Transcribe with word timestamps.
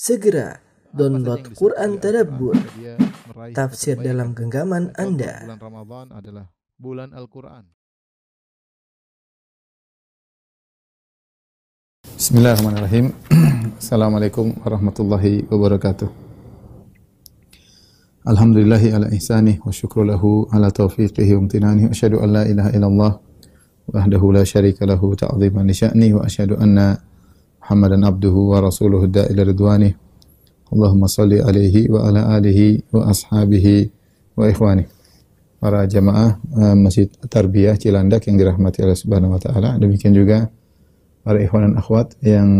Segera 0.00 0.56
download 0.96 1.52
Quran 1.52 2.00
Tadabbur, 2.00 2.56
tafsir 3.52 4.00
dalam 4.00 4.32
genggaman 4.32 4.96
Anda. 4.96 5.44
Bulan 5.44 5.60
Ramadan 5.60 6.06
adalah 6.16 6.44
bulan 6.80 7.12
Al-Quran. 7.12 7.68
Bismillahirrahmanirrahim. 12.16 13.12
Assalamualaikum 13.84 14.56
warahmatullahi 14.64 15.44
wabarakatuh. 15.52 16.08
Alhamdulillahi 18.24 18.96
ala 18.96 19.12
ihsanih 19.12 19.60
wa 19.60 19.68
syukru 19.68 20.08
lahu 20.08 20.48
ala 20.48 20.72
taufiqihi 20.72 21.36
wa 21.36 21.44
amtinani 21.44 21.84
wa 21.84 21.92
asyhadu 21.92 22.24
an 22.24 22.28
la 22.40 22.48
ilaha 22.48 22.72
illallah 22.72 23.12
wahdahu 23.84 24.32
la 24.32 24.48
syarika 24.48 24.88
lahu 24.88 25.12
ta'ziman 25.12 25.68
li 25.68 25.76
sya'ni 25.76 26.16
wa 26.16 26.24
asyhadu 26.24 26.56
anna 26.56 27.09
Muhammadan 27.70 28.02
abduhu 28.02 28.50
wa 28.50 28.58
rasuluhu 28.66 29.06
da'ila 29.06 29.46
ridwanih. 29.46 29.94
Allahumma 30.74 31.06
salli 31.06 31.38
alaihi 31.38 31.86
wa 31.86 32.02
ala 32.02 32.34
alihi 32.34 32.82
wa 32.90 33.06
ashabihi 33.06 33.86
wa 34.34 34.50
ikhwani. 34.50 34.90
Para 35.62 35.86
jamaah 35.86 36.34
eh, 36.34 36.74
Masjid 36.74 37.06
Tarbiyah 37.06 37.78
Cilandak 37.78 38.26
yang 38.26 38.42
dirahmati 38.42 38.82
Allah 38.82 38.98
Subhanahu 38.98 39.38
wa 39.38 39.38
taala. 39.38 39.78
Demikian 39.78 40.10
juga 40.18 40.50
para 41.22 41.38
ikhwan 41.38 41.70
dan 41.70 41.78
akhwat 41.78 42.18
yang 42.26 42.50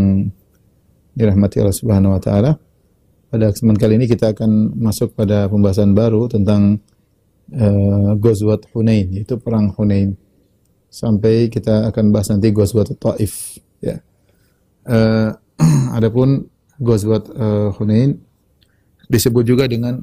dirahmati 1.19 1.59
Allah 1.59 1.75
Subhanahu 1.75 2.15
wa 2.15 2.23
taala. 2.23 2.63
Pada 3.35 3.51
kesempatan 3.51 3.83
kali 3.83 3.93
ini 3.99 4.07
kita 4.07 4.31
akan 4.31 4.79
masuk 4.79 5.19
pada 5.19 5.51
pembahasan 5.51 5.91
baru 5.91 6.31
tentang 6.31 6.79
uh, 7.51 8.15
Ghazwat 8.15 8.71
Hunain, 8.71 9.11
yaitu 9.11 9.43
perang 9.43 9.75
Hunain. 9.75 10.15
Sampai 10.87 11.51
kita 11.51 11.91
akan 11.91 12.15
bahas 12.15 12.31
nanti 12.31 12.55
Ghazwat 12.55 12.95
Taif, 12.95 13.59
ya. 13.83 13.99
Uh, 14.91 15.31
adapun 15.97 16.51
Ghazwat 16.83 17.31
uh, 17.31 17.71
Hunain 17.79 18.19
disebut 19.07 19.47
juga 19.47 19.71
dengan 19.71 20.03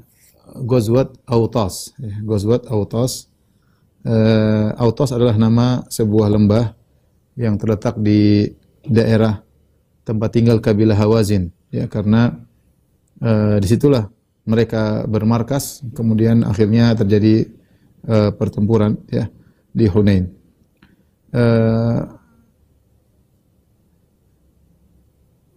Ghazwat 0.63 1.19
Autas, 1.27 1.91
ya. 1.99 2.16
Ghazwat 2.23 2.71
Autas. 2.71 3.27
Uh, 4.07 4.71
Autas 4.79 5.11
adalah 5.11 5.35
nama 5.35 5.83
sebuah 5.91 6.31
lembah 6.31 6.71
yang 7.35 7.59
terletak 7.59 7.99
di 7.99 8.47
daerah 8.88 9.44
tempat 10.07 10.29
tinggal 10.31 10.63
kabilah 10.63 10.95
Hawazin 10.95 11.51
ya 11.67 11.85
karena 11.91 12.31
uh, 13.19 13.59
di 13.59 13.67
situlah 13.67 14.07
mereka 14.47 15.03
bermarkas 15.05 15.83
kemudian 15.91 16.47
akhirnya 16.47 16.95
terjadi 16.95 17.51
uh, 18.07 18.31
pertempuran 18.31 18.95
ya 19.11 19.27
di 19.75 19.85
Hunain 19.91 20.31
uh, 21.35 22.07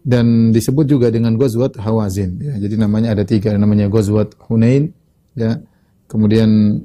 dan 0.00 0.50
disebut 0.50 0.88
juga 0.88 1.12
dengan 1.12 1.36
Ghazwat 1.36 1.76
Hawazin 1.76 2.40
ya 2.40 2.56
jadi 2.56 2.74
namanya 2.80 3.12
ada 3.12 3.24
tiga 3.28 3.52
namanya 3.56 3.92
Ghazwat 3.92 4.36
Hunain 4.48 4.96
ya 5.36 5.60
kemudian 6.08 6.80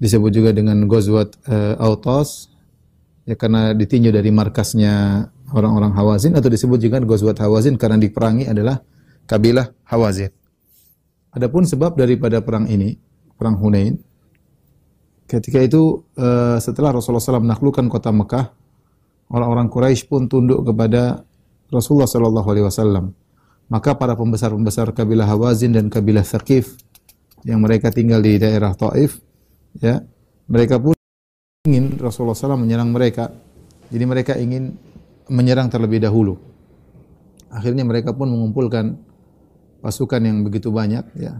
disebut 0.00 0.30
juga 0.32 0.50
dengan 0.52 0.88
Ghazwat 0.88 1.36
uh, 1.48 1.76
Autas 1.80 2.48
ya 3.26 3.34
karena 3.34 3.72
ditinjau 3.72 4.12
dari 4.12 4.30
markasnya 4.32 5.26
orang-orang 5.52 5.92
Hawazin 5.94 6.34
atau 6.34 6.50
disebut 6.50 6.78
juga 6.80 7.02
Ghazwat 7.02 7.38
Hawazin 7.38 7.78
karena 7.78 8.00
diperangi 8.00 8.50
adalah 8.50 8.80
kabilah 9.26 9.70
Hawazin. 9.86 10.30
Adapun 11.34 11.68
sebab 11.68 12.00
daripada 12.00 12.40
perang 12.40 12.64
ini, 12.64 12.96
perang 13.36 13.60
Hunain, 13.60 14.00
ketika 15.28 15.60
itu 15.60 16.06
uh, 16.16 16.56
setelah 16.56 16.96
Rasulullah 16.96 17.20
SAW 17.20 17.44
menaklukkan 17.44 17.86
kota 17.92 18.08
Mekah, 18.08 18.56
orang-orang 19.30 19.66
Quraisy 19.70 20.06
pun 20.06 20.30
tunduk 20.30 20.62
kepada 20.66 21.26
Rasulullah 21.70 22.06
SAW. 22.06 23.10
Maka 23.66 23.98
para 23.98 24.14
pembesar-pembesar 24.14 24.94
kabilah 24.94 25.26
Hawazin 25.26 25.74
dan 25.74 25.90
kabilah 25.90 26.22
Thaqif 26.22 26.78
yang 27.42 27.58
mereka 27.58 27.90
tinggal 27.90 28.22
di 28.22 28.38
daerah 28.38 28.74
Taif, 28.78 29.18
ya, 29.82 30.02
mereka 30.46 30.78
pun 30.78 30.94
ingin 31.66 31.98
Rasulullah 31.98 32.38
SAW 32.38 32.62
menyerang 32.62 32.94
mereka. 32.94 33.34
Jadi 33.90 34.04
mereka 34.06 34.38
ingin 34.38 34.74
menyerang 35.26 35.66
terlebih 35.70 36.02
dahulu. 36.02 36.38
Akhirnya 37.50 37.82
mereka 37.86 38.14
pun 38.14 38.30
mengumpulkan 38.30 38.98
pasukan 39.82 40.22
yang 40.22 40.42
begitu 40.42 40.74
banyak 40.74 41.06
ya 41.14 41.38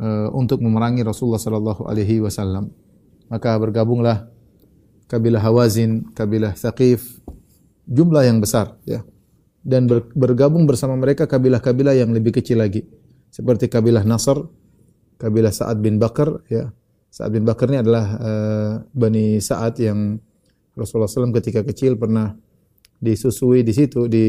uh, 0.00 0.28
untuk 0.32 0.64
memerangi 0.64 1.04
Rasulullah 1.04 1.40
sallallahu 1.40 1.88
alaihi 1.88 2.20
wasallam. 2.24 2.72
Maka 3.28 3.56
bergabunglah 3.60 4.26
kabilah 5.10 5.42
Hawazin, 5.42 6.14
kabilah 6.14 6.54
Thaqif, 6.54 7.18
jumlah 7.90 8.22
yang 8.22 8.38
besar 8.38 8.78
ya. 8.86 9.02
Dan 9.60 9.90
ber, 9.90 10.06
bergabung 10.14 10.64
bersama 10.64 10.94
mereka 10.94 11.26
kabilah-kabilah 11.26 11.92
yang 11.98 12.14
lebih 12.14 12.38
kecil 12.38 12.62
lagi. 12.62 12.86
Seperti 13.28 13.66
kabilah 13.66 14.06
Nasr, 14.06 14.40
kabilah 15.18 15.50
Sa'ad 15.50 15.82
bin 15.82 15.98
Bakar 15.98 16.40
ya. 16.48 16.70
Sa'ad 17.10 17.34
bin 17.34 17.42
Bakar 17.42 17.68
ini 17.68 17.82
adalah 17.82 18.06
uh, 18.16 18.72
Bani 18.94 19.42
Sa'ad 19.42 19.82
yang 19.82 20.16
Rasulullah 20.78 21.10
SAW 21.10 21.34
ketika 21.36 21.66
kecil 21.66 21.98
pernah 21.98 22.32
disusui 23.02 23.66
di 23.66 23.74
situ, 23.74 24.06
di 24.06 24.26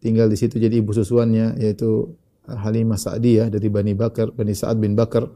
tinggal 0.00 0.32
di 0.32 0.38
situ 0.38 0.56
jadi 0.56 0.80
ibu 0.80 0.96
susuannya 0.96 1.60
yaitu 1.60 2.08
Halimah 2.48 2.98
Sa'diyah 2.98 3.52
dari 3.52 3.68
Bani 3.68 3.92
Bakar, 3.92 4.32
Bani 4.32 4.56
Sa'ad 4.56 4.80
bin 4.80 4.96
Bakar 4.96 5.28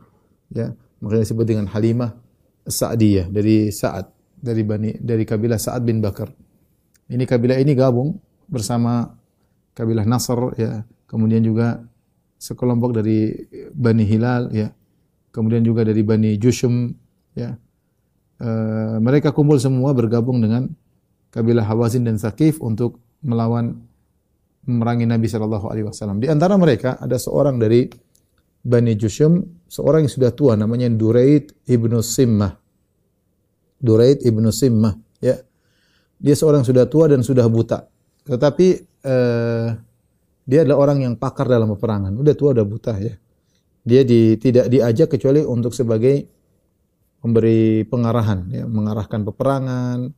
ya. 0.51 0.73
Makanya 1.05 1.23
disebut 1.29 1.45
dengan 1.45 1.67
Halimah 1.69 2.17
Sa'diyah 2.65 3.29
dari 3.29 3.69
Sa'ad, 3.69 4.16
dari 4.37 4.63
Bani 4.63 4.95
dari 5.01 5.25
kabilah 5.25 5.59
Sa'ad 5.59 5.83
bin 5.83 6.05
Bakar. 6.05 6.31
Ini 7.07 7.25
kabilah 7.25 7.59
ini 7.59 7.73
gabung 7.73 8.19
bersama 8.47 9.11
kabilah 9.75 10.05
Nasr 10.07 10.39
ya. 10.59 10.83
Kemudian 11.07 11.43
juga 11.43 11.81
sekelompok 12.37 13.01
dari 13.03 13.33
Bani 13.73 14.05
Hilal 14.05 14.51
ya. 14.53 14.69
Kemudian 15.31 15.63
juga 15.63 15.85
dari 15.85 16.03
Bani 16.03 16.35
Jushum 16.41 16.91
ya. 17.37 17.55
E, 18.37 18.49
mereka 19.01 19.31
kumpul 19.31 19.61
semua 19.61 19.93
bergabung 19.93 20.41
dengan 20.43 20.69
kabilah 21.31 21.65
Hawazin 21.65 22.05
dan 22.09 22.17
Saqif 22.17 22.59
untuk 22.59 22.99
melawan 23.23 23.77
memerangi 24.67 25.07
Nabi 25.07 25.31
Shallallahu 25.31 25.67
Alaihi 25.71 25.87
Wasallam. 25.87 26.19
Di 26.19 26.27
antara 26.27 26.59
mereka 26.59 26.99
ada 26.99 27.17
seorang 27.17 27.61
dari 27.61 27.87
Bani 28.67 28.99
Jushum, 28.99 29.63
seorang 29.71 30.05
yang 30.05 30.13
sudah 30.13 30.35
tua 30.35 30.59
namanya 30.59 30.91
Duraid 30.91 31.55
ibnu 31.71 32.03
Simmah. 32.03 32.66
Duraid 33.77 34.25
ibnu 34.25 34.49
Simmah, 34.49 34.97
ya. 35.21 35.37
Dia 36.17 36.33
seorang 36.33 36.65
sudah 36.65 36.89
tua 36.89 37.13
dan 37.13 37.21
sudah 37.21 37.45
buta. 37.45 37.85
Tetapi 38.25 38.67
eh, 39.05 39.69
dia 40.47 40.59
adalah 40.63 40.79
orang 40.89 41.05
yang 41.05 41.15
pakar 41.19 41.51
dalam 41.51 41.69
peperangan. 41.77 42.15
Udah 42.17 42.35
tua, 42.39 42.55
udah 42.57 42.67
buta 42.67 42.95
ya. 42.97 43.15
Dia 43.87 44.03
di, 44.03 44.35
tidak 44.41 44.67
diajak 44.67 45.15
kecuali 45.15 45.43
untuk 45.47 45.71
sebagai 45.71 46.27
pemberi 47.23 47.83
pengarahan, 47.87 48.47
ya, 48.51 48.65
mengarahkan 48.67 49.27
peperangan, 49.27 50.11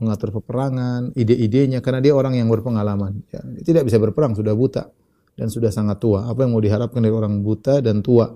mengatur 0.00 0.30
peperangan, 0.40 1.16
ide-idenya 1.16 1.80
karena 1.80 2.00
dia 2.04 2.12
orang 2.12 2.36
yang 2.36 2.48
berpengalaman. 2.52 3.24
Ya, 3.32 3.40
tidak 3.64 3.88
bisa 3.88 3.96
berperang, 3.96 4.36
sudah 4.36 4.52
buta 4.52 4.92
dan 5.34 5.48
sudah 5.48 5.72
sangat 5.72 6.00
tua. 6.00 6.28
Apa 6.28 6.44
yang 6.44 6.52
mau 6.52 6.62
diharapkan 6.62 7.00
dari 7.00 7.14
orang 7.14 7.40
buta 7.40 7.80
dan 7.80 8.04
tua 8.04 8.28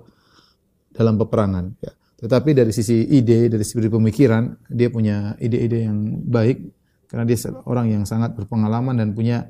dalam 0.92 1.20
peperangan? 1.20 1.64
Ya. 1.84 1.92
Tetapi 2.18 2.50
dari 2.50 2.74
sisi 2.74 3.06
ide, 3.14 3.46
dari 3.46 3.62
sisi 3.62 3.86
pemikiran, 3.86 4.66
dia 4.66 4.90
punya 4.90 5.38
ide-ide 5.38 5.86
yang 5.86 6.18
baik 6.26 6.58
karena 7.06 7.24
dia 7.24 7.38
orang 7.64 7.94
yang 7.94 8.04
sangat 8.04 8.34
berpengalaman 8.34 8.98
dan 8.98 9.14
punya 9.14 9.46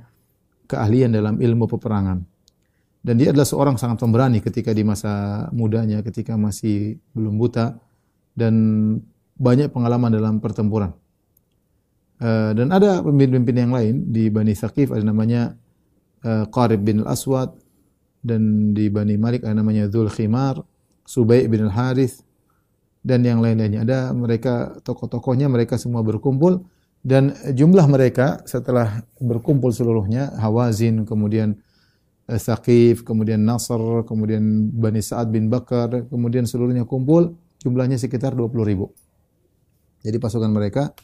keahlian 0.69 1.11
dalam 1.11 1.41
ilmu 1.41 1.65
peperangan. 1.65 2.21
Dan 3.01 3.15
dia 3.17 3.33
adalah 3.33 3.49
seorang 3.49 3.81
sangat 3.81 4.05
pemberani 4.05 4.45
ketika 4.45 4.77
di 4.77 4.84
masa 4.84 5.49
mudanya, 5.56 6.05
ketika 6.05 6.37
masih 6.37 7.01
belum 7.17 7.41
buta 7.41 7.81
dan 8.37 8.55
banyak 9.41 9.73
pengalaman 9.73 10.12
dalam 10.12 10.37
pertempuran. 10.45 10.93
Uh, 12.21 12.53
dan 12.53 12.69
ada 12.75 13.00
pemimpin-pemimpin 13.00 13.56
yang 13.56 13.73
lain 13.73 13.95
di 14.11 14.27
Bani 14.27 14.50
Thaqif 14.50 14.91
ada 14.91 15.06
namanya 15.06 15.55
uh, 16.27 16.50
Qarib 16.50 16.83
bin 16.83 17.06
Al-Aswad 17.06 17.55
dan 18.26 18.75
di 18.75 18.91
Bani 18.91 19.14
Malik 19.14 19.47
ada 19.47 19.55
namanya 19.55 19.87
Dhul 19.87 20.11
Khimar, 20.11 20.59
Subay 21.06 21.47
bin 21.47 21.71
Al-Harith 21.71 22.27
dan 23.03 23.23
yang 23.23 23.39
lain-lainnya. 23.39 23.87
Ada 23.87 23.99
mereka 24.12 24.79
tokoh-tokohnya 24.83 25.47
mereka 25.47 25.79
semua 25.79 26.03
berkumpul 26.03 26.67
dan 27.03 27.33
jumlah 27.55 27.87
mereka 27.87 28.43
setelah 28.43 29.06
berkumpul 29.23 29.71
seluruhnya 29.71 30.35
Hawazin 30.35 31.06
kemudian 31.06 31.55
uh, 32.27 32.37
Thaqif, 32.39 33.06
kemudian 33.06 33.41
Nasr, 33.41 34.03
kemudian 34.05 34.43
Bani 34.75 34.99
Sa'ad 34.99 35.31
bin 35.31 35.47
Bakar, 35.47 36.11
kemudian 36.11 36.45
seluruhnya 36.45 36.85
kumpul 36.85 37.39
jumlahnya 37.62 37.99
sekitar 37.99 38.35
20 38.35 38.50
ribu. 38.67 38.91
Jadi 40.03 40.17
pasukan 40.23 40.50
mereka 40.50 40.95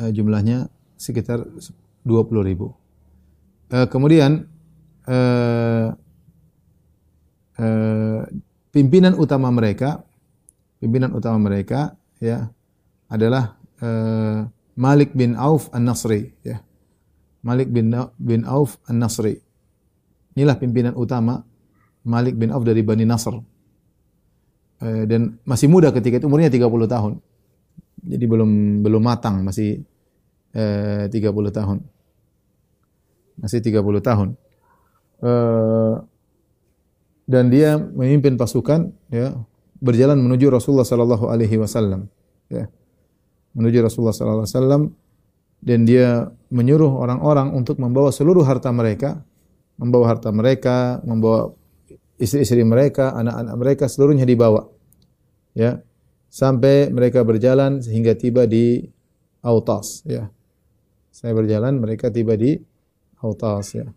jumlahnya 0.00 0.68
sekitar 0.96 1.44
20 2.04 2.48
ribu. 2.48 2.72
Uh, 3.70 3.86
kemudian 3.88 4.48
pimpinan 8.70 9.18
utama 9.18 9.50
mereka, 9.50 10.06
pimpinan 10.80 11.12
utama 11.12 11.38
mereka 11.38 11.94
ya 12.18 12.48
adalah 13.06 13.60
uh, 13.84 14.48
Malik 14.80 15.12
bin 15.12 15.36
Auf 15.36 15.68
An-Nasri 15.76 16.32
ya. 16.40 16.64
Malik 17.40 17.72
bin 17.72 17.92
bin 18.20 18.44
Auf 18.48 18.80
An-Nasri. 18.88 19.40
Inilah 20.36 20.56
pimpinan 20.56 20.96
utama 20.96 21.44
Malik 22.04 22.36
bin 22.36 22.52
Auf 22.52 22.64
dari 22.64 22.80
Bani 22.80 23.04
Nasr. 23.04 23.36
Eh, 24.80 25.04
dan 25.04 25.36
masih 25.44 25.68
muda 25.68 25.92
ketika 25.92 26.16
itu 26.16 26.24
umurnya 26.24 26.48
30 26.48 26.88
tahun. 26.88 27.12
Jadi 28.00 28.24
belum 28.24 28.80
belum 28.80 29.02
matang, 29.04 29.44
masih 29.44 29.84
eh, 30.56 31.04
30 31.12 31.52
tahun. 31.52 31.78
Masih 33.36 33.60
30 33.60 34.00
tahun. 34.00 34.28
Eh, 35.20 35.94
dan 37.28 37.44
dia 37.52 37.76
memimpin 37.76 38.40
pasukan 38.40 38.90
ya 39.12 39.36
berjalan 39.80 40.20
menuju 40.20 40.52
Rasulullah 40.52 40.86
sallallahu 40.86 41.26
alaihi 41.32 41.56
wasallam 41.56 42.06
ya. 42.52 42.68
Menuju 43.56 43.82
Rasulullah 43.82 44.14
sallallahu 44.14 44.46
alaihi 44.46 44.54
wasallam 44.54 44.82
dan 45.60 45.84
dia 45.84 46.30
menyuruh 46.48 46.88
orang-orang 47.00 47.52
untuk 47.52 47.76
membawa 47.76 48.14
seluruh 48.14 48.44
harta 48.46 48.70
mereka, 48.72 49.20
membawa 49.76 50.16
harta 50.16 50.30
mereka, 50.32 51.00
membawa 51.04 51.52
istri-istri 52.20 52.64
mereka, 52.64 53.16
anak-anak 53.16 53.54
mereka 53.56 53.84
seluruhnya 53.88 54.28
dibawa. 54.28 54.68
Ya. 55.56 55.80
Sampai 56.30 56.92
mereka 56.94 57.26
berjalan 57.26 57.82
sehingga 57.82 58.14
tiba 58.14 58.46
di 58.46 58.86
Autas, 59.40 60.04
ya. 60.04 60.28
Saya 61.10 61.32
berjalan, 61.32 61.80
mereka 61.80 62.12
tiba 62.12 62.36
di 62.36 62.60
Autas, 63.18 63.74
ya. 63.74 63.88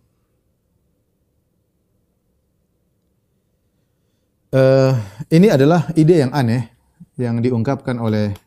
Uh, 4.54 4.94
ini 5.34 5.50
adalah 5.50 5.90
ide 5.98 6.22
yang 6.22 6.30
aneh 6.30 6.70
yang 7.18 7.42
diungkapkan 7.42 7.98
oleh 7.98 8.38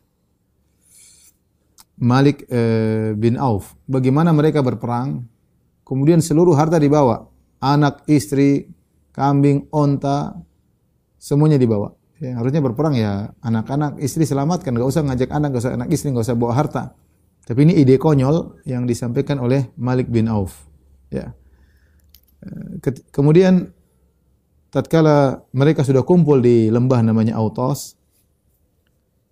Malik 1.99 2.47
uh, 2.47 3.11
bin 3.11 3.35
Auf. 3.35 3.75
Bagaimana 3.91 4.31
mereka 4.31 4.63
berperang, 4.63 5.27
kemudian 5.83 6.23
seluruh 6.23 6.55
harta 6.55 6.79
dibawa, 6.79 7.27
anak, 7.59 8.07
istri, 8.07 8.71
kambing, 9.11 9.67
onta, 9.67 10.31
semuanya 11.19 11.59
dibawa. 11.59 11.91
Ya, 12.23 12.39
harusnya 12.39 12.63
berperang 12.63 12.95
ya 12.95 13.35
anak-anak, 13.43 13.99
istri 13.99 14.23
selamatkan, 14.23 14.79
nggak 14.79 14.87
usah 14.87 15.03
ngajak 15.03 15.27
anak, 15.27 15.47
nggak 15.51 15.63
usah 15.67 15.75
anak 15.75 15.89
istri, 15.91 16.15
nggak 16.15 16.23
usah 16.23 16.39
bawa 16.39 16.55
harta. 16.55 16.95
Tapi 17.43 17.67
ini 17.67 17.83
ide 17.83 17.99
konyol 17.99 18.63
yang 18.63 18.87
disampaikan 18.87 19.43
oleh 19.43 19.75
Malik 19.75 20.07
bin 20.07 20.31
Auf. 20.31 20.71
Ya. 21.11 21.35
Eh, 22.47 22.95
kemudian 23.11 23.75
tatkala 24.77 25.41
mereka 25.57 25.81
sudah 25.81 26.05
kumpul 26.05 26.37
di 26.37 26.69
lembah 26.69 27.01
namanya 27.01 27.33
Autos, 27.33 27.97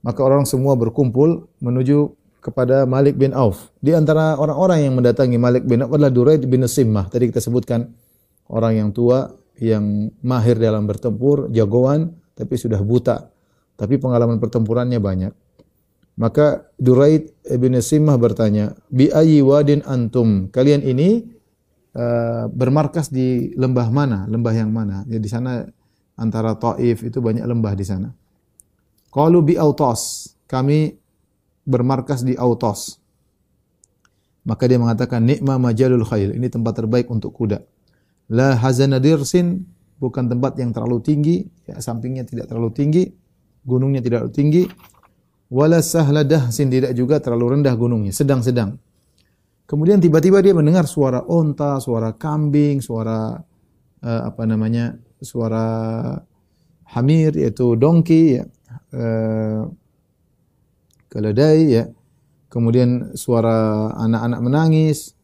maka 0.02 0.26
orang 0.26 0.50
semua 0.50 0.74
berkumpul 0.74 1.46
menuju 1.62 2.18
kepada 2.42 2.90
Malik 2.90 3.18
bin 3.18 3.30
Auf. 3.34 3.70
Di 3.78 3.94
antara 3.94 4.38
orang-orang 4.38 4.90
yang 4.90 4.94
mendatangi 4.98 5.38
Malik 5.38 5.70
bin 5.70 5.86
Auf 5.86 5.94
adalah 5.94 6.10
Duraid 6.10 6.50
bin 6.50 6.66
Simmah. 6.66 7.14
Tadi 7.14 7.30
kita 7.30 7.42
sebutkan 7.42 7.90
orang 8.50 8.74
yang 8.82 8.90
tua 8.90 9.30
yang 9.62 10.10
mahir 10.26 10.58
dalam 10.58 10.90
bertempur, 10.90 11.50
jagoan, 11.54 12.18
tapi 12.34 12.58
sudah 12.58 12.82
buta. 12.82 13.30
Tapi 13.78 14.02
pengalaman 14.02 14.42
pertempurannya 14.42 14.98
banyak. 14.98 15.34
Maka 16.16 16.70
Duraid 16.80 17.34
bin 17.60 17.76
Simah 17.82 18.18
bertanya, 18.18 18.74
Bi 18.88 19.12
ayyi 19.12 19.44
wadin 19.44 19.84
antum? 19.84 20.48
Kalian 20.50 20.82
ini 20.86 21.35
uh, 21.96 22.46
bermarkas 22.52 23.10
di 23.10 23.56
lembah 23.56 23.88
mana? 23.90 24.28
Lembah 24.28 24.54
yang 24.54 24.70
mana? 24.70 25.08
Ya 25.08 25.18
di 25.18 25.30
sana 25.32 25.66
antara 26.20 26.56
Taif 26.60 27.02
itu 27.02 27.24
banyak 27.24 27.44
lembah 27.44 27.74
di 27.74 27.86
sana. 27.88 28.12
Qalu 29.10 29.40
bi 29.42 29.56
Autos. 29.56 30.32
Kami 30.46 30.94
bermarkas 31.66 32.22
di 32.22 32.38
Autos. 32.38 33.00
Maka 34.46 34.70
dia 34.70 34.78
mengatakan 34.78 35.26
nikma 35.26 35.58
majalul 35.58 36.06
khail. 36.06 36.38
Ini 36.38 36.48
tempat 36.54 36.78
terbaik 36.78 37.10
untuk 37.10 37.34
kuda. 37.34 37.66
La 38.30 38.54
hazanadirsin 38.54 39.66
bukan 39.98 40.30
tempat 40.30 40.58
yang 40.62 40.70
terlalu 40.70 41.02
tinggi, 41.02 41.46
ya, 41.66 41.82
sampingnya 41.82 42.26
tidak 42.28 42.52
terlalu 42.52 42.70
tinggi, 42.74 43.04
gunungnya 43.66 44.06
tidak 44.06 44.30
terlalu 44.30 44.36
tinggi. 44.38 44.64
Wala 45.50 45.82
sahladahsin 45.82 46.70
tidak 46.74 46.94
juga 46.98 47.22
terlalu 47.22 47.58
rendah 47.58 47.74
gunungnya, 47.78 48.14
sedang-sedang. 48.14 48.78
Kemudian 49.66 49.98
tiba-tiba 49.98 50.46
dia 50.46 50.54
mendengar 50.54 50.86
suara 50.86 51.26
onta, 51.26 51.82
suara 51.82 52.14
kambing, 52.14 52.86
suara 52.86 53.34
uh, 54.06 54.22
apa 54.30 54.46
namanya? 54.46 54.94
suara 55.26 55.66
hamir 56.94 57.34
yaitu 57.34 57.74
donkey 57.74 58.38
ya. 58.38 58.46
Uh, 58.94 59.66
keledai 61.10 61.82
ya. 61.82 61.84
Kemudian 62.54 63.18
suara 63.18 63.90
anak-anak 63.98 64.40
menangis, 64.40 65.18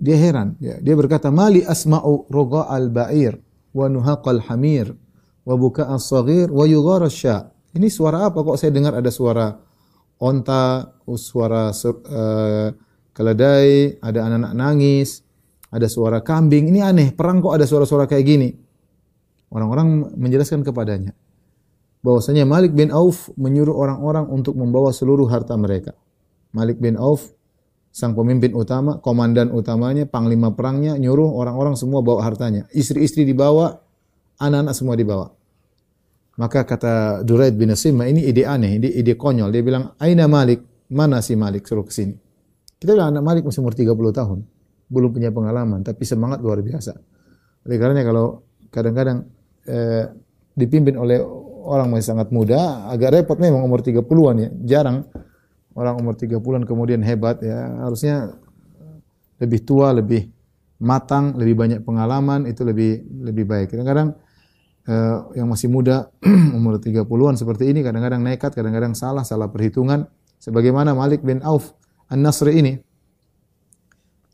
dia 0.00 0.16
heran. 0.16 0.56
Ya. 0.58 0.80
Dia 0.80 0.96
berkata, 0.96 1.28
Mali 1.28 1.60
asma'u 1.62 2.26
roga 2.32 2.66
al-ba'ir 2.72 3.36
wa 3.76 3.86
nuhaqal 3.86 4.42
hamir 4.48 4.90
wa 5.44 5.54
buka 5.60 5.92
as-saghir 5.92 6.48
wa 6.48 6.64
yughar 6.66 7.06
sya 7.10 7.50
Ini 7.72 7.88
suara 7.88 8.28
apa 8.28 8.44
kok 8.44 8.60
saya 8.60 8.68
dengar 8.68 8.92
ada 8.96 9.08
suara 9.08 9.54
onta, 10.20 10.92
suara 11.16 11.72
uh, 11.72 12.68
keledai, 13.12 14.00
ada 14.00 14.28
anak-anak 14.28 14.52
nangis, 14.56 15.24
ada 15.72 15.88
suara 15.88 16.20
kambing. 16.20 16.68
Ini 16.68 16.80
aneh, 16.84 17.08
perang 17.12 17.40
kok 17.40 17.56
ada 17.56 17.64
suara-suara 17.64 18.04
kayak 18.04 18.24
gini. 18.24 18.50
Orang-orang 19.52 20.16
menjelaskan 20.16 20.64
kepadanya 20.64 21.12
bahwasanya 22.02 22.44
Malik 22.44 22.74
bin 22.74 22.90
Auf 22.90 23.30
menyuruh 23.38 23.72
orang-orang 23.72 24.26
untuk 24.28 24.58
membawa 24.58 24.90
seluruh 24.90 25.30
harta 25.30 25.54
mereka. 25.54 25.94
Malik 26.52 26.82
bin 26.82 26.98
Auf 26.98 27.32
sang 27.94 28.12
pemimpin 28.12 28.52
utama, 28.52 28.98
komandan 28.98 29.54
utamanya, 29.54 30.04
panglima 30.04 30.52
perangnya 30.52 30.98
nyuruh 30.98 31.30
orang-orang 31.30 31.78
semua 31.78 32.02
bawa 32.02 32.26
hartanya. 32.26 32.66
Istri-istri 32.74 33.22
dibawa, 33.24 33.80
anak-anak 34.40 34.74
semua 34.74 34.96
dibawa. 34.98 35.30
Maka 36.40 36.64
kata 36.64 37.20
Duraid 37.22 37.54
bin 37.54 37.70
Asim, 37.70 38.00
ini 38.02 38.24
ide 38.24 38.48
aneh, 38.48 38.80
ide, 38.80 38.88
ide 38.88 39.12
konyol. 39.14 39.52
Dia 39.52 39.62
bilang, 39.62 39.92
Aina 40.00 40.24
Malik? 40.24 40.64
Mana 40.88 41.20
si 41.20 41.36
Malik? 41.36 41.68
Suruh 41.68 41.84
ke 41.84 41.92
sini. 41.92 42.16
Kita 42.82 42.98
bilang 42.98 43.14
anak 43.14 43.22
Malik 43.22 43.42
masih 43.46 43.62
umur 43.62 43.78
30 43.78 43.94
tahun. 44.10 44.42
Belum 44.90 45.14
punya 45.14 45.30
pengalaman, 45.30 45.86
tapi 45.86 46.02
semangat 46.02 46.42
luar 46.42 46.58
biasa. 46.66 46.98
Oleh 47.62 47.78
karena 47.78 48.02
kalau 48.02 48.42
kadang-kadang 48.74 49.22
eh, 49.70 50.10
dipimpin 50.58 50.98
oleh 50.98 51.22
orang 51.62 51.94
masih 51.94 52.10
sangat 52.10 52.34
muda, 52.34 52.90
agak 52.90 53.22
repot 53.22 53.38
memang 53.38 53.62
umur 53.62 53.86
30-an 53.86 54.34
ya. 54.34 54.50
Jarang 54.66 55.06
orang 55.78 55.94
umur 56.02 56.18
30-an 56.18 56.66
kemudian 56.66 57.06
hebat 57.06 57.38
ya. 57.46 57.86
Harusnya 57.86 58.34
lebih 59.38 59.62
tua, 59.62 59.94
lebih 59.94 60.26
matang, 60.82 61.38
lebih 61.38 61.54
banyak 61.54 61.80
pengalaman 61.86 62.50
itu 62.50 62.66
lebih 62.66 62.98
lebih 63.22 63.46
baik. 63.46 63.78
Kadang-kadang 63.78 64.18
eh, 64.90 65.38
yang 65.38 65.46
masih 65.46 65.70
muda 65.70 66.10
umur 66.58 66.82
30-an 66.82 67.38
seperti 67.38 67.70
ini 67.70 67.86
kadang-kadang 67.86 68.26
nekat, 68.26 68.58
kadang-kadang 68.58 68.98
salah, 68.98 69.22
salah 69.22 69.46
perhitungan 69.46 70.02
sebagaimana 70.42 70.98
Malik 70.98 71.22
bin 71.22 71.38
Auf 71.46 71.78
An-Nasri 72.12 72.60
ini. 72.60 72.76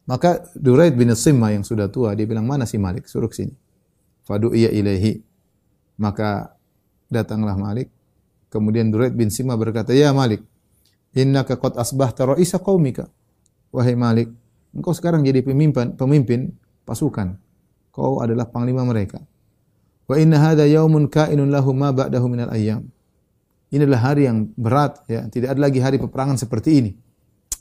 Maka 0.09 0.43
Duraid 0.57 0.99
bin 0.99 1.13
Simma 1.15 1.55
yang 1.55 1.63
sudah 1.63 1.87
tua 1.87 2.17
dia 2.19 2.27
bilang 2.27 2.49
mana 2.49 2.67
si 2.67 2.75
Malik 2.81 3.07
suruh 3.07 3.31
sini. 3.31 3.55
Fadu 4.27 4.51
iya 4.51 4.73
ilahi. 4.73 5.21
Maka 6.01 6.59
datanglah 7.07 7.55
Malik. 7.55 7.93
Kemudian 8.49 8.89
Duraid 8.91 9.13
bin 9.15 9.29
Simma 9.29 9.55
berkata, 9.55 9.93
"Ya 9.93 10.11
Malik, 10.17 10.43
innaka 11.17 11.57
qad 11.61 11.77
asbahta 11.77 12.25
ra'isa 12.35 12.61
qaumika. 12.61 13.09
Wahai 13.69 13.95
Malik, 13.95 14.33
engkau 14.73 14.97
sekarang 14.97 15.25
jadi 15.25 15.45
pemimpin 15.45 15.93
pemimpin 15.93 16.57
pasukan. 16.89 17.37
Kau 17.93 18.25
adalah 18.25 18.49
panglima 18.49 18.85
mereka. 18.85 19.21
Wa 20.09 20.17
inna 20.17 20.41
hadha 20.41 20.65
yaumun 20.65 21.13
kainun 21.13 21.53
lahu 21.53 21.77
ma 21.77 21.93
ba'dahu 21.93 22.27
minal 22.33 22.49
ayyam. 22.49 22.89
Ini 23.69 23.85
adalah 23.85 24.13
hari 24.13 24.25
yang 24.25 24.49
berat 24.57 25.05
ya, 25.05 25.29
tidak 25.29 25.53
ada 25.53 25.61
lagi 25.61 25.85
hari 25.85 26.01
peperangan 26.01 26.41
seperti 26.41 26.81
ini. 26.81 26.91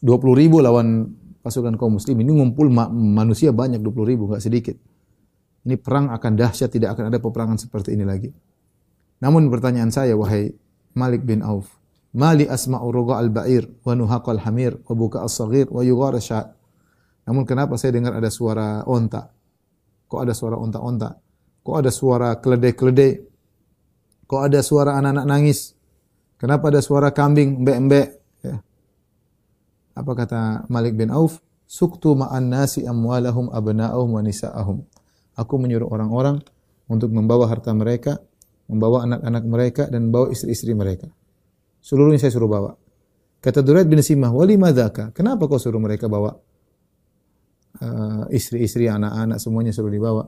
20 0.04 0.42
ribu 0.42 0.62
lawan 0.62 1.10
pasukan 1.42 1.80
kaum 1.80 1.98
muslim 1.98 2.20
ini 2.22 2.32
ngumpul 2.36 2.68
ma 2.70 2.92
manusia 2.92 3.56
banyak 3.56 3.82
20 3.82 4.12
ribu 4.12 4.24
nggak 4.30 4.44
sedikit. 4.44 4.78
Ini 5.68 5.76
perang 5.80 6.14
akan 6.14 6.32
dahsyat 6.38 6.72
tidak 6.72 6.96
akan 6.96 7.12
ada 7.12 7.20
peperangan 7.20 7.60
seperti 7.60 7.96
ini 7.96 8.08
lagi. 8.08 8.32
Namun 9.20 9.50
pertanyaan 9.50 9.92
saya 9.92 10.14
wahai 10.16 10.54
Malik 10.96 11.26
bin 11.28 11.44
Auf, 11.44 11.78
Mali 12.18 12.50
asma'u 12.50 12.90
roga 12.90 13.22
al-ba'ir 13.22 13.68
wa 13.86 13.94
hamir 14.42 14.80
wa 14.82 14.94
buka 14.98 15.22
as-saghir 15.22 15.70
wa 15.70 15.86
yughar. 15.86 16.18
Namun 17.28 17.44
kenapa 17.44 17.76
saya 17.76 17.94
dengar 17.94 18.16
ada 18.16 18.32
suara 18.32 18.82
onta? 18.88 19.30
Kok 20.08 20.20
ada 20.24 20.34
suara 20.34 20.56
onta-onta? 20.56 21.20
Kok 21.62 21.76
ada 21.76 21.92
suara 21.92 22.40
keledai-keledai? 22.40 23.12
Kok 24.24 24.42
ada 24.42 24.64
suara 24.64 24.96
anak-anak 24.98 25.26
nangis? 25.28 25.76
Kenapa 26.40 26.72
ada 26.72 26.80
suara 26.80 27.12
kambing 27.12 27.62
mbek-mbek? 27.62 28.08
Ya. 28.42 28.64
Apa 29.98 30.14
kata 30.14 30.70
Malik 30.70 30.94
bin 30.94 31.10
Auf? 31.10 31.42
Suktu 31.68 32.16
ma'an 32.16 32.48
nasi 32.48 32.88
amwalahum 32.88 33.52
abna'ahum 33.52 34.08
wa 34.08 34.22
nisa'ahum. 34.24 34.86
Aku 35.36 35.60
menyuruh 35.60 35.92
orang-orang 35.92 36.40
untuk 36.88 37.12
membawa 37.12 37.50
harta 37.52 37.76
mereka, 37.76 38.22
membawa 38.72 39.04
anak-anak 39.04 39.44
mereka 39.44 39.84
dan 39.92 40.08
membawa 40.08 40.32
istri-istri 40.32 40.72
mereka. 40.72 41.12
Seluruhnya 41.84 42.24
saya 42.24 42.32
suruh 42.32 42.48
bawa. 42.48 42.72
Kata 43.44 43.60
Duraid 43.60 43.92
bin 43.92 44.00
Simah, 44.00 44.32
wali 44.32 44.56
madaka. 44.56 45.12
Kenapa 45.12 45.46
kau 45.46 45.60
suruh 45.60 45.82
mereka 45.82 46.08
bawa? 46.08 46.32
eh, 47.82 48.24
istri-istri, 48.34 48.90
anak-anak 48.90 49.38
semuanya 49.38 49.72
suruh 49.74 49.92
dibawa. 49.92 50.26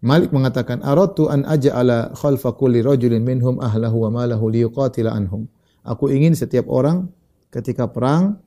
Malik 0.00 0.32
mengatakan, 0.32 0.80
"Aradtu 0.80 1.28
an 1.28 1.44
aj'ala 1.44 2.16
khalfa 2.16 2.56
kulli 2.56 2.80
rajulin 2.80 3.20
minhum 3.20 3.60
ahlahu 3.60 4.08
wa 4.08 4.22
malahu 4.22 4.48
liyuqatila 4.48 5.12
anhum." 5.12 5.44
Aku 5.84 6.08
ingin 6.08 6.32
setiap 6.32 6.68
orang 6.72 7.12
ketika 7.50 7.90
perang 7.90 8.38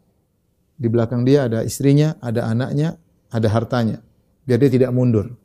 di 0.80 0.88
belakang 0.90 1.24
dia 1.28 1.46
ada 1.46 1.62
istrinya, 1.62 2.18
ada 2.20 2.50
anaknya, 2.50 2.98
ada 3.30 3.48
hartanya. 3.52 4.02
Biar 4.44 4.60
dia 4.60 4.72
tidak 4.72 4.92
mundur. 4.92 5.36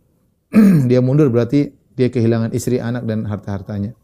dia 0.91 0.99
mundur 1.05 1.29
berarti 1.29 1.71
dia 1.99 2.09
kehilangan 2.09 2.55
istri, 2.55 2.79
anak 2.79 3.05
dan 3.05 3.27
harta-hartanya. 3.27 3.95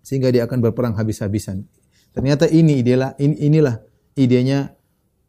Sehingga 0.00 0.30
dia 0.30 0.46
akan 0.46 0.62
berperang 0.62 0.94
habis-habisan. 0.94 1.66
Ternyata 2.14 2.46
ini 2.46 2.78
inilah 2.78 3.18
inilah 3.18 3.76
idenya 4.14 4.70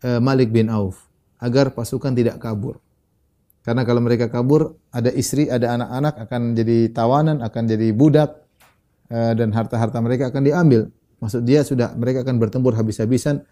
uh, 0.06 0.22
Malik 0.22 0.54
bin 0.54 0.70
Auf 0.70 1.10
agar 1.42 1.74
pasukan 1.74 2.14
tidak 2.14 2.38
kabur. 2.38 2.78
Karena 3.66 3.82
kalau 3.82 3.98
mereka 3.98 4.30
kabur, 4.30 4.78
ada 4.94 5.10
istri, 5.10 5.50
ada 5.50 5.74
anak-anak 5.74 6.22
akan 6.30 6.42
jadi 6.54 6.94
tawanan, 6.94 7.42
akan 7.42 7.64
jadi 7.66 7.90
budak, 7.98 8.46
uh, 9.10 9.34
dan 9.34 9.50
harta-harta 9.50 9.98
mereka 10.06 10.30
akan 10.30 10.46
diambil. 10.46 10.94
Maksud 11.20 11.48
dia 11.48 11.64
sudah 11.64 11.96
mereka 11.96 12.28
akan 12.28 12.38
bertempur 12.38 12.76
habis-habisan, 12.76 13.44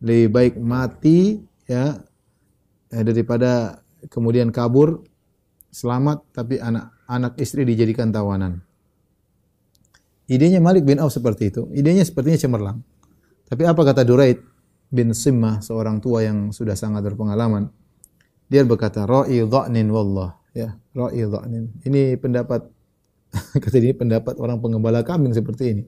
lebih 0.00 0.28
baik 0.32 0.54
mati 0.56 1.40
ya 1.68 2.00
eh, 2.90 3.02
daripada 3.04 3.82
kemudian 4.08 4.48
kabur 4.48 5.04
selamat 5.70 6.24
tapi 6.32 6.58
anak 6.58 6.96
anak 7.06 7.36
istri 7.38 7.66
dijadikan 7.68 8.10
tawanan. 8.10 8.62
Idenya 10.30 10.62
Malik 10.62 10.86
bin 10.86 11.02
Auf 11.02 11.10
seperti 11.10 11.50
itu. 11.50 11.66
Idenya 11.74 12.06
sepertinya 12.06 12.38
cemerlang. 12.38 12.78
Tapi 13.50 13.66
apa 13.66 13.82
kata 13.82 14.06
Duraid 14.06 14.38
bin 14.86 15.10
Simmah, 15.10 15.58
seorang 15.58 15.98
tua 15.98 16.22
yang 16.22 16.54
sudah 16.54 16.78
sangat 16.78 17.02
berpengalaman? 17.02 17.66
Dia 18.46 18.62
berkata, 18.62 19.10
Ra'i 19.10 19.42
dha'nin 19.42 19.90
wallah. 19.90 20.38
Ya, 20.54 20.78
Ra'i 20.94 21.26
dha'nin. 21.26 21.82
Ini 21.82 22.14
pendapat, 22.22 22.62
kata 23.62 23.76
ini 23.82 23.90
pendapat 23.90 24.38
orang 24.38 24.62
pengembala 24.62 25.02
kambing 25.02 25.34
seperti 25.34 25.64
ini. 25.74 25.82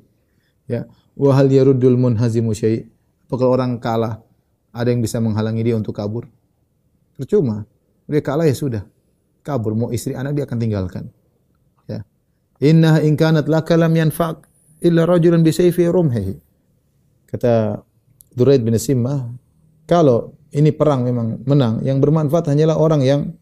Ya, 0.70 0.86
wa 1.18 1.32
hal 1.34 1.50
yaruddul 1.50 1.98
munhazimu 1.98 2.54
syai' 2.54 2.86
Apa 3.26 3.40
kalau 3.40 3.56
orang 3.56 3.80
kalah, 3.80 4.20
ada 4.76 4.92
yang 4.92 5.00
bisa 5.00 5.16
menghalangi 5.16 5.64
dia 5.64 5.74
untuk 5.76 5.96
kabur? 5.96 6.28
Percuma. 7.16 7.64
Dia 8.04 8.20
kalah 8.20 8.44
ya 8.44 8.52
sudah. 8.52 8.84
Kabur, 9.40 9.72
mau 9.72 9.88
istri 9.88 10.12
anak 10.12 10.36
dia 10.36 10.44
akan 10.44 10.58
tinggalkan. 10.60 11.08
Ya. 11.88 12.04
Inna 12.60 13.00
in 13.00 13.16
kanat 13.16 13.48
laka 13.48 13.72
lam 13.80 13.96
illa 13.96 15.02
rajulan 15.08 15.40
bi 15.40 15.48
sayfi 15.48 15.88
rumhihi. 15.88 16.34
Kata 17.32 17.80
Duraid 18.36 18.60
bin 18.60 18.76
Simmah, 18.76 19.32
kalau 19.88 20.36
ini 20.52 20.68
perang 20.68 21.00
memang 21.00 21.40
menang, 21.48 21.80
yang 21.80 22.04
bermanfaat 22.04 22.52
hanyalah 22.52 22.76
orang 22.76 23.00
yang 23.00 23.32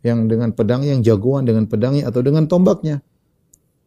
yang 0.00 0.28
dengan 0.28 0.52
pedang 0.52 0.84
yang 0.84 1.00
jagoan 1.00 1.44
dengan 1.44 1.68
pedangnya 1.68 2.08
atau 2.08 2.20
dengan 2.24 2.48
tombaknya. 2.48 3.04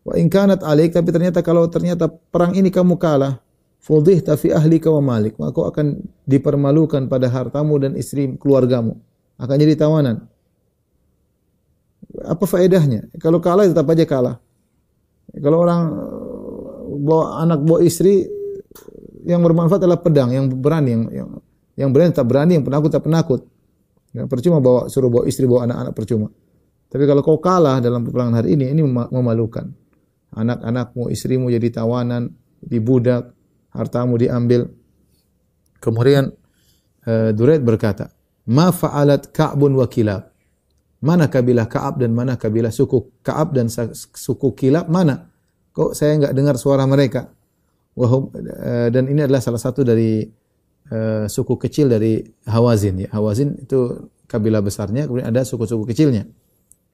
Wa 0.08 0.16
in 0.16 0.32
kanat 0.32 0.64
alaik 0.64 0.96
tapi 0.96 1.12
ternyata 1.12 1.44
kalau 1.44 1.68
ternyata 1.68 2.08
perang 2.08 2.56
ini 2.56 2.72
kamu 2.72 2.96
kalah, 2.96 3.44
fudhih 3.84 4.24
fi 4.24 4.56
ahli 4.56 4.80
wa 4.88 5.04
malik, 5.04 5.36
maka 5.36 5.52
kau 5.52 5.68
akan 5.68 6.00
dipermalukan 6.24 7.12
pada 7.12 7.28
hartamu 7.28 7.76
dan 7.76 8.00
istri 8.00 8.32
keluargamu. 8.40 8.96
Akan 9.36 9.60
jadi 9.60 9.76
tawanan. 9.76 10.24
Apa 12.24 12.48
faedahnya? 12.48 13.12
Kalau 13.20 13.44
kalah 13.44 13.68
tetap 13.68 13.84
aja 13.92 14.08
kalah. 14.08 14.36
Kalau 15.36 15.60
orang 15.60 15.82
bawa 17.04 17.44
anak 17.44 17.60
bawa 17.68 17.84
istri 17.84 18.24
yang 19.28 19.44
bermanfaat 19.44 19.84
adalah 19.84 20.00
pedang 20.00 20.32
yang 20.32 20.48
berani 20.48 20.90
yang, 20.96 21.04
yang 21.12 21.30
yang 21.78 21.90
berani 21.92 22.16
tak 22.16 22.26
berani, 22.26 22.56
yang 22.58 22.66
penakut 22.66 22.90
tak 22.96 23.04
penakut. 23.04 23.44
Ya, 24.16 24.24
percuma 24.26 24.64
bawa 24.64 24.88
suruh 24.88 25.12
bawa 25.12 25.28
istri, 25.28 25.46
bawa 25.46 25.68
anak-anak 25.68 25.94
percuma. 25.94 26.28
Tapi 26.88 27.04
kalau 27.04 27.22
kau 27.22 27.38
kalah 27.44 27.84
dalam 27.84 28.08
peperangan 28.08 28.40
hari 28.40 28.56
ini, 28.56 28.72
ini 28.72 28.82
memalukan. 28.88 29.68
Anak-anakmu, 30.36 31.08
istrimu 31.10 31.48
jadi 31.48 31.72
tawanan, 31.72 32.36
dibudak, 32.60 33.32
hartamu 33.72 34.20
diambil. 34.20 34.68
Kemudian 35.80 36.34
uh, 37.06 37.30
Duraid 37.32 37.64
berkata, 37.64 38.12
"Ma 38.50 38.74
fa'alat 38.74 39.32
Ka'bun 39.32 39.78
wa 39.78 39.88
Kilab?" 39.88 40.34
Mana 40.98 41.30
kabilah 41.30 41.70
Ka'ab 41.70 42.02
dan 42.02 42.10
mana 42.18 42.42
kabilah 42.42 42.74
suku 42.74 43.22
Ka'ab 43.22 43.54
dan 43.54 43.70
suku 43.70 44.58
Kilab 44.58 44.90
mana? 44.90 45.30
Kok 45.70 45.94
saya 45.94 46.18
enggak 46.18 46.34
dengar 46.34 46.58
suara 46.58 46.90
mereka? 46.90 47.30
Wahum, 47.94 48.34
uh, 48.34 48.90
dan 48.90 49.06
ini 49.06 49.26
adalah 49.26 49.42
salah 49.42 49.62
satu 49.62 49.86
dari 49.86 50.26
uh, 50.90 51.26
suku 51.30 51.54
kecil 51.58 51.90
dari 51.90 52.26
Hawazin 52.50 53.06
ya. 53.06 53.10
Hawazin 53.14 53.62
itu 53.62 54.10
kabilah 54.26 54.62
besarnya, 54.62 55.08
kemudian 55.08 55.30
ada 55.30 55.46
suku-suku 55.46 55.88
kecilnya. 55.88 56.28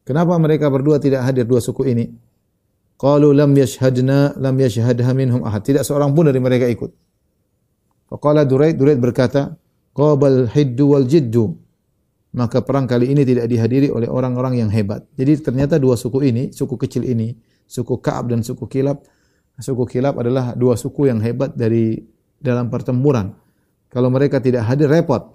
Kenapa 0.03 0.35
mereka 0.35 0.67
berdua 0.67 0.99
tidak 0.99 1.23
hadir 1.23 1.47
dua 1.47 1.63
suku 1.63 1.87
ini? 1.87 2.11
Qalu 2.97 3.33
lam 3.35 3.51
yashhadna 3.57 4.37
lam 4.37 4.55
yashhadha 4.55 5.11
minhum 5.11 5.43
ahad. 5.43 5.65
Tidak 5.65 5.83
seorang 5.83 6.13
pun 6.13 6.29
dari 6.29 6.39
mereka 6.39 6.69
ikut. 6.69 6.91
Faqala 8.13 8.45
Duraid, 8.45 8.77
Duraid 8.77 9.01
berkata, 9.01 9.57
qabal 9.97 10.45
hiddu 10.49 10.93
wal 10.93 11.05
jiddu. 11.09 11.57
Maka 12.33 12.65
perang 12.65 12.89
kali 12.89 13.13
ini 13.13 13.21
tidak 13.21 13.45
dihadiri 13.45 13.93
oleh 13.93 14.09
orang-orang 14.09 14.57
yang 14.57 14.69
hebat. 14.73 15.05
Jadi 15.13 15.37
ternyata 15.41 15.77
dua 15.77 15.93
suku 15.93 16.25
ini, 16.25 16.49
suku 16.49 16.77
kecil 16.81 17.05
ini, 17.05 17.37
suku 17.69 18.01
Ka'ab 18.01 18.33
dan 18.33 18.41
suku 18.41 18.65
Kilab, 18.65 19.05
suku 19.61 19.85
Kilab 19.85 20.17
adalah 20.17 20.57
dua 20.57 20.73
suku 20.73 21.13
yang 21.13 21.21
hebat 21.21 21.53
dari 21.53 22.01
dalam 22.41 22.73
pertempuran. 22.73 23.37
Kalau 23.93 24.09
mereka 24.09 24.41
tidak 24.41 24.65
hadir 24.65 24.89
repot. 24.89 25.29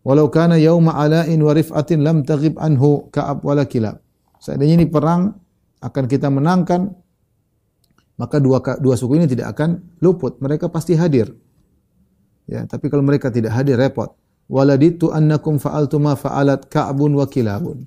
Walau 0.00 0.32
kana 0.32 0.56
yauma 0.56 0.96
ala'in 0.96 1.36
wa 1.44 1.52
rif'atin 1.52 2.00
lam 2.00 2.24
taghib 2.24 2.56
anhu 2.56 3.12
Ka'ab 3.12 3.44
wala 3.44 3.68
Kilab. 3.68 4.00
Seandainya 4.40 4.80
ini 4.80 4.86
perang 4.88 5.36
akan 5.80 6.04
kita 6.08 6.32
menangkan 6.32 6.94
maka 8.16 8.40
dua 8.40 8.64
dua 8.80 8.96
suku 8.96 9.20
ini 9.20 9.28
tidak 9.28 9.56
akan 9.56 10.00
luput. 10.00 10.40
Mereka 10.40 10.72
pasti 10.72 10.96
hadir. 10.96 11.36
Ya, 12.48 12.64
tapi 12.64 12.88
kalau 12.88 13.04
mereka 13.04 13.28
tidak 13.28 13.52
hadir 13.52 13.76
repot. 13.76 14.16
Waladitu 14.46 15.10
annakum 15.10 15.58
fa'altu 15.58 15.98
ma 15.98 16.14
fa'alat 16.14 16.70
Ka'bun 16.70 17.12
wa 17.18 17.26
Kilabun. 17.26 17.84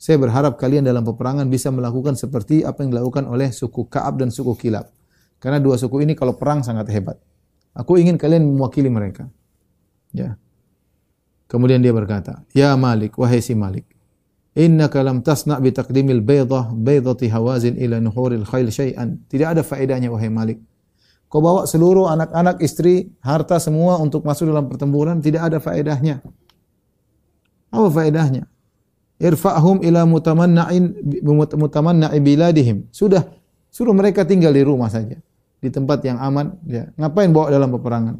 Saya 0.00 0.16
berharap 0.16 0.56
kalian 0.56 0.80
dalam 0.80 1.04
peperangan 1.04 1.44
bisa 1.52 1.68
melakukan 1.68 2.16
seperti 2.16 2.64
apa 2.64 2.80
yang 2.82 2.96
dilakukan 2.96 3.28
oleh 3.28 3.52
suku 3.52 3.84
Ka'ab 3.86 4.16
dan 4.16 4.32
suku 4.32 4.56
Kilab. 4.56 4.88
Karena 5.36 5.60
dua 5.60 5.76
suku 5.76 6.00
ini 6.02 6.16
kalau 6.16 6.34
perang 6.40 6.64
sangat 6.64 6.88
hebat. 6.88 7.20
Aku 7.76 8.00
ingin 8.00 8.16
kalian 8.16 8.48
mewakili 8.48 8.88
mereka. 8.88 9.28
Ya. 10.10 10.40
Kemudian 11.46 11.84
dia 11.84 11.92
berkata, 11.92 12.42
"Ya 12.56 12.72
Malik, 12.80 13.14
wahai 13.20 13.44
si 13.44 13.52
Malik, 13.52 13.84
innaka 14.56 15.02
lam 15.04 15.22
tasna' 15.22 15.58
bi 15.62 15.70
taqdimil 15.70 16.22
baydah 16.22 16.72
baydati 16.74 17.30
hawazin 17.30 17.78
ila 17.78 17.98
nuhuril 18.02 18.46
khail 18.46 18.70
syai'an." 18.70 19.22
Tidak 19.30 19.58
ada 19.58 19.62
faedahnya 19.62 20.10
wahai 20.10 20.30
Malik. 20.30 20.58
Kau 21.30 21.38
bawa 21.38 21.62
seluruh 21.62 22.10
anak-anak, 22.10 22.58
istri, 22.58 23.14
harta 23.22 23.62
semua 23.62 24.02
untuk 24.02 24.26
masuk 24.26 24.50
dalam 24.50 24.66
pertempuran, 24.66 25.22
tidak 25.22 25.46
ada 25.46 25.62
faedahnya. 25.62 26.18
Apa 27.70 27.86
faedahnya? 27.86 28.50
Irfa'hum 29.22 29.78
ila 29.86 30.02
mutamanna'in 30.10 30.90
mutamanna'i 31.54 32.18
biladihim. 32.18 32.90
Sudah, 32.90 33.30
suruh 33.70 33.94
mereka 33.94 34.26
tinggal 34.26 34.50
di 34.50 34.66
rumah 34.66 34.90
saja 34.90 35.22
di 35.62 35.68
tempat 35.70 36.02
yang 36.02 36.18
aman, 36.18 36.58
ya. 36.66 36.90
Ngapain 36.98 37.30
bawa 37.30 37.52
dalam 37.52 37.70
peperangan? 37.78 38.16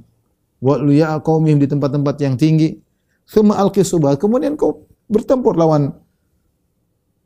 Wa 0.61 0.79
liya 0.79 1.19
qaumihim 1.19 1.59
di 1.59 1.67
tempat-tempat 1.67 2.15
yang 2.21 2.37
tinggi. 2.39 2.79
Thumma 3.27 3.59
alqi 3.59 3.83
subah. 3.83 4.15
Kemudian 4.21 4.55
kau 4.55 4.87
bertempur 5.09 5.59
lawan 5.59 5.91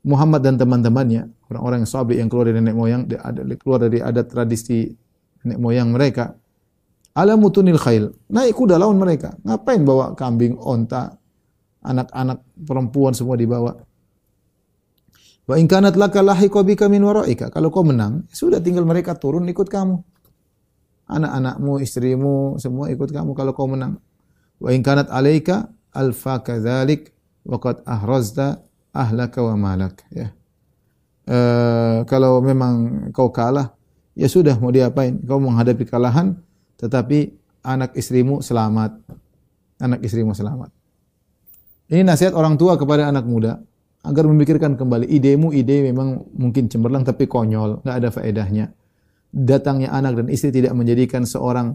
Muhammad 0.05 0.45
dan 0.45 0.61
teman-temannya, 0.61 1.33
orang-orang 1.49 1.83
yang 1.83 1.91
sahabat 1.91 2.17
yang 2.21 2.29
keluar 2.29 2.53
dari 2.53 2.61
nenek 2.61 2.77
moyang, 2.77 3.03
keluar 3.57 3.81
dari 3.81 4.05
adat 4.05 4.29
tradisi 4.29 4.93
nenek 5.43 5.59
moyang 5.59 5.89
mereka. 5.89 6.37
Ala 7.17 7.41
mutunil 7.41 7.81
khail. 7.81 8.13
Naik 8.29 8.53
kuda 8.53 8.77
lawan 8.77 9.01
mereka. 9.01 9.33
Ngapain 9.41 9.81
bawa 9.81 10.13
kambing, 10.13 10.61
onta, 10.61 11.15
anak-anak 11.81 12.43
perempuan 12.59 13.17
semua 13.17 13.39
dibawa? 13.39 13.73
Wa 15.45 15.61
in 15.61 15.69
kanat 15.69 15.95
laka 15.95 16.21
lahiqa 16.21 16.61
bika 16.65 16.85
min 16.89 17.05
waraika. 17.05 17.49
Kalau 17.49 17.69
kau 17.69 17.85
menang, 17.85 18.29
sudah 18.33 18.61
tinggal 18.61 18.85
mereka 18.85 19.17
turun 19.17 19.49
ikut 19.49 19.69
kamu. 19.69 20.01
Anak-anakmu, 21.05 21.81
istrimu, 21.85 22.57
semua 22.61 22.89
ikut 22.89 23.13
kamu 23.13 23.37
kalau 23.37 23.53
kau 23.53 23.69
menang. 23.69 24.01
Wa 24.61 24.73
in 24.73 24.81
kanat 24.81 25.13
alaika 25.13 25.69
alfa 25.93 26.41
kadzalik 26.41 27.13
wa 27.45 27.61
qad 27.61 27.85
ahrazta 27.85 28.65
ahlaka 28.95 29.43
wa 29.43 29.55
malak 29.59 30.07
ya. 30.15 30.31
Uh, 31.25 32.05
kalau 32.07 32.39
memang 32.45 33.09
kau 33.11 33.33
kalah, 33.33 33.75
ya 34.15 34.29
sudah 34.31 34.55
mau 34.61 34.71
diapain? 34.71 35.19
Kau 35.27 35.43
menghadapi 35.43 35.83
kekalahan 35.89 36.39
tetapi 36.79 37.35
anak 37.67 37.97
istrimu 37.99 38.39
selamat. 38.41 38.95
Anak 39.83 40.01
istrimu 40.07 40.33
selamat. 40.33 40.71
Ini 41.91 42.07
nasihat 42.07 42.33
orang 42.33 42.57
tua 42.57 42.79
kepada 42.79 43.11
anak 43.11 43.27
muda 43.27 43.61
agar 44.05 44.25
memikirkan 44.29 44.77
kembali 44.77 45.09
idemu 45.09 45.53
ide 45.53 45.89
memang 45.89 46.29
mungkin 46.37 46.69
cemerlang 46.69 47.05
tapi 47.05 47.25
konyol, 47.25 47.85
nggak 47.85 47.97
ada 48.05 48.09
faedahnya. 48.13 48.67
Datangnya 49.35 49.91
anak 49.91 50.23
dan 50.23 50.27
istri 50.31 50.55
tidak 50.55 50.77
menjadikan 50.77 51.27
seorang 51.27 51.75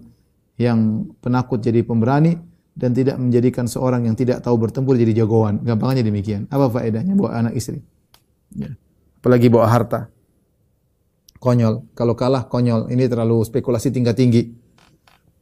yang 0.56 1.10
penakut 1.20 1.60
jadi 1.60 1.84
pemberani 1.84 2.38
dan 2.80 2.96
tidak 2.96 3.20
menjadikan 3.20 3.68
seorang 3.68 4.08
yang 4.08 4.16
tidak 4.16 4.40
tahu 4.40 4.56
bertempur 4.56 4.96
jadi 4.96 5.12
jagoan. 5.28 5.60
Gampangnya 5.68 6.00
demikian. 6.00 6.48
Apa 6.48 6.72
faedahnya 6.72 7.12
bawa 7.12 7.36
anak 7.36 7.60
istri? 7.60 7.84
Ya. 8.56 8.72
Apalagi 9.20 9.52
bawa 9.52 9.68
harta. 9.68 10.08
Konyol. 11.44 11.92
Kalau 11.92 12.16
kalah 12.16 12.48
konyol. 12.48 12.88
Ini 12.88 13.12
terlalu 13.12 13.44
spekulasi 13.44 13.92
tingkat 13.92 14.16
tinggi. 14.16 14.48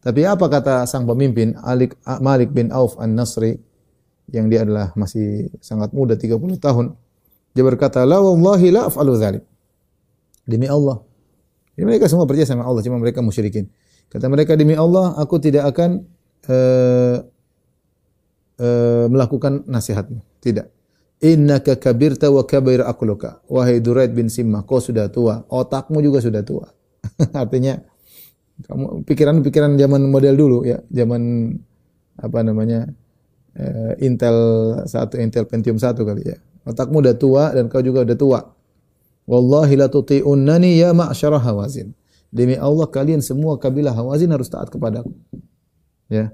Tapi 0.02 0.26
apa 0.26 0.50
kata 0.50 0.90
sang 0.90 1.06
pemimpin 1.06 1.54
Alik, 1.62 1.94
Malik 2.26 2.50
bin 2.50 2.74
Auf 2.74 2.98
An-Nasri 2.98 3.54
yang 4.34 4.50
dia 4.50 4.66
adalah 4.66 4.90
masih 4.98 5.54
sangat 5.62 5.94
muda 5.94 6.18
30 6.18 6.58
tahun. 6.58 6.98
Dia 7.54 7.62
berkata, 7.62 8.02
"La 8.02 8.18
wallahi 8.18 8.74
la 8.74 8.90
af'alu 8.90 9.14
dzalik." 9.14 9.44
Demi 10.48 10.66
Allah. 10.66 11.02
Jadi 11.78 11.86
mereka 11.86 12.10
semua 12.10 12.26
percaya 12.26 12.50
sama 12.50 12.66
Allah, 12.66 12.82
cuma 12.82 12.98
mereka 12.98 13.22
musyrikin. 13.22 13.70
Kata 14.08 14.32
mereka 14.32 14.56
demi 14.56 14.74
Allah, 14.74 15.14
aku 15.20 15.38
tidak 15.38 15.68
akan 15.76 16.08
uh, 16.46 17.18
uh, 18.62 19.06
melakukan 19.10 19.66
nasihatmu. 19.66 20.22
Tidak. 20.42 20.68
Innaka 21.18 21.82
kabirta 21.82 22.30
wa 22.30 22.46
kabir 22.46 22.86
akluka. 22.86 23.42
Wahai 23.50 23.82
Duraid 23.82 24.14
bin 24.14 24.30
Simmah, 24.30 24.62
kau 24.70 24.78
sudah 24.78 25.10
tua. 25.10 25.42
Otakmu 25.50 25.98
juga 26.06 26.22
sudah 26.22 26.46
tua. 26.46 26.70
Artinya, 27.34 27.82
kamu 28.70 29.02
pikiran-pikiran 29.06 29.74
zaman 29.78 30.06
model 30.14 30.38
dulu 30.38 30.58
ya, 30.66 30.78
zaman 30.94 31.54
apa 32.22 32.40
namanya? 32.46 32.86
Uh, 33.58 33.98
Intel 34.06 34.38
satu 34.86 35.18
Intel 35.18 35.50
Pentium 35.50 35.82
satu 35.82 36.06
kali 36.06 36.30
ya. 36.30 36.38
Otakmu 36.70 37.02
udah 37.02 37.18
tua 37.18 37.50
dan 37.58 37.66
kau 37.66 37.82
juga 37.82 38.06
udah 38.06 38.18
tua. 38.18 38.40
Wallahi 39.26 39.74
la 39.76 39.90
tuti'unnani 39.90 40.78
ya 40.78 40.94
ma'syara 40.94 41.42
Hawazin. 41.42 41.98
Demi 42.30 42.54
Allah 42.60 42.86
kalian 42.86 43.26
semua 43.26 43.58
kabilah 43.58 43.96
Hawazin 43.96 44.30
harus 44.30 44.52
taat 44.52 44.70
kepadaku. 44.70 45.10
Ya. 46.08 46.32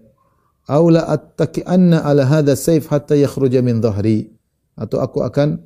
Aula 0.70 1.10
attaki'anna 1.12 2.08
ala 2.08 2.24
hadha 2.24 2.56
sayf 2.56 2.88
hatta 2.88 3.18
yakhruja 3.18 3.60
min 3.60 3.84
dhahri. 3.84 4.32
Atau 4.74 5.04
aku 5.04 5.22
akan 5.22 5.60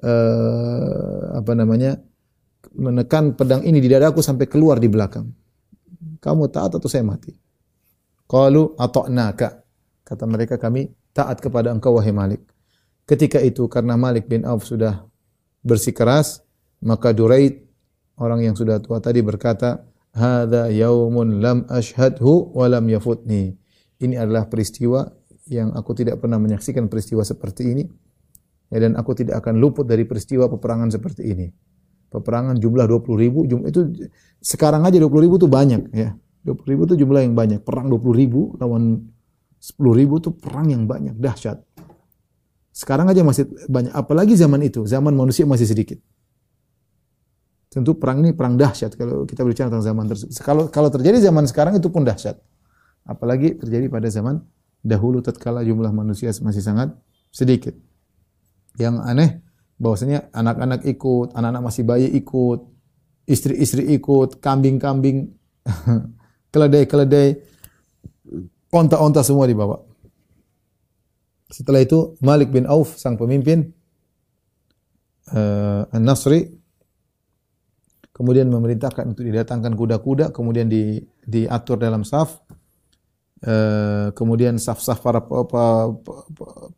uh, 0.00 1.40
apa 1.40 1.52
namanya? 1.52 2.00
menekan 2.76 3.32
pedang 3.32 3.64
ini 3.64 3.80
di 3.80 3.88
dadaku 3.88 4.20
sampai 4.20 4.44
keluar 4.44 4.76
di 4.76 4.86
belakang. 4.86 5.32
Kamu 6.20 6.52
taat 6.52 6.76
atau 6.76 6.88
saya 6.92 7.00
mati? 7.08 7.32
Qalu 8.28 8.76
ata'naka. 8.76 9.64
Kata 10.04 10.24
mereka 10.28 10.60
kami 10.60 10.92
taat 11.16 11.40
kepada 11.40 11.72
engkau 11.72 11.96
wahai 11.96 12.12
Malik. 12.12 12.44
Ketika 13.08 13.40
itu 13.40 13.64
karena 13.70 13.96
Malik 13.96 14.28
bin 14.28 14.44
Auf 14.44 14.68
sudah 14.68 15.08
bersikeras, 15.64 16.44
maka 16.84 17.16
Duraid 17.16 17.64
orang 18.20 18.44
yang 18.44 18.54
sudah 18.58 18.82
tua 18.82 19.00
tadi 19.00 19.24
berkata, 19.24 19.80
"Hadza 20.16 20.72
yaumun 20.72 21.44
lam 21.44 21.68
ashhadhu 21.68 22.56
wa 22.56 22.66
lam 22.66 22.88
yafutni." 22.88 23.52
Ini 24.00 24.16
adalah 24.16 24.48
peristiwa 24.48 25.04
yang 25.46 25.72
aku 25.76 25.92
tidak 25.92 26.18
pernah 26.18 26.40
menyaksikan 26.40 26.88
peristiwa 26.88 27.22
seperti 27.22 27.62
ini. 27.76 27.84
Ya, 28.66 28.82
dan 28.82 28.98
aku 28.98 29.14
tidak 29.14 29.44
akan 29.44 29.62
luput 29.62 29.86
dari 29.86 30.02
peristiwa 30.02 30.50
peperangan 30.50 30.90
seperti 30.90 31.22
ini. 31.22 31.46
Peperangan 32.10 32.58
jumlah 32.58 32.88
20 32.88 33.14
ribu, 33.14 33.46
jumlah 33.46 33.70
itu 33.70 34.10
sekarang 34.42 34.82
aja 34.82 34.98
20 34.98 35.06
ribu 35.22 35.38
itu 35.38 35.46
banyak 35.46 35.82
ya. 35.94 36.18
20 36.42 36.72
ribu 36.74 36.82
itu 36.90 36.94
jumlah 36.98 37.22
yang 37.22 37.34
banyak. 37.38 37.62
Perang 37.62 37.86
20 37.86 38.10
ribu 38.14 38.54
lawan 38.58 39.06
10 39.62 39.98
ribu 39.98 40.18
itu 40.22 40.30
perang 40.34 40.70
yang 40.70 40.86
banyak, 40.86 41.18
dahsyat. 41.18 41.62
Sekarang 42.70 43.08
aja 43.08 43.24
masih 43.24 43.48
banyak, 43.66 43.90
apalagi 43.90 44.36
zaman 44.36 44.60
itu, 44.62 44.84
zaman 44.84 45.16
manusia 45.16 45.48
masih 45.48 45.64
sedikit. 45.64 45.96
Tentu 47.66 47.98
perang 47.98 48.22
ini 48.22 48.30
perang 48.30 48.54
dahsyat 48.54 48.94
kalau 48.94 49.26
kita 49.26 49.42
berbicara 49.42 49.68
tentang 49.68 49.84
zaman 49.84 50.04
tersebut. 50.06 50.32
Kalau 50.40 50.64
kalau 50.70 50.88
terjadi 50.88 51.18
zaman 51.18 51.44
sekarang 51.50 51.74
itu 51.76 51.90
pun 51.90 52.06
dahsyat. 52.06 52.38
Apalagi 53.06 53.58
terjadi 53.58 53.90
pada 53.90 54.06
zaman 54.06 54.42
dahulu 54.86 55.18
tatkala 55.22 55.66
jumlah 55.66 55.90
manusia 55.90 56.30
masih 56.42 56.62
sangat 56.62 56.94
sedikit. 57.34 57.74
Yang 58.78 58.94
aneh 59.02 59.30
bahwasanya 59.76 60.30
anak-anak 60.30 60.86
ikut, 60.86 61.34
anak-anak 61.34 61.62
masih 61.68 61.82
bayi 61.82 62.08
ikut, 62.16 62.64
istri-istri 63.28 63.92
ikut, 63.98 64.40
kambing-kambing, 64.40 65.34
keledai-keledai, 66.52 67.42
onta-onta 68.72 69.20
semua 69.26 69.44
dibawa. 69.50 69.82
Setelah 71.50 71.82
itu 71.82 72.18
Malik 72.22 72.50
bin 72.50 72.66
Auf 72.66 72.98
sang 72.98 73.14
pemimpin 73.14 73.70
uh, 75.30 75.86
An-Nasri 75.94 76.55
kemudian 78.16 78.48
memerintahkan 78.48 79.12
untuk 79.12 79.28
didatangkan 79.28 79.76
kuda-kuda, 79.76 80.32
kemudian 80.32 80.72
di, 80.72 81.04
diatur 81.28 81.76
dalam 81.76 82.00
saf, 82.00 82.40
e, 83.44 83.54
kemudian 84.16 84.56
saf-saf 84.56 85.04
para 85.04 85.20
para, 85.20 85.92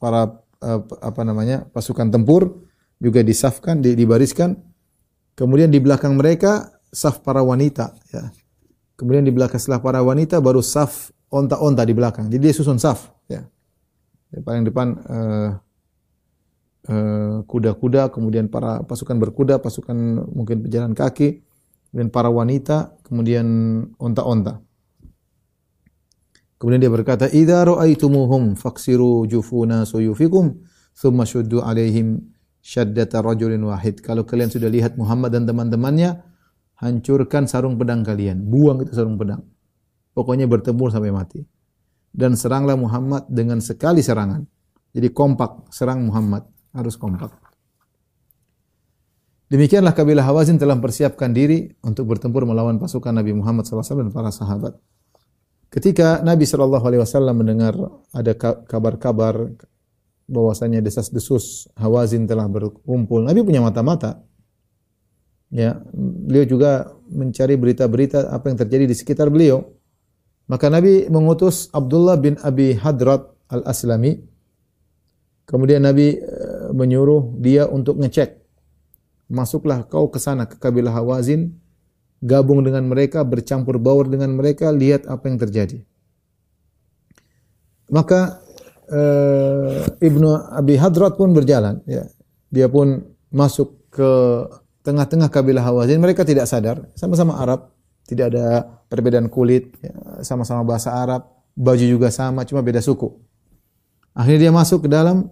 para 0.03 0.21
apa 0.99 1.23
namanya 1.23 1.63
pasukan 1.71 2.11
tempur 2.11 2.67
juga 2.99 3.23
disafkan, 3.23 3.79
di, 3.79 3.95
dibariskan, 3.95 4.59
kemudian 5.39 5.71
di 5.71 5.79
belakang 5.79 6.19
mereka 6.19 6.75
saf 6.91 7.23
para 7.23 7.47
wanita, 7.47 7.95
ya. 8.11 8.35
Kemudian 8.99 9.23
di 9.23 9.31
belakang 9.31 9.63
setelah 9.63 9.79
para 9.79 10.03
wanita 10.03 10.43
baru 10.43 10.59
saf 10.59 11.15
onta-onta 11.31 11.87
di 11.87 11.95
belakang. 11.95 12.27
Jadi 12.27 12.51
dia 12.51 12.55
susun 12.59 12.83
saf, 12.83 13.15
ya. 13.31 13.47
Paling 14.43 14.67
depan 14.67 14.99
Eh, 15.07 15.51
kuda-kuda, 17.45 18.09
kemudian 18.09 18.49
para 18.49 18.81
pasukan 18.81 19.21
berkuda, 19.21 19.61
pasukan 19.61 20.25
mungkin 20.33 20.65
pejalan 20.65 20.97
kaki, 20.97 21.45
dan 21.93 22.09
para 22.09 22.33
wanita, 22.33 22.97
kemudian 23.05 23.47
onta-onta. 24.01 24.65
Kemudian 26.59 26.81
dia 26.81 26.91
berkata, 26.91 27.29
"Idza 27.31 27.63
ra'aitumuhum 27.63 28.57
faksiru 28.59 29.29
jufuna 29.29 29.85
suyufikum, 29.87 30.59
thumma 30.97 31.23
shuddu 31.23 31.63
alaihim 31.63 32.35
syaddata 32.65 33.23
rajulin 33.23 33.63
wahid." 33.69 34.01
Kalau 34.03 34.27
kalian 34.27 34.51
sudah 34.51 34.67
lihat 34.67 34.99
Muhammad 34.99 35.37
dan 35.37 35.47
teman-temannya, 35.47 36.19
hancurkan 36.83 37.47
sarung 37.47 37.79
pedang 37.79 38.03
kalian, 38.03 38.49
buang 38.49 38.83
itu 38.83 38.91
sarung 38.97 39.15
pedang. 39.15 39.45
Pokoknya 40.17 40.51
bertempur 40.51 40.91
sampai 40.91 41.15
mati. 41.15 41.45
Dan 42.11 42.35
seranglah 42.35 42.75
Muhammad 42.75 43.29
dengan 43.31 43.63
sekali 43.63 44.03
serangan. 44.03 44.43
Jadi 44.91 45.15
kompak 45.15 45.71
serang 45.71 46.11
Muhammad 46.11 46.58
harus 46.73 46.95
kompak. 46.97 47.33
Demikianlah 49.49 49.97
kabilah 49.97 50.29
Hawazin 50.29 50.61
telah 50.61 50.77
mempersiapkan 50.77 51.33
diri 51.33 51.73
untuk 51.81 52.05
bertempur 52.05 52.45
melawan 52.45 52.77
pasukan 52.77 53.17
Nabi 53.17 53.33
Muhammad 53.33 53.65
SAW 53.65 54.05
dan 54.05 54.13
para 54.13 54.29
sahabat. 54.29 54.77
Ketika 55.73 56.21
Nabi 56.21 56.45
SAW 56.45 57.33
mendengar 57.33 57.73
ada 58.13 58.33
kabar-kabar 58.69 59.53
bahwasanya 60.29 60.85
desas-desus 60.85 61.73
Hawazin 61.81 62.29
telah 62.29 62.45
berkumpul, 62.45 63.25
Nabi 63.25 63.41
punya 63.41 63.65
mata-mata. 63.65 64.21
Ya, 65.49 65.81
beliau 65.97 66.45
juga 66.45 66.93
mencari 67.09 67.57
berita-berita 67.57 68.29
apa 68.29 68.53
yang 68.53 68.61
terjadi 68.61 68.85
di 68.85 68.93
sekitar 68.93 69.33
beliau. 69.33 69.65
Maka 70.45 70.69
Nabi 70.69 71.09
mengutus 71.09 71.73
Abdullah 71.73 72.21
bin 72.21 72.37
Abi 72.45 72.77
Hadrat 72.77 73.25
al-Aslami. 73.49 74.21
Kemudian 75.49 75.89
Nabi 75.89 76.21
menyuruh 76.73 77.37
dia 77.41 77.67
untuk 77.69 77.99
ngecek. 78.01 78.41
Masuklah 79.29 79.85
kau 79.85 80.09
ke 80.09 80.17
sana 80.17 80.49
ke 80.49 80.57
kabilah 80.57 80.93
Hawazin, 80.93 81.53
gabung 82.25 82.65
dengan 82.65 82.89
mereka, 82.89 83.23
bercampur 83.23 83.77
baur 83.77 84.09
dengan 84.09 84.33
mereka, 84.33 84.73
lihat 84.73 85.05
apa 85.05 85.29
yang 85.29 85.37
terjadi. 85.37 85.85
Maka 87.93 88.41
uh, 88.89 89.85
Ibnu 90.01 90.29
Abi 90.53 90.81
Hadrat 90.81 91.17
pun 91.17 91.37
berjalan, 91.37 91.81
ya. 91.85 92.09
Dia 92.49 92.73
pun 92.73 93.05
masuk 93.29 93.93
ke 93.93 94.11
tengah-tengah 94.81 95.29
kabilah 95.29 95.61
Hawazin. 95.61 96.01
Mereka 96.01 96.25
tidak 96.25 96.49
sadar, 96.49 96.89
sama-sama 96.97 97.37
Arab, 97.37 97.69
tidak 98.09 98.33
ada 98.33 98.65
perbedaan 98.89 99.29
kulit, 99.29 99.77
ya, 99.85 99.93
sama-sama 100.25 100.65
bahasa 100.65 100.97
Arab, 100.97 101.29
baju 101.53 101.85
juga 101.85 102.09
sama, 102.09 102.49
cuma 102.49 102.65
beda 102.65 102.81
suku. 102.81 103.13
Akhirnya 104.17 104.49
dia 104.49 104.53
masuk 104.57 104.85
ke 104.85 104.89
dalam 104.89 105.29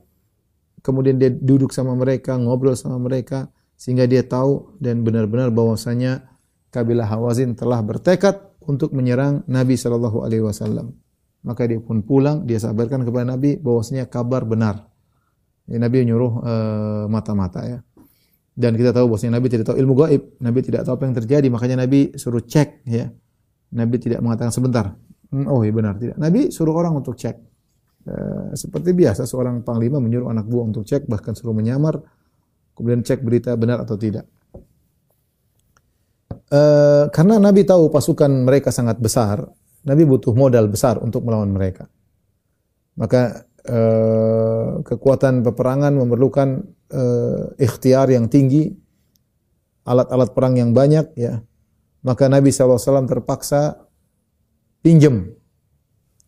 kemudian 0.86 1.18
dia 1.18 1.34
duduk 1.34 1.74
sama 1.74 1.98
mereka, 1.98 2.38
ngobrol 2.38 2.78
sama 2.78 3.02
mereka 3.02 3.50
sehingga 3.74 4.06
dia 4.06 4.22
tahu 4.22 4.78
dan 4.78 5.02
benar-benar 5.02 5.50
bahwasanya 5.50 6.30
kabilah 6.70 7.10
Hawazin 7.10 7.58
telah 7.58 7.82
bertekad 7.82 8.38
untuk 8.62 8.94
menyerang 8.94 9.42
Nabi 9.50 9.74
sallallahu 9.74 10.22
alaihi 10.22 10.46
wasallam. 10.46 10.94
Maka 11.42 11.66
dia 11.66 11.82
pun 11.82 12.06
pulang, 12.06 12.46
dia 12.46 12.62
sabarkan 12.62 13.02
kepada 13.02 13.34
Nabi 13.34 13.58
bahwasanya 13.58 14.06
kabar 14.06 14.46
benar. 14.46 14.86
Ya, 15.66 15.82
Nabi 15.82 16.06
menyuruh 16.06 16.32
uh, 16.42 17.04
mata-mata 17.10 17.66
ya. 17.66 17.78
Dan 18.56 18.78
kita 18.78 18.94
tahu 18.94 19.12
bahwasanya 19.12 19.36
Nabi 19.42 19.46
tidak 19.52 19.64
tahu 19.68 19.76
ilmu 19.78 19.94
gaib, 20.06 20.22
Nabi 20.40 20.58
tidak 20.64 20.88
tahu 20.88 20.96
apa 20.96 21.04
yang 21.06 21.16
terjadi, 21.18 21.46
makanya 21.52 21.76
Nabi 21.86 22.14
suruh 22.16 22.42
cek 22.42 22.86
ya. 22.88 23.10
Nabi 23.74 23.96
tidak 23.98 24.22
mengatakan 24.22 24.54
sebentar. 24.54 24.96
Hmm, 25.30 25.46
oh 25.50 25.60
iya 25.66 25.74
benar 25.74 25.98
tidak. 25.98 26.16
Nabi 26.16 26.54
suruh 26.54 26.72
orang 26.72 26.96
untuk 26.96 27.18
cek. 27.18 27.55
Eh, 28.06 28.54
seperti 28.54 28.94
biasa 28.94 29.26
seorang 29.26 29.66
panglima 29.66 29.98
menyuruh 29.98 30.30
anak 30.30 30.46
buah 30.46 30.70
untuk 30.70 30.86
cek 30.86 31.10
bahkan 31.10 31.34
suruh 31.34 31.50
menyamar 31.50 31.98
kemudian 32.78 33.02
cek 33.02 33.18
berita 33.18 33.50
benar 33.58 33.82
atau 33.82 33.98
tidak. 33.98 34.30
Uh, 36.46 37.10
karena 37.10 37.42
Nabi 37.42 37.66
tahu 37.66 37.90
pasukan 37.90 38.30
mereka 38.30 38.70
sangat 38.70 39.02
besar, 39.02 39.42
Nabi 39.82 40.06
butuh 40.06 40.30
modal 40.30 40.70
besar 40.70 41.02
untuk 41.02 41.26
melawan 41.26 41.50
mereka. 41.50 41.90
Maka 42.96 43.44
eh, 43.66 44.68
kekuatan 44.80 45.44
peperangan 45.44 45.92
memerlukan 45.92 46.48
eh, 46.90 47.44
ikhtiar 47.60 48.08
yang 48.08 48.26
tinggi, 48.32 48.72
alat-alat 49.84 50.32
perang 50.32 50.56
yang 50.56 50.72
banyak 50.72 51.12
ya. 51.14 51.44
Maka 52.02 52.30
Nabi 52.30 52.48
SAW 52.54 53.04
terpaksa 53.04 53.84
pinjam 54.80 55.34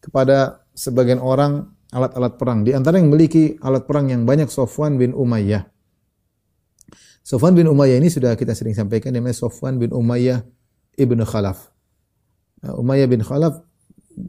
kepada 0.03 0.67
sebagian 0.79 1.19
orang 1.19 1.75
alat-alat 1.91 2.39
perang. 2.39 2.63
Di 2.63 2.71
antara 2.71 3.03
yang 3.03 3.11
memiliki 3.11 3.59
alat 3.59 3.83
perang 3.83 4.15
yang 4.15 4.23
banyak 4.23 4.47
Sofwan 4.47 4.95
bin 4.95 5.11
Umayyah. 5.11 5.67
Sofwan 7.27 7.59
bin 7.59 7.67
Umayyah 7.67 7.99
ini 7.99 8.09
sudah 8.09 8.39
kita 8.39 8.55
sering 8.55 8.79
sampaikan 8.79 9.11
namanya 9.11 9.37
Sofwan 9.37 9.77
bin 9.77 9.91
Umayyah 9.91 10.47
ibnu 10.95 11.27
Khalaf. 11.27 11.75
Nah, 12.63 12.79
Umayyah 12.79 13.09
bin 13.11 13.21
Khalaf 13.21 13.59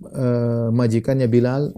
uh, 0.09 0.67
majikannya 0.73 1.29
Bilal 1.29 1.71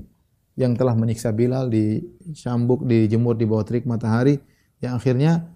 yang 0.56 0.74
telah 0.80 0.96
menyiksa 0.96 1.36
Bilal 1.36 1.70
di 1.70 2.02
cambuk, 2.34 2.88
dijemur 2.88 3.36
di 3.38 3.46
bawah 3.46 3.68
terik 3.68 3.86
matahari 3.86 4.40
yang 4.82 4.98
akhirnya 4.98 5.52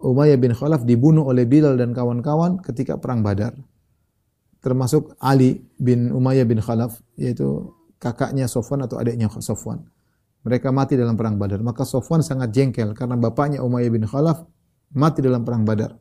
Umayyah 0.00 0.38
bin 0.40 0.54
Khalaf 0.54 0.86
dibunuh 0.86 1.26
oleh 1.28 1.44
Bilal 1.44 1.76
dan 1.76 1.92
kawan-kawan 1.92 2.62
ketika 2.62 2.96
perang 2.96 3.20
Badar. 3.20 3.52
Termasuk 4.60 5.16
Ali 5.20 5.60
bin 5.76 6.12
Umayyah 6.12 6.46
bin 6.46 6.60
Khalaf 6.62 7.02
yaitu 7.18 7.79
kakaknya 8.00 8.48
Sofwan 8.48 8.88
atau 8.88 8.96
adiknya 8.96 9.28
Sofwan. 9.28 9.84
Mereka 10.40 10.72
mati 10.72 10.96
dalam 10.96 11.20
perang 11.20 11.36
Badar. 11.36 11.60
Maka 11.60 11.84
Sofwan 11.84 12.24
sangat 12.24 12.48
jengkel 12.50 12.96
karena 12.96 13.14
bapaknya 13.20 13.60
Umayyah 13.60 13.92
bin 13.92 14.08
Khalaf 14.08 14.48
mati 14.96 15.20
dalam 15.20 15.44
perang 15.44 15.68
Badar. 15.68 16.00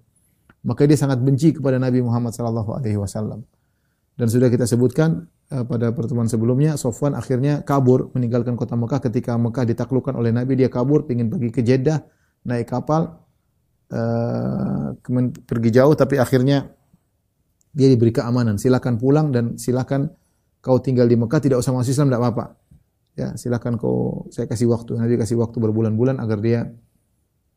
Maka 0.63 0.87
dia 0.87 0.95
sangat 0.95 1.19
benci 1.19 1.55
kepada 1.55 1.75
Nabi 1.75 1.99
Muhammad 1.99 2.31
sallallahu 2.31 2.71
alaihi 2.79 2.95
wasallam. 2.95 3.43
Dan 4.19 4.27
sudah 4.27 4.51
kita 4.51 4.67
sebutkan 4.67 5.27
uh, 5.51 5.63
pada 5.63 5.95
pertemuan 5.95 6.27
sebelumnya, 6.27 6.75
Sofwan 6.75 7.15
akhirnya 7.15 7.63
kabur 7.63 8.11
meninggalkan 8.11 8.59
kota 8.59 8.75
Mekah 8.75 8.99
ketika 9.07 9.39
Mekah 9.39 9.63
ditaklukkan 9.63 10.15
oleh 10.15 10.35
Nabi. 10.35 10.59
Dia 10.59 10.67
kabur, 10.67 11.07
ingin 11.07 11.31
pergi 11.31 11.49
ke 11.55 11.61
Jeddah, 11.63 12.03
naik 12.43 12.67
kapal, 12.67 13.15
uh, 13.95 14.91
pergi 15.47 15.69
jauh, 15.71 15.95
tapi 15.95 16.19
akhirnya 16.19 16.67
dia 17.71 17.87
diberi 17.87 18.11
keamanan. 18.11 18.59
Silakan 18.59 18.99
pulang 18.99 19.31
dan 19.31 19.55
silakan 19.55 20.11
kau 20.59 20.77
tinggal 20.79 21.07
di 21.07 21.15
Mekah 21.15 21.39
tidak 21.39 21.57
usah 21.63 21.71
masuk 21.71 21.91
Islam 21.91 22.07
tidak 22.11 22.21
apa-apa. 22.23 22.45
Ya, 23.15 23.35
silakan 23.35 23.75
kau 23.75 24.27
saya 24.31 24.47
kasih 24.47 24.71
waktu. 24.71 24.95
Nabi 24.95 25.19
kasih 25.19 25.39
waktu 25.39 25.57
berbulan-bulan 25.59 26.23
agar 26.23 26.39
dia 26.39 26.71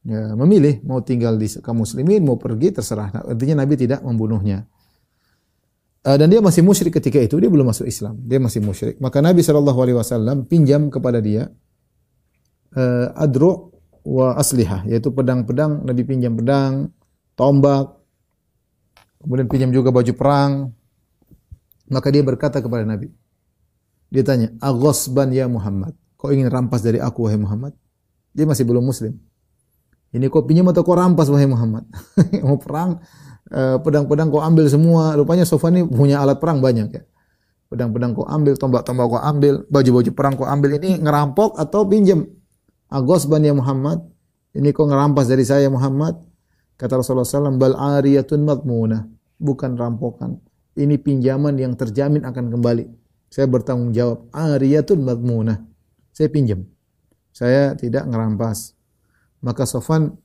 ya, 0.06 0.34
memilih 0.34 0.82
mau 0.82 1.02
tinggal 1.02 1.38
di 1.38 1.46
kaum 1.62 1.82
muslimin 1.82 2.22
mau 2.22 2.34
pergi 2.34 2.74
terserah. 2.74 3.08
Nah, 3.14 3.22
artinya 3.26 3.62
Nabi 3.62 3.74
tidak 3.78 4.02
membunuhnya. 4.02 4.66
Uh, 6.02 6.18
dan 6.18 6.26
dia 6.26 6.42
masih 6.42 6.66
musyrik 6.66 6.98
ketika 6.98 7.22
itu, 7.22 7.38
dia 7.38 7.46
belum 7.46 7.70
masuk 7.70 7.86
Islam. 7.86 8.18
Dia 8.26 8.42
masih 8.42 8.58
musyrik. 8.58 8.98
Maka 8.98 9.22
Nabi 9.22 9.38
wasallam 9.38 10.50
pinjam 10.50 10.90
kepada 10.90 11.22
dia 11.22 11.46
uh, 12.74 13.14
adru 13.14 13.70
wa 14.02 14.34
aslihah, 14.34 14.82
yaitu 14.90 15.14
pedang-pedang, 15.14 15.86
Nabi 15.86 16.02
pinjam 16.02 16.34
pedang, 16.34 16.90
tombak, 17.38 18.02
kemudian 19.22 19.46
pinjam 19.46 19.70
juga 19.70 19.94
baju 19.94 20.12
perang. 20.18 20.74
Maka 21.92 22.08
dia 22.08 22.24
berkata 22.24 22.64
kepada 22.64 22.88
Nabi. 22.88 23.12
Dia 24.08 24.24
tanya, 24.24 24.48
"Aghasban 24.58 25.28
ya 25.36 25.44
Muhammad? 25.46 25.92
Kau 26.16 26.32
ingin 26.32 26.48
rampas 26.48 26.80
dari 26.80 26.96
aku 26.96 27.28
wahai 27.28 27.36
Muhammad?" 27.36 27.76
Dia 28.32 28.48
masih 28.48 28.64
belum 28.64 28.80
muslim. 28.80 29.20
Ini 30.12 30.28
kau 30.32 30.44
pinjam 30.48 30.68
atau 30.72 30.80
kau 30.80 30.96
rampas 30.96 31.28
wahai 31.28 31.48
Muhammad? 31.48 31.84
Mau 32.44 32.56
perang, 32.56 33.00
Eh, 33.52 33.76
pedang-pedang 33.84 34.32
kau 34.32 34.40
ambil 34.40 34.64
semua. 34.70 35.12
Rupanya 35.12 35.44
Sofan 35.44 35.76
ini 35.76 35.84
punya 35.84 36.24
alat 36.24 36.40
perang 36.40 36.64
banyak 36.64 36.88
ya. 36.88 37.02
Pedang-pedang 37.68 38.16
kau 38.16 38.24
ambil, 38.24 38.56
tombak-tombak 38.56 39.06
kau 39.12 39.20
ambil, 39.20 39.68
baju-baju 39.68 40.10
perang 40.16 40.34
kau 40.40 40.48
ambil. 40.48 40.80
Ini 40.80 41.04
ngerampok 41.04 41.60
atau 41.60 41.84
pinjam? 41.84 42.24
Agos 42.88 43.28
ban 43.28 43.44
ya 43.44 43.52
Muhammad. 43.52 44.04
Ini 44.56 44.72
kau 44.72 44.88
ngerampas 44.88 45.28
dari 45.28 45.44
saya 45.44 45.68
Muhammad. 45.68 46.16
Kata 46.80 47.00
Rasulullah 47.00 47.28
SAW, 47.28 47.60
bal 47.60 47.76
ariyatun 47.76 48.40
madmuna. 48.44 49.04
Bukan 49.36 49.76
rampokan. 49.76 50.40
Ini 50.72 50.96
pinjaman 50.96 51.56
yang 51.60 51.76
terjamin 51.76 52.24
akan 52.24 52.48
kembali. 52.48 52.84
Saya 53.28 53.48
bertanggung 53.48 53.92
jawab. 53.92 54.28
Ariyatun 54.32 55.04
madmuna. 55.04 55.60
Saya 56.12 56.28
pinjam. 56.32 56.64
Saya 57.32 57.76
tidak 57.76 58.08
ngerampas. 58.08 58.76
Maka 59.44 59.68
Sofan 59.68 60.16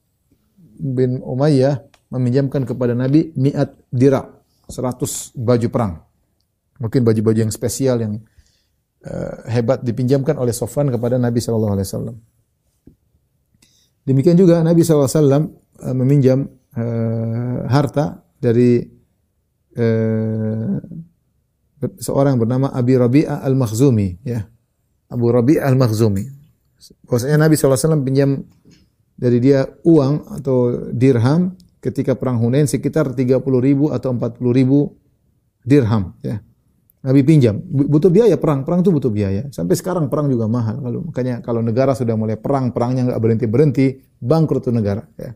bin 0.78 1.20
Umayyah 1.24 1.84
meminjamkan 2.14 2.64
kepada 2.64 2.96
Nabi 2.96 3.36
mi'at 3.36 3.76
dirak, 3.92 4.44
100 4.72 5.36
baju 5.36 5.68
perang. 5.68 5.94
Mungkin 6.78 7.02
baju-baju 7.04 7.40
yang 7.48 7.52
spesial 7.52 8.00
yang 8.00 8.14
uh, 9.04 9.36
hebat 9.50 9.82
dipinjamkan 9.82 10.38
oleh 10.38 10.54
Sofwan 10.54 10.94
kepada 10.94 11.18
Nabi 11.18 11.42
wasallam. 11.42 12.16
Demikian 14.08 14.40
juga 14.40 14.64
Nabi 14.64 14.86
wasallam 14.86 15.52
uh, 15.84 15.96
meminjam 15.98 16.48
uh, 16.78 17.68
harta 17.68 18.24
dari 18.38 18.97
uh, 19.78 20.78
seorang 22.02 22.42
bernama 22.42 22.74
Abi 22.74 22.98
Rabi'ah 22.98 23.46
Al-Makhzumi 23.46 24.26
ya. 24.26 24.46
Abu 25.08 25.30
Rabi'ah 25.30 25.70
Al-Makhzumi. 25.70 26.26
Bahwasanya 27.06 27.48
Nabi 27.48 27.56
wasallam 27.58 28.04
pinjam 28.06 28.44
dari 29.18 29.38
dia 29.42 29.66
uang 29.86 30.38
atau 30.42 30.90
dirham 30.94 31.58
ketika 31.82 32.14
perang 32.14 32.38
Hunain 32.38 32.70
sekitar 32.70 33.14
30 33.14 33.42
ribu 33.62 33.90
atau 33.90 34.14
40 34.14 34.42
ribu 34.54 34.94
dirham 35.66 36.14
ya. 36.22 36.42
Nabi 37.08 37.24
pinjam, 37.24 37.62
butuh 37.64 38.12
biaya 38.12 38.36
perang, 38.36 38.68
perang 38.68 38.84
itu 38.84 38.92
butuh 38.92 39.08
biaya. 39.08 39.48
Sampai 39.54 39.80
sekarang 39.80 40.12
perang 40.12 40.28
juga 40.28 40.50
mahal. 40.50 40.82
Lalu 40.82 41.08
makanya 41.08 41.40
kalau 41.40 41.64
negara 41.64 41.96
sudah 41.96 42.20
mulai 42.20 42.36
perang, 42.36 42.76
perangnya 42.76 43.08
nggak 43.08 43.22
berhenti 43.22 43.46
berhenti, 43.48 43.88
bangkrut 44.20 44.66
tuh 44.68 44.76
negara. 44.76 45.08
Ya. 45.16 45.32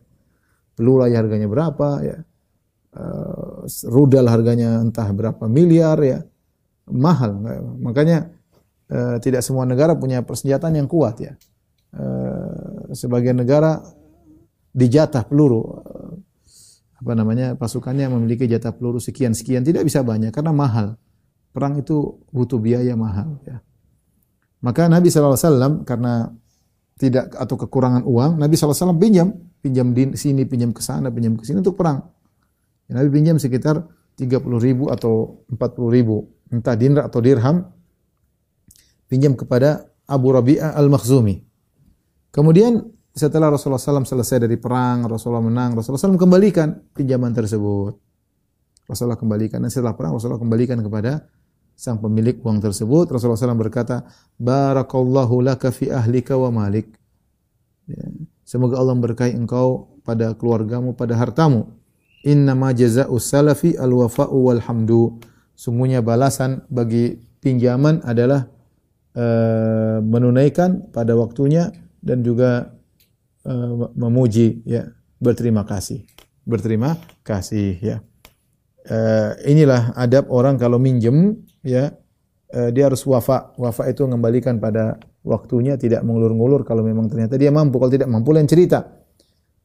Peluru 0.76 1.08
harganya 1.08 1.48
berapa, 1.48 1.88
ya. 2.04 2.20
Uh, 2.92 3.64
rudal 3.88 4.28
harganya 4.28 4.84
entah 4.84 5.08
berapa 5.08 5.48
miliar, 5.48 5.96
ya. 6.04 6.20
Mahal. 6.84 7.40
Makanya 7.80 8.28
uh, 8.92 9.16
tidak 9.16 9.40
semua 9.40 9.64
negara 9.64 9.96
punya 9.96 10.20
persenjataan 10.20 10.76
yang 10.76 10.88
kuat, 10.88 11.16
ya. 11.24 11.32
Uh, 11.92 12.92
sebagian 12.92 13.40
negara 13.40 13.80
dijatah 14.72 15.28
peluru 15.28 15.84
apa 17.02 17.18
namanya 17.18 17.58
pasukannya 17.58 18.06
memiliki 18.06 18.46
jatah 18.46 18.70
peluru 18.70 19.02
sekian 19.02 19.34
sekian 19.34 19.66
tidak 19.66 19.82
bisa 19.82 20.06
banyak 20.06 20.30
karena 20.30 20.54
mahal 20.54 20.94
perang 21.50 21.74
itu 21.82 22.22
butuh 22.30 22.62
biaya 22.62 22.94
mahal 22.94 23.42
ya 23.42 23.58
maka 24.62 24.86
Nabi 24.86 25.10
saw 25.10 25.34
karena 25.82 26.30
tidak 26.94 27.34
atau 27.34 27.58
kekurangan 27.58 28.06
uang 28.06 28.38
Nabi 28.38 28.54
saw 28.54 28.70
pinjam 28.94 29.34
pinjam 29.58 29.90
di 29.90 30.14
sini 30.14 30.46
pinjam 30.46 30.70
ke 30.70 30.78
sana 30.78 31.10
pinjam 31.10 31.34
ke 31.34 31.42
sini 31.42 31.58
untuk 31.58 31.74
perang 31.74 32.06
Nabi 32.90 33.08
pinjam 33.12 33.38
sekitar 33.38 33.86
30 34.18 34.42
ribu 34.58 34.90
atau 34.90 35.44
40 35.52 35.94
ribu 35.94 36.30
entah 36.50 36.74
dinar 36.74 37.06
atau 37.06 37.22
dirham 37.22 37.70
pinjam 39.06 39.38
kepada 39.38 39.86
Abu 40.08 40.34
Rabi'ah 40.34 40.74
al-Makhzumi 40.74 41.38
kemudian 42.34 42.82
setelah 43.12 43.52
Rasulullah 43.52 43.76
SAW 43.80 44.08
selesai 44.08 44.48
dari 44.48 44.56
perang, 44.56 45.04
Rasulullah 45.04 45.44
menang, 45.44 45.76
Rasulullah 45.76 46.00
SAW 46.00 46.16
kembalikan 46.16 46.72
pinjaman 46.96 47.36
tersebut. 47.36 47.92
Rasulullah 48.88 49.20
kembalikan. 49.20 49.60
Dan 49.60 49.68
setelah 49.68 49.92
perang, 49.92 50.16
Rasulullah 50.16 50.40
kembalikan 50.40 50.80
kepada 50.80 51.28
sang 51.76 52.00
pemilik 52.00 52.40
uang 52.40 52.64
tersebut. 52.64 53.12
Rasulullah 53.12 53.36
SAW 53.36 53.60
berkata, 53.60 54.08
Barakallahu 54.40 55.44
laka 55.44 55.68
fi 55.68 55.92
ahlika 55.92 56.40
wa 56.40 56.64
malik. 56.64 56.88
Ya. 57.84 58.08
Semoga 58.48 58.80
Allah 58.80 58.96
berkahi 58.96 59.36
engkau 59.36 60.00
pada 60.00 60.32
keluargamu, 60.32 60.96
pada 60.96 61.12
hartamu. 61.16 61.68
Inna 62.22 62.54
ma 62.54 62.70
jaza'u 62.70 63.18
salafi 63.18 63.74
al-wafa'u 63.74 64.50
walhamdu. 64.50 65.18
Sungguhnya 65.58 66.02
balasan 66.02 66.62
bagi 66.70 67.18
pinjaman 67.42 68.02
adalah 68.06 68.46
uh, 69.18 69.98
menunaikan 69.98 70.90
pada 70.94 71.18
waktunya 71.18 71.74
dan 71.98 72.22
juga 72.22 72.78
uh, 73.46 73.90
memuji 73.98 74.62
ya 74.62 74.86
berterima 75.18 75.66
kasih. 75.66 76.06
Berterima 76.46 76.98
kasih 77.26 77.78
ya. 77.82 77.96
Uh, 78.82 79.38
inilah 79.46 79.94
adab 79.94 80.26
orang 80.30 80.58
kalau 80.58 80.78
minjem 80.78 81.38
ya 81.62 81.94
uh, 82.54 82.70
dia 82.70 82.86
harus 82.86 83.02
wafa. 83.02 83.54
Wafa 83.58 83.90
itu 83.90 84.06
mengembalikan 84.06 84.62
pada 84.62 84.98
waktunya 85.26 85.74
tidak 85.74 86.06
mengulur-ngulur 86.06 86.62
kalau 86.62 86.86
memang 86.86 87.10
ternyata 87.10 87.34
dia 87.34 87.50
mampu. 87.50 87.82
Kalau 87.82 87.90
tidak 87.90 88.10
mampu 88.10 88.30
lain 88.30 88.46
cerita 88.46 89.01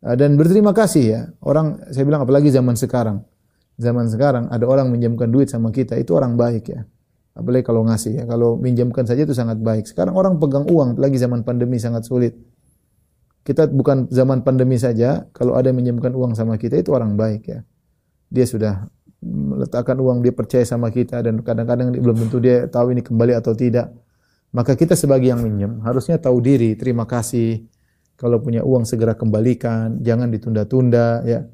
dan 0.03 0.37
berterima 0.37 0.75
kasih 0.75 1.03
ya 1.03 1.21
orang 1.41 1.81
saya 1.89 2.05
bilang 2.05 2.21
apalagi 2.25 2.53
zaman 2.53 2.75
sekarang 2.77 3.23
zaman 3.77 4.05
sekarang 4.09 4.45
ada 4.49 4.65
orang 4.65 4.89
minjamkan 4.93 5.29
duit 5.29 5.49
sama 5.49 5.73
kita 5.73 5.97
itu 5.97 6.13
orang 6.13 6.37
baik 6.37 6.69
ya 6.69 6.85
apalagi 7.37 7.65
kalau 7.65 7.85
ngasih 7.85 8.21
ya 8.21 8.23
kalau 8.25 8.57
minjamkan 8.57 9.05
saja 9.05 9.25
itu 9.25 9.33
sangat 9.33 9.57
baik 9.61 9.85
sekarang 9.89 10.13
orang 10.17 10.37
pegang 10.41 10.65
uang 10.69 10.97
apalagi 10.97 11.17
zaman 11.17 11.41
pandemi 11.45 11.77
sangat 11.81 12.05
sulit 12.05 12.37
kita 13.47 13.63
bukan 13.71 14.11
zaman 14.11 14.43
pandemi 14.43 14.75
saja, 14.75 15.23
kalau 15.31 15.55
ada 15.55 15.71
menyimpan 15.71 16.11
uang 16.11 16.35
sama 16.35 16.59
kita 16.59 16.83
itu 16.83 16.91
orang 16.91 17.15
baik 17.15 17.47
ya. 17.47 17.63
Dia 18.27 18.43
sudah 18.43 18.91
meletakkan 19.23 19.95
uang, 19.95 20.19
dia 20.19 20.35
percaya 20.35 20.67
sama 20.67 20.91
kita 20.91 21.23
dan 21.23 21.39
kadang-kadang 21.39 21.95
belum 21.95 22.27
tentu 22.27 22.43
dia 22.43 22.67
tahu 22.67 22.91
ini 22.91 22.99
kembali 22.99 23.39
atau 23.39 23.55
tidak. 23.55 23.95
Maka 24.51 24.75
kita 24.75 24.99
sebagai 24.99 25.31
yang 25.31 25.39
minjem 25.39 25.79
harusnya 25.87 26.19
tahu 26.19 26.43
diri, 26.43 26.75
terima 26.75 27.07
kasih. 27.07 27.63
Kalau 28.17 28.41
punya 28.41 28.65
uang 28.65 28.81
segera 28.81 29.13
kembalikan, 29.13 30.01
jangan 30.01 30.33
ditunda-tunda 30.33 31.21
ya. 31.21 31.45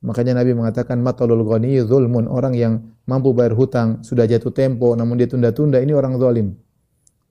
Makanya 0.00 0.40
Nabi 0.40 0.56
mengatakan 0.56 0.96
matalul 1.04 1.44
ghani 1.44 1.84
zulmun, 1.84 2.24
orang 2.24 2.56
yang 2.56 2.80
mampu 3.04 3.36
bayar 3.36 3.52
hutang 3.52 4.00
sudah 4.00 4.24
jatuh 4.24 4.52
tempo 4.52 4.96
namun 4.96 5.20
dia 5.20 5.28
tunda-tunda 5.28 5.76
ini 5.76 5.92
orang 5.92 6.16
zalim. 6.16 6.56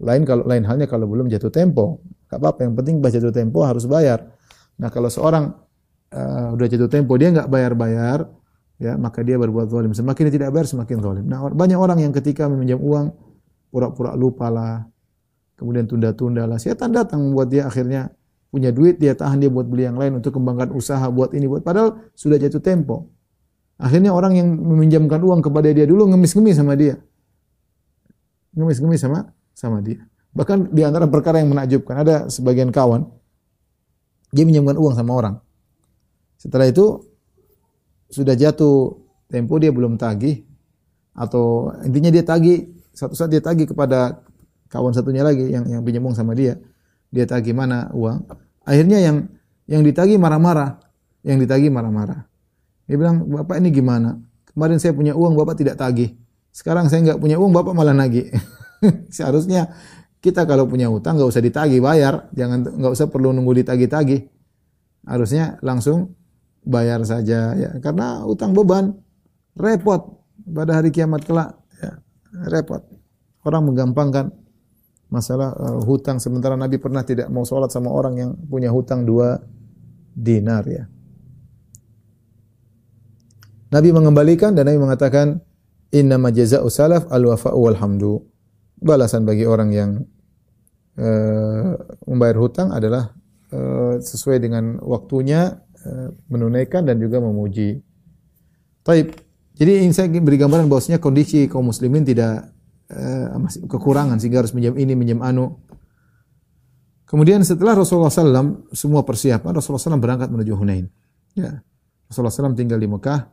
Lain 0.02 0.22
kalau 0.28 0.46
lain 0.46 0.62
halnya 0.68 0.86
kalau 0.86 1.10
belum 1.10 1.32
jatuh 1.32 1.50
tempo, 1.50 2.04
enggak 2.28 2.40
apa-apa 2.42 2.60
yang 2.68 2.74
penting 2.78 2.96
pas 3.02 3.10
jatuh 3.10 3.34
tempo 3.34 3.66
harus 3.66 3.90
bayar. 3.90 4.28
Nah, 4.76 4.92
kalau 4.92 5.08
seorang 5.08 5.56
uh, 6.12 6.54
udah 6.54 6.68
jatuh 6.68 6.92
tempo 6.92 7.16
dia 7.16 7.32
enggak 7.32 7.48
bayar-bayar, 7.48 8.28
ya 8.78 9.00
maka 9.00 9.24
dia 9.24 9.40
berbuat 9.40 9.72
zalim. 9.72 9.96
Semakin 9.96 10.30
dia 10.30 10.34
tidak 10.44 10.52
bayar 10.52 10.68
semakin 10.68 10.98
zalim. 11.00 11.26
Nah, 11.26 11.48
banyak 11.48 11.80
orang 11.80 12.04
yang 12.04 12.12
ketika 12.12 12.46
meminjam 12.52 12.84
uang 12.84 13.16
pura-pura 13.72 14.14
lupa 14.20 14.52
lah, 14.52 14.84
kemudian 15.56 15.88
tunda-tunda 15.88 16.44
lah. 16.44 16.60
Setan 16.60 16.92
datang 16.92 17.24
membuat 17.24 17.48
dia 17.50 17.64
akhirnya 17.66 18.12
punya 18.56 18.72
duit, 18.72 18.96
dia 18.96 19.12
tahan 19.12 19.44
dia 19.44 19.52
buat 19.52 19.68
beli 19.68 19.84
yang 19.84 20.00
lain 20.00 20.24
untuk 20.24 20.40
kembangkan 20.40 20.72
usaha, 20.72 21.04
buat 21.12 21.36
ini, 21.36 21.44
buat 21.44 21.60
padahal 21.60 22.00
sudah 22.16 22.40
jatuh 22.40 22.64
tempo. 22.64 23.12
Akhirnya 23.76 24.16
orang 24.16 24.40
yang 24.40 24.48
meminjamkan 24.56 25.20
uang 25.20 25.44
kepada 25.44 25.68
dia 25.76 25.84
dulu 25.84 26.08
ngemis-ngemis 26.08 26.56
sama 26.56 26.80
dia. 26.80 26.96
Ngemis-ngemis 28.56 29.04
sama 29.04 29.36
sama 29.52 29.84
dia. 29.84 30.00
Bahkan 30.32 30.72
di 30.72 30.88
antara 30.88 31.04
perkara 31.12 31.44
yang 31.44 31.52
menakjubkan, 31.52 32.00
ada 32.00 32.16
sebagian 32.32 32.72
kawan, 32.72 33.04
dia 34.32 34.48
minjamkan 34.48 34.80
uang 34.80 34.96
sama 34.96 35.12
orang. 35.12 35.36
Setelah 36.40 36.72
itu, 36.72 37.04
sudah 38.08 38.36
jatuh 38.36 38.96
tempo 39.28 39.60
dia 39.60 39.76
belum 39.76 40.00
tagih, 40.00 40.48
atau 41.12 41.76
intinya 41.84 42.12
dia 42.12 42.24
tagih, 42.24 42.72
satu 42.96 43.12
saat 43.12 43.32
dia 43.32 43.44
tagih 43.44 43.68
kepada 43.68 44.24
kawan 44.72 44.96
satunya 44.96 45.24
lagi 45.24 45.52
yang 45.52 45.68
yang 45.68 45.82
pinjam 45.84 46.04
uang 46.04 46.16
sama 46.16 46.32
dia, 46.36 46.60
dia 47.12 47.24
tagih 47.28 47.56
mana 47.56 47.92
uang, 47.96 48.24
Akhirnya 48.66 49.00
yang 49.00 49.18
yang 49.70 49.82
ditagi 49.86 50.18
marah-marah, 50.18 50.82
yang 51.22 51.38
ditagi 51.38 51.70
marah-marah. 51.70 52.26
Dia 52.86 52.98
bilang, 52.98 53.26
"Bapak 53.26 53.62
ini 53.62 53.70
gimana? 53.74 54.18
Kemarin 54.50 54.78
saya 54.82 54.94
punya 54.94 55.14
uang, 55.14 55.38
Bapak 55.38 55.58
tidak 55.58 55.78
tagih. 55.78 56.18
Sekarang 56.50 56.90
saya 56.90 57.02
nggak 57.06 57.20
punya 57.22 57.38
uang, 57.38 57.54
Bapak 57.54 57.74
malah 57.78 57.94
nagih." 57.94 58.30
Seharusnya 59.16 59.74
kita 60.22 60.46
kalau 60.50 60.66
punya 60.66 60.90
utang 60.90 61.18
nggak 61.18 61.30
usah 61.30 61.42
ditagih, 61.42 61.82
bayar. 61.82 62.30
Jangan 62.34 62.66
nggak 62.66 62.94
usah 62.94 63.08
perlu 63.10 63.34
nunggu 63.34 63.62
ditagih-tagih. 63.62 64.26
Harusnya 65.06 65.62
langsung 65.62 66.18
bayar 66.66 67.06
saja 67.06 67.54
ya, 67.54 67.72
karena 67.78 68.26
utang 68.26 68.58
beban 68.58 68.98
repot 69.54 70.26
pada 70.50 70.82
hari 70.82 70.90
kiamat 70.90 71.22
kelak 71.22 71.54
ya, 71.78 72.02
repot. 72.50 72.82
Orang 73.46 73.70
menggampangkan 73.70 74.34
masalah 75.10 75.54
uh, 75.54 75.80
hutang 75.86 76.18
sementara 76.18 76.58
Nabi 76.58 76.82
pernah 76.82 77.06
tidak 77.06 77.30
mau 77.30 77.46
sholat 77.46 77.70
sama 77.70 77.94
orang 77.94 78.14
yang 78.18 78.32
punya 78.50 78.74
hutang 78.74 79.06
dua 79.06 79.38
dinar 80.16 80.66
ya. 80.66 80.88
Nabi 83.76 83.90
mengembalikan 83.92 84.56
dan 84.56 84.72
Nabi 84.72 84.80
mengatakan 84.80 85.44
inna 85.92 86.16
majaza'u 86.16 86.68
salaf 86.72 87.12
al 87.12 87.28
wafa'u 87.28 87.60
wal 87.60 87.78
hamdu. 87.78 88.24
Balasan 88.80 89.28
bagi 89.28 89.44
orang 89.48 89.70
yang 89.72 89.92
uh, 91.00 91.76
membayar 92.08 92.38
hutang 92.40 92.72
adalah 92.72 93.12
uh, 93.52 94.00
sesuai 94.00 94.40
dengan 94.40 94.80
waktunya 94.84 95.60
uh, 95.84 96.10
menunaikan 96.32 96.88
dan 96.88 97.00
juga 97.00 97.20
memuji. 97.20 97.84
Taib. 98.86 99.12
Jadi 99.56 99.88
ini 99.88 99.96
saya 99.96 100.12
beri 100.12 100.36
gambaran 100.36 100.68
bahwasanya 100.68 101.00
kondisi 101.00 101.48
kaum 101.48 101.72
muslimin 101.72 102.04
tidak 102.04 102.55
uh, 102.92 103.38
masih 103.42 103.66
kekurangan 103.66 104.18
sehingga 104.22 104.46
harus 104.46 104.54
minjam 104.54 104.76
ini, 104.78 104.94
minjam 104.94 105.22
anu. 105.26 105.58
Kemudian 107.06 107.46
setelah 107.46 107.78
Rasulullah 107.78 108.10
SAW 108.10 108.74
semua 108.74 109.06
persiapan, 109.06 109.54
Rasulullah 109.54 109.82
SAW 109.82 110.02
berangkat 110.02 110.30
menuju 110.34 110.54
Hunain. 110.58 110.90
Ya. 111.38 111.62
Rasulullah 112.10 112.34
SAW 112.34 112.58
tinggal 112.58 112.82
di 112.82 112.90
Mekah 112.90 113.30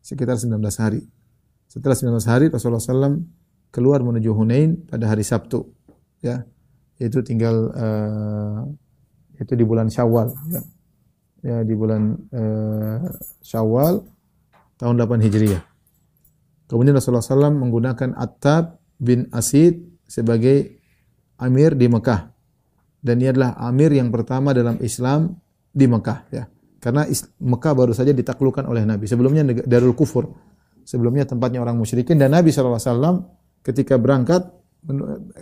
sekitar 0.00 0.40
19 0.40 0.56
hari. 0.80 1.04
Setelah 1.68 1.94
19 1.94 2.16
hari 2.26 2.46
Rasulullah 2.48 2.80
SAW 2.80 3.20
keluar 3.70 4.00
menuju 4.00 4.32
Hunain 4.32 4.80
pada 4.88 5.06
hari 5.06 5.22
Sabtu. 5.22 5.68
Ya. 6.24 6.48
Itu 6.96 7.20
tinggal 7.20 7.70
uh, 7.76 8.60
itu 9.36 9.52
di 9.52 9.64
bulan 9.68 9.92
Syawal. 9.92 10.32
Ya, 10.48 10.62
ya 11.44 11.56
di 11.64 11.76
bulan 11.76 12.16
uh, 12.32 13.04
Syawal 13.44 14.00
tahun 14.80 14.96
8 14.96 15.24
Hijriah. 15.28 15.62
Kemudian 16.72 16.96
Rasulullah 16.96 17.20
SAW 17.20 17.52
menggunakan 17.52 18.16
Attab 18.16 18.79
bin 19.00 19.26
Asid 19.32 19.80
sebagai 20.04 20.76
amir 21.40 21.72
di 21.74 21.88
Mekah. 21.88 22.28
Dan 23.00 23.24
ia 23.24 23.32
adalah 23.32 23.56
amir 23.64 23.96
yang 23.96 24.12
pertama 24.12 24.52
dalam 24.52 24.76
Islam 24.84 25.32
di 25.72 25.88
Mekah 25.88 26.18
ya. 26.28 26.44
Karena 26.80 27.08
Mekah 27.40 27.72
baru 27.72 27.96
saja 27.96 28.12
ditaklukkan 28.12 28.68
oleh 28.68 28.84
Nabi. 28.84 29.08
Sebelumnya 29.08 29.44
Darul 29.64 29.96
Kufur. 29.96 30.28
Sebelumnya 30.84 31.28
tempatnya 31.28 31.60
orang 31.64 31.76
musyrikin 31.76 32.16
dan 32.16 32.32
Nabi 32.32 32.50
SAW 32.50 33.24
ketika 33.62 34.00
berangkat 34.00 34.48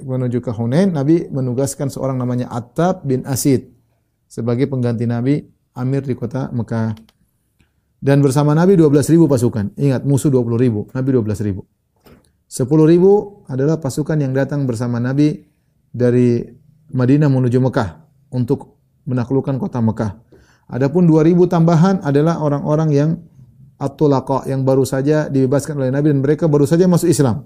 menuju 0.03 0.43
ke 0.43 0.51
Hunain, 0.51 0.91
Nabi 0.91 1.31
menugaskan 1.31 1.89
seorang 1.89 2.19
namanya 2.19 2.51
Attab 2.51 3.07
bin 3.07 3.23
Asid 3.23 3.71
sebagai 4.27 4.67
pengganti 4.67 5.07
Nabi 5.07 5.41
amir 5.79 6.03
di 6.05 6.15
kota 6.19 6.51
Mekah. 6.51 6.99
Dan 7.99 8.23
bersama 8.23 8.55
Nabi 8.55 8.79
12 8.79 9.15
ribu 9.15 9.27
pasukan. 9.27 9.75
Ingat, 9.75 10.07
musuh 10.07 10.31
20 10.31 10.55
ribu, 10.59 10.87
Nabi 10.95 11.09
12 11.11 11.43
ribu. 11.43 11.67
Sepuluh 12.49 12.89
ribu 12.89 13.45
adalah 13.45 13.77
pasukan 13.77 14.17
yang 14.17 14.33
datang 14.33 14.65
bersama 14.65 14.97
Nabi 14.97 15.37
dari 15.93 16.41
Madinah 16.97 17.29
menuju 17.29 17.61
Mekah 17.61 17.89
untuk 18.33 18.81
menaklukkan 19.05 19.61
kota 19.61 19.85
Mekah. 19.85 20.17
Adapun 20.73 21.05
dua 21.05 21.21
ribu 21.29 21.45
tambahan 21.45 22.01
adalah 22.01 22.41
orang-orang 22.41 22.89
yang 22.89 23.11
at-tulaqa 23.77 24.49
yang 24.49 24.65
baru 24.65 24.89
saja 24.89 25.29
dibebaskan 25.29 25.77
oleh 25.77 25.93
Nabi 25.93 26.09
dan 26.09 26.25
mereka 26.25 26.49
baru 26.49 26.65
saja 26.65 26.89
masuk 26.89 27.13
Islam. 27.13 27.45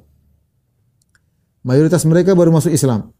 Mayoritas 1.66 2.06
mereka 2.06 2.38
baru 2.38 2.54
masuk 2.54 2.70
Islam 2.70 3.10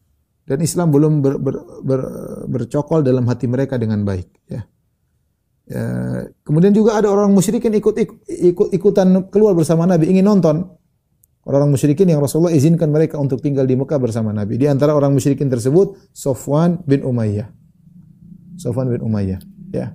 dan 0.46 0.58
Islam 0.62 0.90
belum 0.90 1.18
ber, 1.18 1.34
ber, 1.38 1.54
ber, 1.82 2.00
bercokol 2.46 3.02
dalam 3.02 3.26
hati 3.26 3.50
mereka 3.50 3.74
dengan 3.78 4.06
baik. 4.06 4.26
Ya. 4.46 4.66
Ya, 5.62 5.86
kemudian 6.42 6.74
juga 6.74 6.98
ada 6.98 7.06
orang 7.06 7.30
musyrikin 7.30 7.70
ikut, 7.74 7.94
ikut 7.94 8.18
ikut 8.26 8.68
ikutan 8.74 9.30
keluar 9.30 9.54
bersama 9.54 9.86
Nabi 9.86 10.10
ingin 10.10 10.26
nonton 10.26 10.66
Orang 11.42 11.74
musyrikin 11.74 12.06
yang 12.06 12.22
Rasulullah 12.22 12.54
izinkan 12.54 12.86
mereka 12.94 13.18
untuk 13.18 13.42
tinggal 13.42 13.66
di 13.66 13.74
Mekah 13.74 13.98
bersama 13.98 14.30
Nabi. 14.30 14.54
Di 14.62 14.70
antara 14.70 14.94
orang 14.94 15.10
musyrikin 15.10 15.50
tersebut 15.50 15.98
Sofwan 16.14 16.78
bin 16.86 17.02
Umayyah. 17.02 17.50
Sofwan 18.62 18.94
bin 18.94 19.02
Umayyah, 19.02 19.42
ya. 19.74 19.90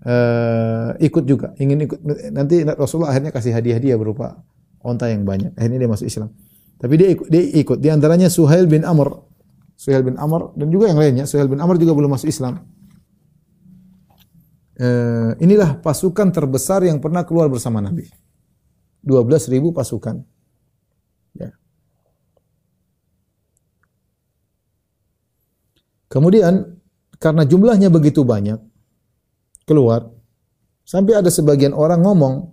Uh, 0.00 0.96
ikut 0.98 1.22
juga, 1.28 1.54
ingin 1.60 1.86
ikut. 1.86 2.02
Nanti 2.34 2.66
Rasulullah 2.66 3.14
akhirnya 3.14 3.30
kasih 3.30 3.54
hadiah-hadiah 3.54 3.94
berupa 3.94 4.42
onta 4.82 5.06
yang 5.06 5.22
banyak. 5.22 5.54
Akhirnya 5.54 5.86
dia 5.86 5.90
masuk 5.92 6.10
Islam. 6.10 6.34
Tapi 6.80 6.94
dia 6.96 7.08
ikut, 7.12 7.26
dia 7.28 7.42
ikut. 7.60 7.78
Di 7.78 7.88
antaranya 7.92 8.26
Suhail 8.32 8.66
bin 8.66 8.82
Amr. 8.82 9.12
Suhail 9.76 10.02
bin 10.02 10.16
Amr 10.16 10.56
dan 10.56 10.66
juga 10.72 10.88
yang 10.90 10.98
lainnya. 10.98 11.24
Suhail 11.28 11.46
bin 11.46 11.60
Amr 11.60 11.76
juga 11.76 11.92
belum 11.92 12.10
masuk 12.10 12.26
Islam. 12.26 12.64
Uh, 14.80 15.36
inilah 15.44 15.76
pasukan 15.84 16.32
terbesar 16.32 16.80
yang 16.88 16.98
pernah 17.04 17.22
keluar 17.28 17.52
bersama 17.52 17.84
Nabi. 17.84 18.08
12 19.04 19.52
ribu 19.52 19.76
pasukan. 19.76 20.24
Ya. 21.36 21.52
Kemudian 26.10 26.66
karena 27.22 27.46
jumlahnya 27.46 27.86
begitu 27.86 28.26
banyak 28.26 28.58
keluar 29.62 30.10
sampai 30.82 31.22
ada 31.22 31.30
sebagian 31.30 31.70
orang 31.70 32.02
ngomong 32.02 32.50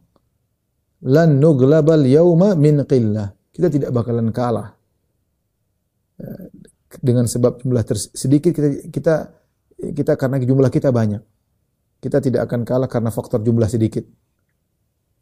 lan 1.09 1.41
nuglabal 1.41 2.05
yauma 2.05 2.53
min 2.53 2.85
qillah. 2.85 3.33
Kita 3.49 3.73
tidak 3.73 3.89
bakalan 3.89 4.29
kalah. 4.29 4.77
Ya, 6.21 6.33
dengan 7.01 7.25
sebab 7.25 7.65
jumlah 7.65 7.83
sedikit 8.13 8.53
kita 8.53 8.69
kita 8.93 9.15
kita 9.97 10.13
karena 10.13 10.37
jumlah 10.37 10.69
kita 10.69 10.93
banyak. 10.93 11.21
Kita 11.97 12.21
tidak 12.21 12.45
akan 12.45 12.61
kalah 12.61 12.85
karena 12.85 13.09
faktor 13.09 13.41
jumlah 13.41 13.65
sedikit. 13.65 14.05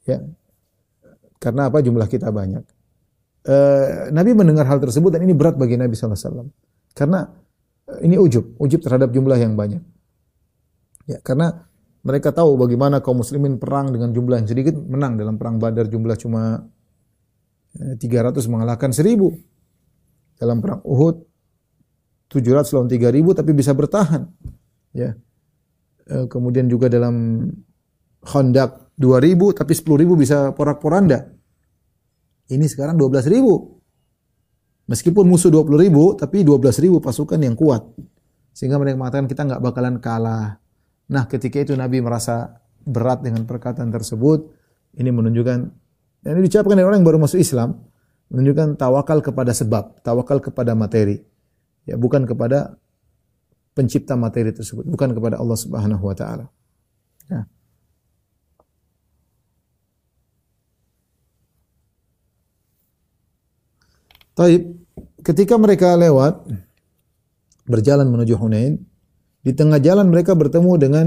Ya. 0.03 0.19
Karena 1.39 1.71
apa? 1.71 1.79
Jumlah 1.79 2.11
kita 2.11 2.35
banyak. 2.35 2.63
Uh, 3.45 4.11
Nabi 4.11 4.35
mendengar 4.35 4.67
hal 4.67 4.83
tersebut 4.83 5.13
dan 5.13 5.23
ini 5.23 5.31
berat 5.31 5.55
bagi 5.55 5.79
Nabi 5.79 5.95
SAW. 5.95 6.51
Karena 6.91 7.23
ini 8.01 8.17
ujub, 8.17 8.57
ujub 8.57 8.81
terhadap 8.81 9.13
jumlah 9.13 9.37
yang 9.37 9.53
banyak. 9.53 9.81
Ya, 11.05 11.21
karena 11.21 11.69
mereka 12.05 12.33
tahu 12.33 12.57
bagaimana 12.57 13.01
kaum 13.01 13.21
muslimin 13.21 13.57
perang 13.61 13.93
dengan 13.93 14.13
jumlah 14.13 14.41
yang 14.41 14.49
sedikit 14.49 14.77
menang 14.77 15.17
dalam 15.17 15.37
perang 15.37 15.57
Badar 15.57 15.89
jumlah 15.89 16.17
cuma 16.17 16.65
uh, 17.81 17.93
eh, 17.93 17.95
300 17.97 18.41
mengalahkan 18.49 18.93
1000. 18.93 20.37
Dalam 20.37 20.59
perang 20.59 20.81
Uhud 20.85 21.15
700 22.29 22.73
lawan 22.75 22.89
3000 22.89 23.37
tapi 23.37 23.51
bisa 23.53 23.71
bertahan. 23.73 24.29
Ya. 24.93 25.17
Uh, 26.05 26.29
kemudian 26.29 26.69
juga 26.69 26.89
dalam 26.89 27.47
Khandaq 28.25 28.97
2000 28.97 29.61
tapi 29.61 29.73
10.000 29.73 30.21
bisa 30.21 30.37
porak-poranda. 30.57 31.29
Ini 32.49 32.65
sekarang 32.69 32.97
12 32.97 33.33
ribu. 33.33 33.74
Meskipun 34.85 35.25
musuh 35.25 35.49
20 35.49 35.81
ribu, 35.81 36.13
tapi 36.13 36.45
12 36.45 36.77
ribu 36.83 37.01
pasukan 37.01 37.41
yang 37.41 37.57
kuat. 37.57 37.81
Sehingga 38.53 38.77
mereka 38.77 39.01
mengatakan 39.01 39.25
kita 39.25 39.41
nggak 39.43 39.61
bakalan 39.61 39.97
kalah. 39.97 40.61
Nah 41.09 41.25
ketika 41.25 41.61
itu 41.61 41.73
Nabi 41.73 41.99
merasa 42.05 42.61
berat 42.85 43.25
dengan 43.25 43.43
perkataan 43.49 43.89
tersebut. 43.89 44.53
Ini 44.95 45.11
menunjukkan, 45.11 45.59
ini 46.23 46.39
diucapkan 46.45 46.77
oleh 46.77 46.85
orang 46.87 47.03
yang 47.03 47.07
baru 47.09 47.19
masuk 47.19 47.41
Islam. 47.41 47.83
Menunjukkan 48.31 48.79
tawakal 48.79 49.19
kepada 49.21 49.51
sebab, 49.51 50.01
tawakal 50.01 50.39
kepada 50.39 50.71
materi. 50.77 51.19
Ya, 51.85 51.99
bukan 51.99 52.25
kepada 52.25 52.79
pencipta 53.75 54.15
materi 54.15 54.55
tersebut, 54.55 54.87
bukan 54.87 55.13
kepada 55.13 55.37
Allah 55.37 55.57
Subhanahu 55.59 56.01
wa 56.01 56.15
taala. 56.15 56.45
Ya. 57.27 57.45
Taib, 64.35 64.75
ketika 65.23 65.55
mereka 65.55 65.95
lewat 65.95 66.43
berjalan 67.63 68.11
menuju 68.11 68.35
Hunain, 68.35 68.83
di 69.47 69.51
tengah 69.55 69.79
jalan 69.79 70.11
mereka 70.11 70.35
bertemu 70.35 70.71
dengan 70.75 71.05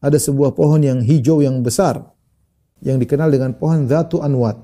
ada 0.00 0.16
sebuah 0.16 0.56
pohon 0.56 0.80
yang 0.80 1.04
hijau 1.04 1.44
yang 1.44 1.60
besar 1.60 2.00
yang 2.80 2.96
dikenal 2.96 3.28
dengan 3.28 3.52
pohon 3.52 3.84
Zatu 3.84 4.24
Anwat. 4.24 4.56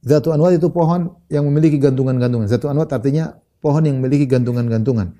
Zatu 0.00 0.32
Anwat 0.32 0.56
itu 0.56 0.72
pohon 0.72 1.20
yang 1.28 1.44
memiliki 1.44 1.76
gantungan-gantungan. 1.76 2.48
Zatu 2.48 2.72
Anwat 2.72 2.96
artinya 2.96 3.36
pohon 3.60 3.84
yang 3.84 4.00
memiliki 4.00 4.24
gantungan-gantungan. 4.24 5.12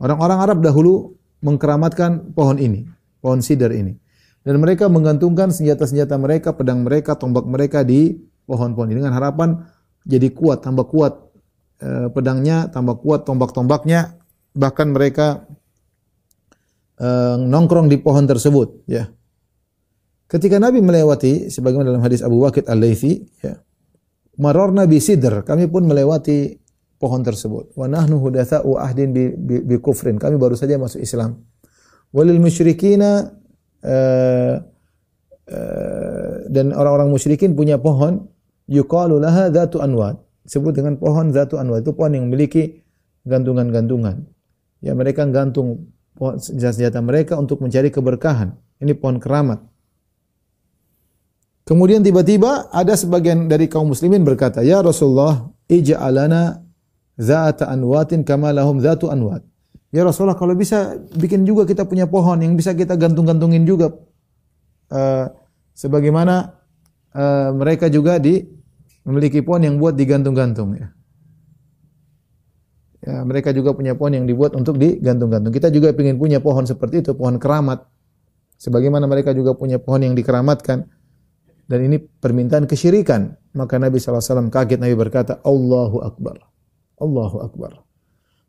Orang-orang 0.00 0.38
Arab 0.40 0.58
dahulu 0.64 1.20
mengkeramatkan 1.44 2.32
pohon 2.32 2.56
ini, 2.56 2.88
pohon 3.20 3.44
sidar 3.44 3.76
ini. 3.76 3.92
Dan 4.40 4.56
mereka 4.62 4.88
menggantungkan 4.88 5.52
senjata-senjata 5.52 6.16
mereka, 6.16 6.56
pedang 6.56 6.80
mereka, 6.80 7.12
tombak 7.12 7.44
mereka 7.44 7.84
di 7.84 8.16
pohon-pohon 8.48 8.88
ini 8.88 9.04
dengan 9.04 9.12
harapan 9.12 9.66
jadi 10.06 10.30
kuat, 10.30 10.62
tambah 10.62 10.86
kuat 10.86 11.18
e, 11.82 12.06
pedangnya, 12.14 12.70
tambah 12.70 13.02
kuat 13.02 13.26
tombak-tombaknya, 13.26 14.14
bahkan 14.54 14.94
mereka 14.94 15.50
e, 16.94 17.08
nongkrong 17.42 17.90
di 17.90 17.98
pohon 17.98 18.22
tersebut, 18.22 18.86
ya. 18.86 19.10
Ketika 20.30 20.62
Nabi 20.62 20.78
melewati 20.78 21.50
sebagaimana 21.50 21.90
dalam 21.90 22.02
hadis 22.06 22.22
Abu 22.22 22.38
Waqid 22.46 22.70
Al-Laitsi, 22.70 23.26
ya. 23.42 23.58
Mararna 24.38 24.86
bi 24.86 25.02
sidr, 25.02 25.42
kami 25.42 25.66
pun 25.66 25.88
melewati 25.88 26.54
pohon 27.00 27.24
tersebut. 27.24 27.72
Wa 27.72 27.88
nahnu 27.88 28.20
hudatsa'u 28.20 28.76
ahdin 28.76 29.12
bi, 29.12 29.32
bi, 29.32 29.64
bi 29.64 29.76
kufrin. 29.80 30.20
Kami 30.20 30.36
baru 30.36 30.52
saja 30.52 30.76
masuk 30.76 31.00
Islam. 31.00 31.40
Walil 32.12 32.40
musyrikina 32.40 33.32
uh, 33.80 34.54
dan 36.52 36.66
orang-orang 36.76 37.08
musyrikin 37.08 37.56
punya 37.56 37.80
pohon 37.80 38.28
yuqalu 38.70 39.22
laha 39.22 39.50
dzatu 39.50 39.82
anwad. 39.82 40.20
Disebut 40.46 40.72
dengan 40.74 40.94
pohon 40.98 41.34
dzatu 41.34 41.58
anwad. 41.58 41.82
Itu 41.82 41.94
pohon 41.94 42.14
yang 42.14 42.30
memiliki 42.30 42.82
gantungan-gantungan. 43.26 44.26
Ya 44.82 44.94
mereka 44.94 45.26
gantung 45.26 45.90
senjata-senjata 46.18 47.02
mereka 47.02 47.34
untuk 47.36 47.60
mencari 47.60 47.90
keberkahan. 47.90 48.54
Ini 48.78 48.92
pohon 48.96 49.18
keramat. 49.18 49.60
Kemudian 51.66 51.98
tiba-tiba 52.06 52.70
ada 52.70 52.94
sebagian 52.94 53.50
dari 53.50 53.66
kaum 53.66 53.90
muslimin 53.90 54.22
berkata, 54.22 54.62
"Ya 54.62 54.78
Rasulullah, 54.78 55.50
ij'alana 55.66 56.62
zata 57.18 57.66
anwatin 57.66 58.22
kama 58.22 58.54
lahum 58.54 58.78
zatu 58.78 59.10
anwat." 59.10 59.42
Ya 59.90 60.06
Rasulullah, 60.06 60.38
kalau 60.38 60.54
bisa 60.54 60.94
bikin 61.18 61.42
juga 61.42 61.66
kita 61.66 61.82
punya 61.82 62.06
pohon 62.06 62.38
yang 62.38 62.54
bisa 62.54 62.70
kita 62.70 62.94
gantung-gantungin 62.94 63.66
juga 63.66 63.90
uh, 64.94 65.26
sebagaimana 65.74 66.55
uh, 67.16 67.50
mereka 67.56 67.88
juga 67.88 68.20
di 68.20 68.44
memiliki 69.08 69.40
pohon 69.40 69.64
yang 69.64 69.76
buat 69.80 69.96
digantung-gantung 69.96 70.76
ya. 70.76 70.92
Ya, 73.06 73.22
mereka 73.22 73.54
juga 73.54 73.70
punya 73.70 73.94
pohon 73.94 74.18
yang 74.18 74.26
dibuat 74.26 74.58
untuk 74.58 74.82
digantung-gantung. 74.82 75.54
Kita 75.54 75.70
juga 75.70 75.94
ingin 75.94 76.18
punya 76.18 76.42
pohon 76.42 76.66
seperti 76.66 77.06
itu, 77.06 77.14
pohon 77.14 77.38
keramat. 77.38 77.86
Sebagaimana 78.58 79.06
mereka 79.06 79.30
juga 79.30 79.54
punya 79.54 79.78
pohon 79.78 80.02
yang 80.02 80.18
dikeramatkan. 80.18 80.90
Dan 81.70 81.78
ini 81.86 82.02
permintaan 82.02 82.66
kesyirikan. 82.66 83.30
Maka 83.54 83.78
Nabi 83.78 84.02
SAW 84.02 84.50
kaget, 84.50 84.82
Nabi 84.82 84.98
berkata, 84.98 85.38
Allahu 85.46 86.02
Akbar. 86.02 86.50
Allahu 86.98 87.46
Akbar. 87.46 87.86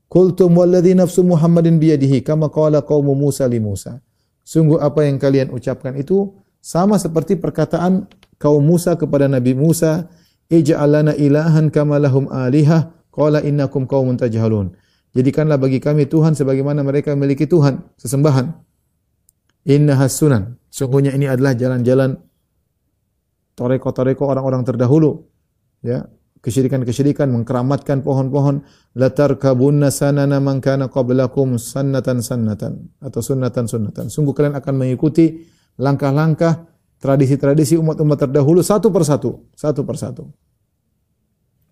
Qultum 0.09 0.57
walladhi 0.57 0.97
nafsu 0.97 1.21
Muhammadin 1.21 1.77
biyadihi 1.77 2.25
kama 2.25 2.49
qala 2.49 2.81
qaumu 2.81 3.13
Musa 3.13 3.45
li 3.45 3.61
Musa. 3.61 4.01
Sungguh 4.41 4.81
apa 4.81 5.05
yang 5.05 5.21
kalian 5.21 5.53
ucapkan 5.53 5.93
itu 5.99 6.33
sama 6.63 6.97
seperti 6.97 7.37
perkataan 7.37 8.07
kaum 8.37 8.63
Musa 8.63 8.97
kepada 8.97 9.29
Nabi 9.29 9.53
Musa 9.53 10.09
ij'al 10.49 10.89
lana 10.89 11.13
ilahan 11.13 11.69
kama 11.69 12.01
lahum 12.01 12.29
alihah. 12.31 12.93
Qala 13.11 13.41
innakum 13.41 13.89
qaumun 13.89 14.13
tajhalun. 14.13 14.77
Jadikanlah 15.17 15.57
bagi 15.57 15.81
kami 15.81 16.05
Tuhan 16.05 16.37
sebagaimana 16.37 16.85
mereka 16.85 17.17
memiliki 17.17 17.49
Tuhan 17.49 17.81
sesembahan. 17.97 18.53
Inna 19.67 19.97
hasunan 19.97 20.61
sungguhnya 20.69 21.17
ini 21.17 21.25
adalah 21.25 21.57
jalan-jalan 21.57 22.21
toreko-toreko 23.57 24.29
orang-orang 24.29 24.61
terdahulu. 24.61 25.25
Ya 25.81 26.05
kesyirikan-kesyirikan 26.45 27.27
mengkeramatkan 27.33 28.05
pohon-pohon. 28.05 28.61
Latar 28.93 29.35
kabunna 29.41 29.89
sanana 29.89 30.37
man 30.37 30.61
kana 30.61 30.87
qablakum 30.87 31.57
sannatan 31.57 32.21
sannatan 32.21 32.93
atau 33.01 33.19
sunnatan 33.19 33.65
sunnatan. 33.65 34.13
Sungguh 34.13 34.37
kalian 34.37 34.55
akan 34.55 34.73
mengikuti 34.77 35.43
langkah-langkah 35.81 36.76
tradisi-tradisi 36.97 37.77
umat-umat 37.77 38.27
terdahulu 38.27 38.65
satu 38.65 38.89
persatu, 38.89 39.47
satu 39.53 39.81
persatu. 39.85 40.23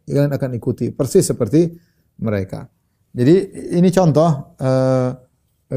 Kalian 0.06 0.30
akan 0.30 0.50
ikuti 0.54 0.94
persis 0.94 1.26
seperti 1.26 1.74
mereka. 2.22 2.70
Jadi 3.16 3.36
ini 3.80 3.90
contoh 3.90 4.54
uh, 4.60 5.10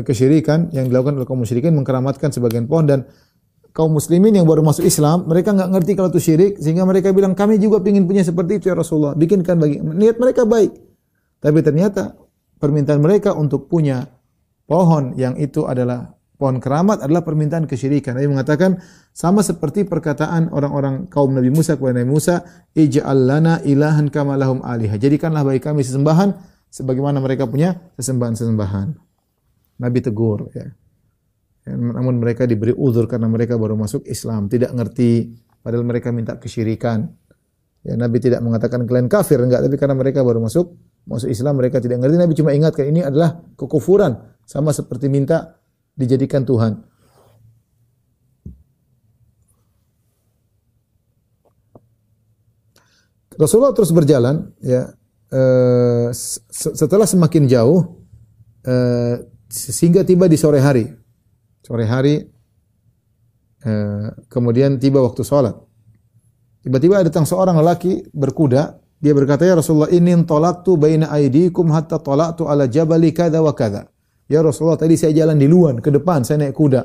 kesyirikan 0.04 0.68
yang 0.74 0.92
dilakukan 0.92 1.16
oleh 1.16 1.26
kaum 1.26 1.40
musyrikin 1.40 1.72
mengkeramatkan 1.72 2.28
sebagian 2.28 2.68
pohon 2.68 2.84
dan 2.84 3.00
kaum 3.72 3.94
muslimin 3.94 4.34
yang 4.34 4.44
baru 4.44 4.60
masuk 4.60 4.84
Islam, 4.84 5.24
mereka 5.30 5.54
nggak 5.54 5.70
ngerti 5.70 5.92
kalau 5.94 6.10
itu 6.10 6.20
syirik 6.20 6.52
sehingga 6.58 6.82
mereka 6.82 7.14
bilang 7.14 7.32
kami 7.38 7.62
juga 7.62 7.78
ingin 7.86 8.04
punya 8.04 8.26
seperti 8.26 8.58
itu 8.58 8.68
ya 8.68 8.76
Rasulullah. 8.76 9.14
Bikinkan 9.14 9.56
bagi 9.56 9.78
niat 9.80 10.18
mereka 10.18 10.44
baik. 10.44 10.74
Tapi 11.38 11.58
ternyata 11.62 12.18
permintaan 12.58 12.98
mereka 12.98 13.38
untuk 13.38 13.70
punya 13.70 14.02
pohon 14.66 15.14
yang 15.14 15.38
itu 15.38 15.62
adalah 15.64 16.17
pohon 16.38 16.62
keramat 16.62 17.02
adalah 17.02 17.26
permintaan 17.26 17.66
kesyirikan. 17.66 18.14
Nabi 18.14 18.30
mengatakan 18.30 18.78
sama 19.10 19.42
seperti 19.42 19.82
perkataan 19.82 20.54
orang-orang 20.54 21.10
kaum 21.10 21.34
Nabi 21.34 21.50
Musa 21.50 21.74
kepada 21.74 21.98
Nabi 21.98 22.08
Musa, 22.14 22.46
"Ij'al 22.78 23.26
lana 23.26 23.58
ilahan 23.66 24.06
kama 24.08 24.38
lahum 24.38 24.62
aliha." 24.62 24.94
Jadikanlah 24.96 25.42
bagi 25.42 25.58
kami 25.58 25.82
sesembahan 25.82 26.30
sebagaimana 26.70 27.18
mereka 27.18 27.50
punya 27.50 27.74
sesembahan-sesembahan. 27.98 28.88
Nabi 29.82 29.98
tegur 29.98 30.46
ya. 30.54 30.66
ya. 31.66 31.74
Namun 31.74 32.22
mereka 32.22 32.46
diberi 32.46 32.70
uzur 32.70 33.10
karena 33.10 33.26
mereka 33.26 33.58
baru 33.58 33.74
masuk 33.74 34.06
Islam, 34.06 34.46
tidak 34.46 34.70
ngerti 34.78 35.34
padahal 35.60 35.82
mereka 35.82 36.14
minta 36.14 36.38
kesyirikan. 36.38 37.02
Ya, 37.82 37.94
Nabi 37.94 38.18
tidak 38.22 38.42
mengatakan 38.42 38.86
kalian 38.86 39.10
kafir 39.10 39.38
enggak, 39.38 39.62
tapi 39.62 39.74
karena 39.78 39.94
mereka 39.98 40.22
baru 40.22 40.42
masuk 40.42 40.74
masuk 41.06 41.30
Islam 41.30 41.58
mereka 41.58 41.82
tidak 41.82 41.98
ngerti. 41.98 42.16
Nabi 42.18 42.34
cuma 42.38 42.50
ingatkan 42.54 42.86
ini 42.86 43.02
adalah 43.02 43.42
kekufuran 43.58 44.18
sama 44.46 44.70
seperti 44.70 45.10
minta 45.10 45.58
dijadikan 45.98 46.46
Tuhan. 46.46 46.78
Rasulullah 53.38 53.70
terus 53.70 53.94
berjalan 53.94 54.50
ya 54.58 54.90
uh, 55.30 56.10
setelah 56.50 57.06
semakin 57.06 57.46
jauh 57.46 58.02
uh, 58.66 59.14
sehingga 59.46 60.02
tiba 60.02 60.26
di 60.26 60.34
sore 60.34 60.58
hari. 60.58 60.90
Sore 61.62 61.86
hari 61.86 62.18
uh, 63.62 64.10
kemudian 64.26 64.78
tiba 64.82 64.98
waktu 65.02 65.22
sholat. 65.22 65.54
Tiba-tiba 66.66 66.98
datang 67.06 67.22
seorang 67.22 67.54
lelaki 67.62 68.10
berkuda, 68.10 68.82
dia 68.98 69.14
berkata, 69.14 69.46
"Ya 69.46 69.54
Rasulullah, 69.54 69.94
inni 69.94 70.10
talaqtu 70.26 70.74
baina 70.74 71.06
aydikum 71.06 71.70
hatta 71.70 72.02
talaqtu 72.02 72.50
ala 72.50 72.66
jabali 72.66 73.14
kada 73.14 73.38
wa 73.38 73.54
kada." 73.54 73.86
Ya 74.28 74.44
Rasulullah, 74.44 74.76
tadi 74.76 74.94
saya 75.00 75.16
jalan 75.16 75.40
di 75.40 75.48
luar, 75.48 75.80
ke 75.80 75.88
depan, 75.88 76.20
saya 76.20 76.44
naik 76.44 76.52
kuda. 76.52 76.84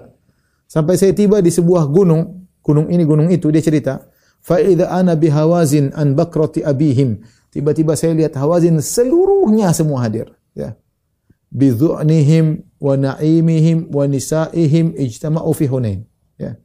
Sampai 0.63 0.95
saya 0.95 1.11
tiba 1.11 1.43
di 1.43 1.51
sebuah 1.51 1.91
gunung, 1.91 2.47
gunung 2.63 2.87
ini, 2.87 3.03
gunung 3.03 3.27
itu, 3.27 3.51
dia 3.51 3.59
cerita. 3.59 4.07
Fa'idha 4.43 4.91
ana 4.91 5.15
bihawazin 5.19 5.91
an 5.95 6.15
bakrati 6.15 6.63
abihim. 6.63 7.19
Tiba-tiba 7.51 7.95
saya 7.99 8.15
lihat 8.15 8.35
hawazin 8.39 8.79
seluruhnya 8.79 9.71
semua 9.75 10.07
hadir. 10.07 10.31
Ya. 10.55 10.75
Bidhu'nihim 11.53 12.63
wa 12.79 12.95
na'imihim 12.97 13.91
wa 13.91 14.03
nisa'ihim 14.07 14.95
ijtama'u 14.99 15.51
fi 15.53 15.67
hunain. 15.67 16.03
Ya. 16.35 16.57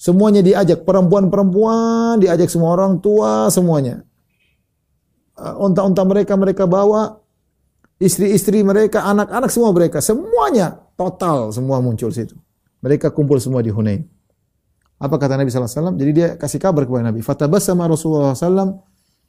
Semuanya 0.00 0.40
diajak, 0.40 0.88
perempuan-perempuan 0.88 2.20
diajak 2.20 2.48
semua 2.48 2.72
orang 2.72 3.00
tua 3.04 3.52
semuanya. 3.52 4.04
Unta-unta 5.36 6.04
mereka 6.04 6.36
mereka 6.36 6.64
bawa, 6.68 7.19
istri-istri 8.00 8.64
mereka, 8.64 9.04
anak-anak 9.04 9.52
semua 9.52 9.70
mereka, 9.76 10.00
semuanya 10.00 10.80
total 10.96 11.52
semua 11.52 11.84
muncul 11.84 12.08
situ. 12.10 12.34
Mereka 12.80 13.12
kumpul 13.12 13.36
semua 13.36 13.60
di 13.60 13.68
Hunain. 13.68 14.08
Apa 14.96 15.20
kata 15.20 15.36
Nabi 15.36 15.52
SAW? 15.52 15.96
Jadi 15.96 16.12
dia 16.16 16.28
kasih 16.40 16.56
kabar 16.60 16.88
kepada 16.88 17.12
Nabi. 17.12 17.20
sama 17.60 17.84
Rasulullah 17.88 18.32
SAW. 18.32 18.80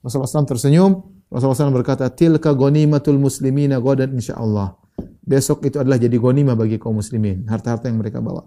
Rasulullah 0.03 0.31
SAW 0.31 0.47
tersenyum. 0.47 0.91
Rasulullah 1.31 1.71
SAW 1.71 1.75
berkata, 1.75 2.11
"Tilka 2.11 2.51
ghanimatul 2.51 3.19
muslimina 3.19 3.79
ghadan 3.79 4.15
insyaallah." 4.15 4.75
Besok 5.23 5.63
itu 5.63 5.79
adalah 5.79 5.95
jadi 5.95 6.19
ghanimah 6.19 6.59
bagi 6.59 6.75
kaum 6.75 6.99
muslimin, 6.99 7.47
harta-harta 7.47 7.87
yang 7.87 8.03
mereka 8.03 8.19
bawa. 8.19 8.43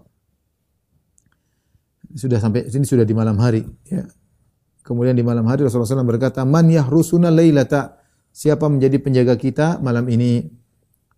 Sudah 2.13 2.37
sampai 2.37 2.69
sini 2.69 2.85
sudah 2.85 3.03
di 3.03 3.15
malam 3.17 3.41
hari, 3.41 3.65
ya. 3.89 4.05
Kemudian 4.85 5.17
di 5.17 5.25
malam 5.25 5.49
hari 5.49 5.65
Rasulullah 5.65 5.97
SAW 5.97 6.05
berkata, 6.05 6.45
"Man 6.45 6.69
yahrusuna 6.69 7.33
lailata?" 7.33 8.04
Siapa 8.35 8.67
menjadi 8.67 8.99
penjaga 8.99 9.39
kita 9.39 9.79
malam 9.79 10.11
ini? 10.11 10.43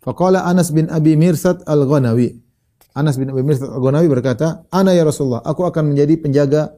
Faqala 0.06 0.46
Anas 0.46 0.70
bin 0.70 0.86
Abi 0.94 1.18
Mirsad 1.18 1.66
Al-Ghanawi. 1.66 2.30
Anas 2.94 3.18
bin 3.18 3.34
Abi 3.34 3.42
Mirsad 3.42 3.74
Al-Ghanawi 3.74 4.06
berkata, 4.06 4.70
"Ana 4.70 4.94
ya 4.94 5.02
Rasulullah, 5.02 5.42
aku 5.42 5.66
akan 5.66 5.98
menjadi 5.98 6.14
penjaga 6.22 6.78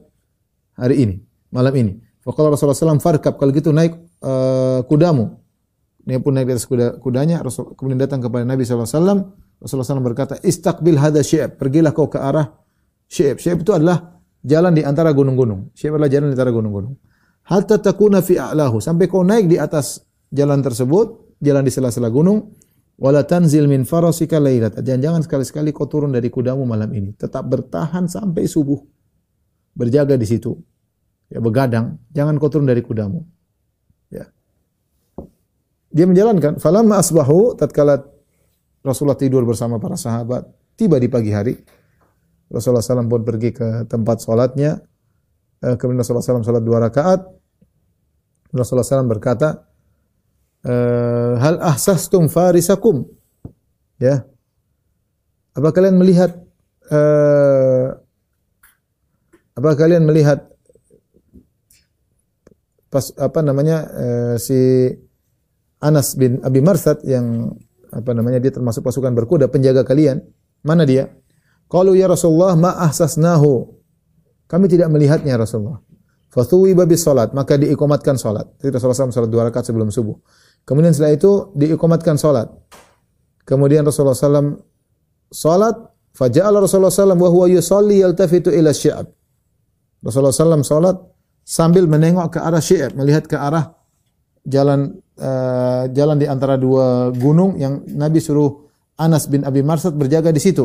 hari 0.80 1.04
ini, 1.04 1.16
malam 1.52 1.76
ini." 1.76 1.92
Faqala 2.24 2.56
Rasulullah 2.56 2.72
SAW, 2.72 3.04
"Farkab." 3.04 3.36
Kalau 3.36 3.52
gitu 3.52 3.68
naik 3.68 4.00
uh, 4.24 4.80
kudamu. 4.88 5.36
Dia 6.08 6.16
pun 6.24 6.32
naik 6.32 6.48
di 6.48 6.56
atas 6.56 6.64
kuda, 6.64 6.96
kudanya, 7.04 7.44
Rasul, 7.44 7.76
kemudian 7.76 8.00
datang 8.00 8.24
kepada 8.24 8.40
Nabi 8.40 8.64
SAW. 8.64 9.36
Rasulullah 9.60 9.88
SAW 9.92 10.00
berkata, 10.00 10.40
Istaqbil 10.40 10.96
hadha 10.96 11.20
syi'ab. 11.20 11.60
Pergilah 11.60 11.92
kau 11.92 12.08
ke 12.08 12.16
arah 12.16 12.48
syi'ab. 13.12 13.36
Syi'ab 13.36 13.60
itu 13.60 13.76
adalah 13.76 14.16
jalan 14.40 14.72
di 14.72 14.80
antara 14.88 15.12
gunung-gunung. 15.12 15.76
Syi'ab 15.76 16.00
adalah 16.00 16.08
jalan 16.08 16.32
di 16.32 16.34
antara 16.34 16.48
gunung-gunung. 16.48 16.96
Hatta 17.44 17.76
takuna 17.76 18.24
fi 18.24 18.40
a'lahu. 18.40 18.80
Sampai 18.80 19.04
kau 19.04 19.20
naik 19.20 19.44
di 19.44 19.60
atas 19.60 20.00
jalan 20.30 20.62
tersebut, 20.64 21.36
jalan 21.42 21.62
di 21.66 21.72
sela-sela 21.74 22.08
gunung. 22.08 22.54
Wala 23.00 23.24
tanzil 23.24 23.64
min 23.64 23.88
farasika 23.88 24.36
lailat. 24.36 24.76
Jangan-jangan 24.80 25.24
sekali-sekali 25.24 25.72
kau 25.72 25.88
turun 25.88 26.12
dari 26.12 26.28
kudamu 26.28 26.68
malam 26.68 26.92
ini. 26.92 27.16
Tetap 27.16 27.48
bertahan 27.48 28.04
sampai 28.06 28.44
subuh. 28.44 28.76
Berjaga 29.72 30.20
di 30.20 30.28
situ. 30.28 30.52
Ya, 31.32 31.40
begadang. 31.40 31.96
Jangan 32.12 32.36
kau 32.36 32.52
turun 32.52 32.68
dari 32.68 32.84
kudamu. 32.84 33.24
Dia 35.90 36.06
menjalankan. 36.06 36.62
Falamma 36.62 37.02
asbahu 37.02 37.58
tatkala 37.58 37.98
Rasulullah 38.80 39.18
tidur 39.18 39.42
bersama 39.44 39.76
para 39.76 39.98
sahabat, 39.98 40.46
tiba 40.78 40.96
di 40.96 41.10
pagi 41.10 41.34
hari. 41.34 41.58
Rasulullah 42.50 42.82
SAW 42.82 43.10
pun 43.10 43.22
pergi 43.26 43.50
ke 43.52 43.84
tempat 43.90 44.24
sholatnya. 44.24 44.80
Eh, 45.60 45.76
kemudian 45.76 46.00
Rasulullah 46.00 46.24
SAW 46.24 46.46
sholat 46.46 46.64
dua 46.64 46.78
rakaat. 46.88 47.20
Rasulullah 48.54 48.86
SAW 48.86 49.06
berkata, 49.06 49.69
eh, 50.66 51.32
Hal 51.40 51.56
ahsastum 51.62 52.28
farisakum? 52.28 53.08
Ya. 54.00 54.24
Apa 55.56 55.74
kalian 55.74 55.98
melihat 55.98 56.40
uh, 56.88 57.98
apa 59.58 59.70
kalian 59.76 60.06
melihat 60.06 60.46
pas 62.90 63.12
apa 63.18 63.40
namanya 63.42 63.86
uh, 63.92 64.34
si 64.38 64.90
Anas 65.80 66.14
bin 66.14 66.42
Abi 66.44 66.60
Marsad 66.60 67.02
yang 67.06 67.56
apa 67.90 68.10
namanya 68.14 68.38
dia 68.38 68.54
termasuk 68.54 68.84
pasukan 68.86 69.10
berkuda 69.12 69.50
penjaga 69.50 69.82
kalian. 69.82 70.22
Mana 70.62 70.84
dia? 70.84 71.08
Qalu 71.70 71.96
ya 71.98 72.06
Rasulullah 72.06 72.54
ma 72.54 72.76
ahsasnahu. 72.76 73.80
Kami 74.50 74.66
tidak 74.66 74.90
melihatnya 74.90 75.38
Rasulullah. 75.38 75.78
Fathuwi 76.30 76.78
babi 76.78 76.94
salat, 76.94 77.34
maka 77.34 77.58
diikomatkan 77.58 78.14
salat. 78.14 78.46
Jadi 78.62 78.78
Rasulullah 78.78 79.10
SAW 79.10 79.14
salat 79.14 79.30
dua 79.30 79.50
rakaat 79.50 79.66
sebelum 79.66 79.90
subuh. 79.90 80.14
Kemudian 80.64 80.94
setelah 80.94 81.14
itu 81.16 81.32
diikomatkan 81.58 82.14
salat. 82.14 82.48
Kemudian 83.42 83.82
Rasulullah 83.82 84.14
SAW 84.14 84.62
salat, 85.32 85.74
faja'ala 86.14 86.62
Rasulullah 86.62 86.94
SAW 86.94 87.18
wa 87.18 87.28
huwa 87.30 87.46
yusalli 87.50 87.98
yaltafitu 88.04 88.54
ila 88.54 88.70
syi'ab. 88.70 89.06
Rasulullah 90.00 90.32
SAW 90.32 90.62
salat 90.62 90.96
sambil 91.42 91.90
menengok 91.90 92.36
ke 92.36 92.38
arah 92.38 92.62
syi'ab, 92.62 92.94
melihat 92.94 93.26
ke 93.26 93.34
arah 93.34 93.74
jalan 94.46 94.94
uh, 95.18 95.84
jalan 95.90 96.16
di 96.16 96.26
antara 96.30 96.56
dua 96.56 97.12
gunung 97.12 97.58
yang 97.58 97.84
Nabi 97.90 98.22
suruh 98.22 98.70
Anas 99.00 99.26
bin 99.26 99.42
Abi 99.42 99.64
Marsad 99.64 99.96
berjaga 99.96 100.30
di 100.30 100.40
situ. 100.40 100.64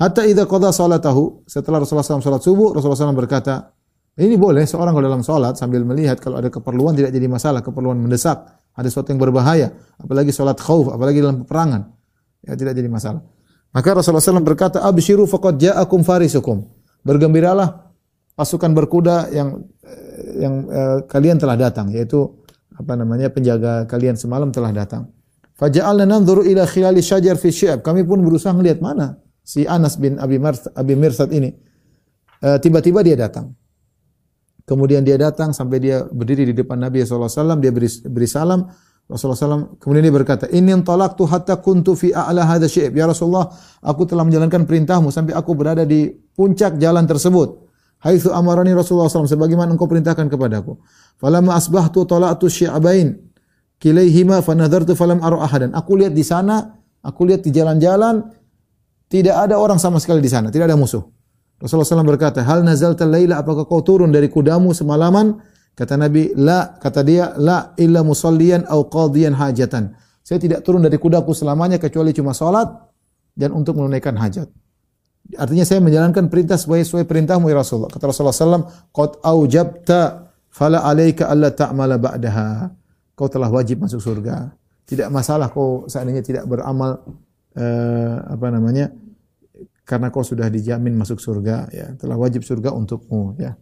Hatta 0.00 0.24
idza 0.24 0.48
qada 0.48 0.72
salatahu, 0.72 1.44
setelah 1.44 1.84
Rasulullah 1.84 2.06
SAW 2.06 2.24
salat 2.24 2.40
subuh, 2.40 2.72
Rasulullah 2.72 3.12
SAW 3.12 3.20
berkata, 3.20 3.76
ini 4.16 4.34
boleh 4.34 4.64
seorang 4.64 4.96
kalau 4.96 5.06
dalam 5.06 5.22
salat 5.22 5.54
sambil 5.60 5.84
melihat 5.84 6.18
kalau 6.18 6.40
ada 6.40 6.48
keperluan 6.48 6.96
tidak 6.96 7.12
jadi 7.12 7.28
masalah, 7.28 7.60
keperluan 7.60 8.00
mendesak, 8.00 8.42
ada 8.74 8.86
sesuatu 8.86 9.10
yang 9.10 9.20
berbahaya, 9.20 9.74
apalagi 9.98 10.30
salat 10.30 10.58
khauf, 10.58 10.88
apalagi 10.90 11.20
dalam 11.20 11.42
peperangan. 11.44 11.90
Ya 12.46 12.56
tidak 12.56 12.72
jadi 12.78 12.88
masalah. 12.88 13.20
Maka 13.70 13.88
Rasulullah 13.94 14.24
SAW 14.24 14.42
berkata, 14.42 14.82
"Abshiru 14.82 15.28
faqad 15.28 15.60
ja'akum 15.60 16.02
farisukum." 16.02 16.66
Bergembiralah 17.06 17.92
pasukan 18.34 18.72
berkuda 18.72 19.30
yang 19.30 19.62
eh, 19.84 20.44
yang 20.46 20.54
uh, 20.68 20.98
kalian 21.06 21.36
telah 21.36 21.56
datang, 21.56 21.92
yaitu 21.92 22.24
apa 22.74 22.96
namanya 22.96 23.28
penjaga 23.28 23.84
kalian 23.84 24.16
semalam 24.16 24.48
telah 24.48 24.72
datang. 24.72 25.12
Faja'alna 25.60 26.08
nanzuru 26.08 26.48
ila 26.48 26.64
khilali 26.64 27.04
syajar 27.04 27.36
fi 27.36 27.52
syi'ab. 27.52 27.84
Kami 27.84 28.00
pun 28.08 28.24
berusaha 28.24 28.56
melihat 28.56 28.80
mana 28.80 29.20
si 29.44 29.68
Anas 29.68 30.00
bin 30.00 30.16
Abi, 30.16 30.40
Mirsad 30.96 31.28
ini. 31.36 31.52
tiba 32.40 32.80
tiba-tiba 32.80 33.04
dia 33.04 33.16
datang. 33.20 33.52
Kemudian 34.70 35.02
dia 35.02 35.18
datang 35.18 35.50
sampai 35.50 35.82
dia 35.82 36.06
berdiri 36.06 36.46
di 36.46 36.54
depan 36.54 36.78
Nabi 36.78 37.02
SAW. 37.02 37.26
Dia 37.58 37.74
beri, 37.74 37.90
beri 38.06 38.28
salam. 38.30 38.70
Rasulullah 39.10 39.58
SAW. 39.58 39.82
Kemudian 39.82 40.06
dia 40.06 40.14
berkata, 40.14 40.46
Ini 40.46 40.78
tu 41.18 41.26
hatta 41.26 41.58
kuntu 41.58 41.98
fi 41.98 42.14
a'la 42.14 42.46
hadha 42.46 42.70
syi'ab. 42.70 42.94
Ya 42.94 43.10
Rasulullah, 43.10 43.50
aku 43.82 44.06
telah 44.06 44.22
menjalankan 44.22 44.70
perintahmu 44.70 45.10
sampai 45.10 45.34
aku 45.34 45.58
berada 45.58 45.82
di 45.82 46.14
puncak 46.14 46.78
jalan 46.78 47.02
tersebut. 47.02 47.66
Haitsu 48.06 48.30
amarani 48.30 48.70
Rasulullah 48.70 49.10
SAW. 49.10 49.26
Sebagaimana 49.26 49.74
engkau 49.74 49.90
perintahkan 49.90 50.30
kepadaku. 50.30 50.78
Falamma 51.18 51.58
asbahtu 51.58 52.06
tala'tu 52.06 52.46
syi'abain 52.46 53.18
kilaihima 53.82 54.38
fanadhartu 54.46 54.94
falam 54.94 55.18
ara 55.18 55.42
ahadan. 55.42 55.74
Aku 55.74 55.98
lihat 55.98 56.14
di 56.14 56.22
sana, 56.22 56.78
aku 57.02 57.26
lihat 57.26 57.42
di 57.42 57.50
jalan-jalan 57.50 58.22
tidak 59.10 59.34
ada 59.34 59.58
orang 59.58 59.82
sama 59.82 59.98
sekali 59.98 60.22
di 60.22 60.30
sana, 60.30 60.54
tidak 60.54 60.70
ada 60.70 60.78
musuh. 60.78 61.02
Rasulullah 61.60 61.86
SAW 61.86 62.08
berkata, 62.08 62.40
"Hal 62.40 62.64
nazalta 62.64 63.04
laila 63.04 63.36
apakah 63.36 63.68
kau 63.68 63.84
turun 63.84 64.08
dari 64.08 64.32
kudamu 64.32 64.72
semalaman?" 64.72 65.36
Kata 65.76 66.00
Nabi, 66.00 66.32
"La." 66.34 66.80
Kata 66.80 67.04
dia, 67.04 67.36
"La 67.36 67.76
illa 67.76 68.00
musalliyan 68.00 68.64
au 68.66 68.88
qadiyan 68.88 69.36
hajatan." 69.36 69.92
Saya 70.24 70.40
tidak 70.40 70.64
turun 70.64 70.80
dari 70.80 70.96
kudaku 70.96 71.36
selamanya 71.36 71.76
kecuali 71.76 72.16
cuma 72.16 72.32
salat 72.32 72.68
dan 73.36 73.52
untuk 73.52 73.76
menunaikan 73.76 74.16
hajat. 74.16 74.48
Artinya 75.36 75.64
saya 75.68 75.84
menjalankan 75.84 76.32
perintah 76.32 76.56
sesuai, 76.56 76.80
sesuai 76.80 77.04
perintahmu 77.04 77.52
ya 77.52 77.60
Rasulullah. 77.60 77.92
Kata 77.92 78.08
Rasulullah 78.08 78.34
SAW, 78.34 78.64
"Qad 78.90 79.20
aujabta 79.20 80.30
fala 80.50 80.82
alaika 80.82 81.30
alla 81.30 81.54
ta'mala 81.54 81.96
ba'daha. 81.96 82.68
Kau 83.14 83.30
telah 83.30 83.48
wajib 83.48 83.86
masuk 83.86 84.02
surga. 84.02 84.50
Tidak 84.84 85.06
masalah 85.08 85.52
kau 85.54 85.86
seandainya 85.86 86.24
tidak 86.24 86.44
beramal 86.50 86.98
uh, 87.54 88.16
apa 88.26 88.46
namanya 88.50 88.90
karena 89.90 90.14
kau 90.14 90.22
sudah 90.22 90.46
dijamin 90.46 90.94
masuk 90.94 91.18
surga 91.18 91.66
ya, 91.74 91.98
telah 91.98 92.14
wajib 92.14 92.46
surga 92.46 92.70
untukmu 92.70 93.34
ya. 93.42 93.58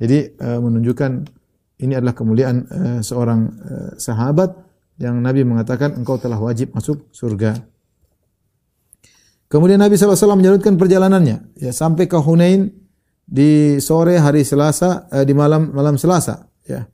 Jadi 0.00 0.40
uh, 0.40 0.64
menunjukkan 0.64 1.28
ini 1.84 1.92
adalah 1.92 2.16
kemuliaan 2.16 2.56
uh, 2.64 3.00
seorang 3.04 3.40
uh, 3.60 3.90
sahabat 4.00 4.56
yang 4.96 5.20
Nabi 5.20 5.44
mengatakan 5.44 5.94
engkau 5.94 6.16
telah 6.16 6.40
wajib 6.40 6.72
masuk 6.72 7.06
surga. 7.12 7.60
Kemudian 9.48 9.80
Nabi 9.80 9.96
SAW 9.96 10.36
menyalutkan 10.36 10.76
perjalanannya 10.76 11.56
ya 11.56 11.72
sampai 11.72 12.04
ke 12.04 12.20
Hunain 12.20 12.68
di 13.24 13.80
sore 13.80 14.20
hari 14.20 14.44
Selasa 14.44 15.08
eh, 15.08 15.24
di 15.24 15.32
malam 15.32 15.72
malam 15.72 15.96
Selasa 15.96 16.48
ya. 16.68 16.84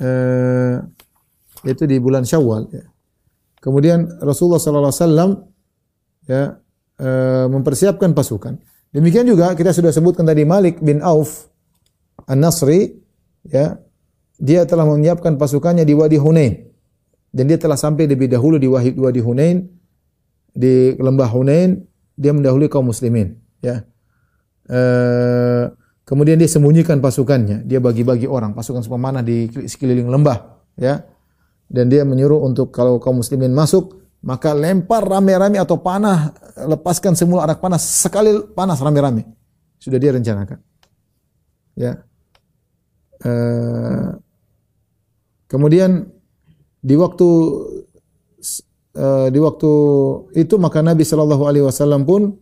Eh, 0.00 0.76
itu 1.66 1.82
di 1.90 1.96
bulan 1.98 2.22
Syawal 2.22 2.70
ya. 2.70 2.86
Kemudian 3.60 4.08
Rasulullah 4.24 4.56
sallallahu 4.56 4.88
alaihi 4.88 5.04
wasallam 5.04 5.30
ya 6.24 6.42
eh, 6.96 7.46
mempersiapkan 7.46 8.16
pasukan. 8.16 8.56
Demikian 8.90 9.28
juga 9.28 9.52
kita 9.54 9.70
sudah 9.70 9.92
sebutkan 9.92 10.24
tadi 10.26 10.42
Malik 10.48 10.82
bin 10.82 11.04
Auf 11.04 11.52
An-Nasri 12.26 12.96
ya 13.46 13.78
dia 14.40 14.64
telah 14.64 14.88
menyiapkan 14.88 15.36
pasukannya 15.36 15.84
di 15.84 15.92
Wadi 15.92 16.16
Hunain. 16.16 16.72
Dan 17.30 17.46
dia 17.46 17.60
telah 17.60 17.78
sampai 17.78 18.10
lebih 18.10 18.26
dahulu 18.26 18.58
di 18.58 18.66
Wadi 18.66 19.22
Hunain 19.22 19.62
di 20.50 20.98
lembah 20.98 21.30
Hunain 21.30 21.78
dia 22.18 22.34
mendahului 22.34 22.66
kaum 22.66 22.90
muslimin 22.90 23.38
ya. 23.62 23.86
E, 24.66 24.80
kemudian 26.02 26.40
dia 26.40 26.50
sembunyikan 26.50 26.98
pasukannya. 26.98 27.62
Dia 27.68 27.78
bagi-bagi 27.78 28.26
orang 28.26 28.56
pasukan 28.56 28.82
pemanah 28.82 29.22
di 29.22 29.46
sekeliling 29.46 30.10
lembah 30.10 30.58
ya 30.74 31.06
dan 31.70 31.86
dia 31.86 32.02
menyuruh 32.02 32.42
untuk 32.42 32.74
kalau 32.74 32.98
kaum 32.98 33.22
muslimin 33.22 33.54
masuk 33.54 34.02
maka 34.20 34.52
lempar 34.52 35.06
rame-rame 35.06 35.56
atau 35.56 35.80
panah 35.80 36.34
lepaskan 36.66 37.16
semua 37.16 37.48
anak 37.48 37.62
panah 37.62 37.80
sekali 37.80 38.36
panas 38.52 38.82
rame-rame. 38.82 39.24
Sudah 39.80 39.96
dia 39.96 40.12
rencanakan. 40.12 40.60
Ya. 41.72 42.04
E, 43.16 43.32
kemudian 45.48 46.12
di 46.84 47.00
waktu 47.00 47.28
uh, 48.96 49.28
di 49.28 49.38
waktu 49.38 49.72
itu 50.36 50.54
maka 50.56 50.80
Nabi 50.80 51.04
Shallallahu 51.04 51.44
Alaihi 51.46 51.64
Wasallam 51.64 52.08
pun 52.08 52.34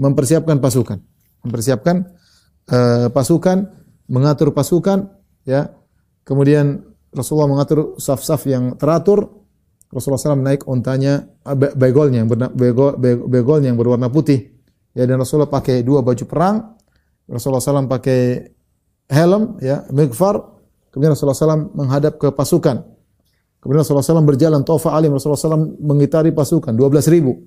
mempersiapkan 0.00 0.58
pasukan, 0.58 0.98
mempersiapkan 1.44 2.08
uh, 2.72 3.08
pasukan, 3.12 3.70
mengatur 4.08 4.50
pasukan 4.56 5.12
ya. 5.44 5.72
Kemudian 6.22 6.91
Rasulullah 7.12 7.48
mengatur 7.48 8.00
saf-saf 8.00 8.48
yang 8.48 8.74
teratur. 8.80 9.28
Rasulullah 9.92 10.32
SAW 10.32 10.40
naik 10.40 10.64
ontanya, 10.64 11.28
ah, 11.44 11.52
be- 11.52 11.76
begolnya 11.76 12.24
yang 12.24 12.28
begol, 12.32 12.96
be- 12.96 13.20
begolnya 13.28 13.68
yang 13.68 13.76
berwarna 13.76 14.08
putih. 14.08 14.48
Ya 14.96 15.04
dan 15.04 15.20
Rasulullah 15.20 15.52
pakai 15.52 15.84
dua 15.84 16.00
baju 16.00 16.24
perang. 16.24 16.76
Rasulullah 17.28 17.60
SAW 17.60 17.88
pakai 17.88 18.48
helm, 19.12 19.60
ya, 19.60 19.84
mikfar. 19.92 20.40
Kemudian 20.92 21.12
Rasulullah 21.12 21.36
SAW 21.36 21.72
menghadap 21.76 22.16
ke 22.16 22.32
pasukan. 22.32 22.84
Kemudian 23.60 23.80
Rasulullah 23.84 24.04
SAW 24.04 24.24
berjalan 24.24 24.60
tofa 24.64 24.96
alim. 24.96 25.12
Rasulullah 25.12 25.40
SAW 25.40 25.80
mengitari 25.80 26.32
pasukan 26.32 26.72
12 26.72 27.08
ribu. 27.12 27.44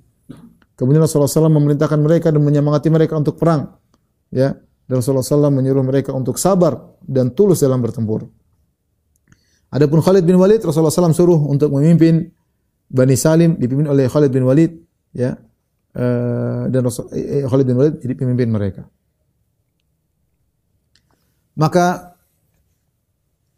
Kemudian 0.78 1.02
Rasulullah 1.06 1.30
SAW 1.30 1.54
memerintahkan 1.54 2.00
mereka 2.02 2.30
dan 2.30 2.42
menyemangati 2.42 2.90
mereka 2.94 3.18
untuk 3.18 3.38
perang. 3.42 3.78
Ya, 4.34 4.58
dan 4.86 4.94
Rasulullah 5.02 5.26
SAW 5.26 5.50
menyuruh 5.54 5.86
mereka 5.86 6.14
untuk 6.14 6.38
sabar 6.38 6.78
dan 7.02 7.34
tulus 7.34 7.62
dalam 7.62 7.82
bertempur. 7.82 8.26
Adapun 9.76 10.00
Khalid 10.00 10.24
bin 10.24 10.40
Walid, 10.40 10.64
Rasulullah 10.64 10.94
SAW 10.94 11.12
suruh 11.12 11.40
untuk 11.52 11.68
memimpin 11.76 12.32
Bani 12.88 13.20
Salim 13.20 13.60
dipimpin 13.60 13.92
oleh 13.92 14.08
Khalid 14.08 14.32
bin 14.32 14.48
Walid, 14.48 14.72
ya, 15.12 15.36
Eh, 15.96 16.64
dan 16.76 16.84
Rasul, 16.84 17.08
eh, 17.16 17.40
eh, 17.40 17.44
Khalid 17.48 17.72
bin 17.72 17.80
Walid 17.80 17.96
jadi 18.04 18.20
pemimpin 18.20 18.52
mereka. 18.52 18.84
Maka 21.56 22.20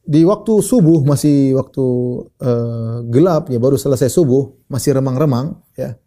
di 0.05 0.21
waktu 0.21 0.61
subuh 0.61 1.01
masih 1.01 1.57
waktu 1.57 1.85
eh, 2.37 2.97
gelap 3.09 3.49
ya 3.49 3.57
baru 3.57 3.73
selesai 3.73 4.13
subuh 4.13 4.53
masih 4.69 4.93
remang-remang 4.93 5.57
ya. 5.73 5.97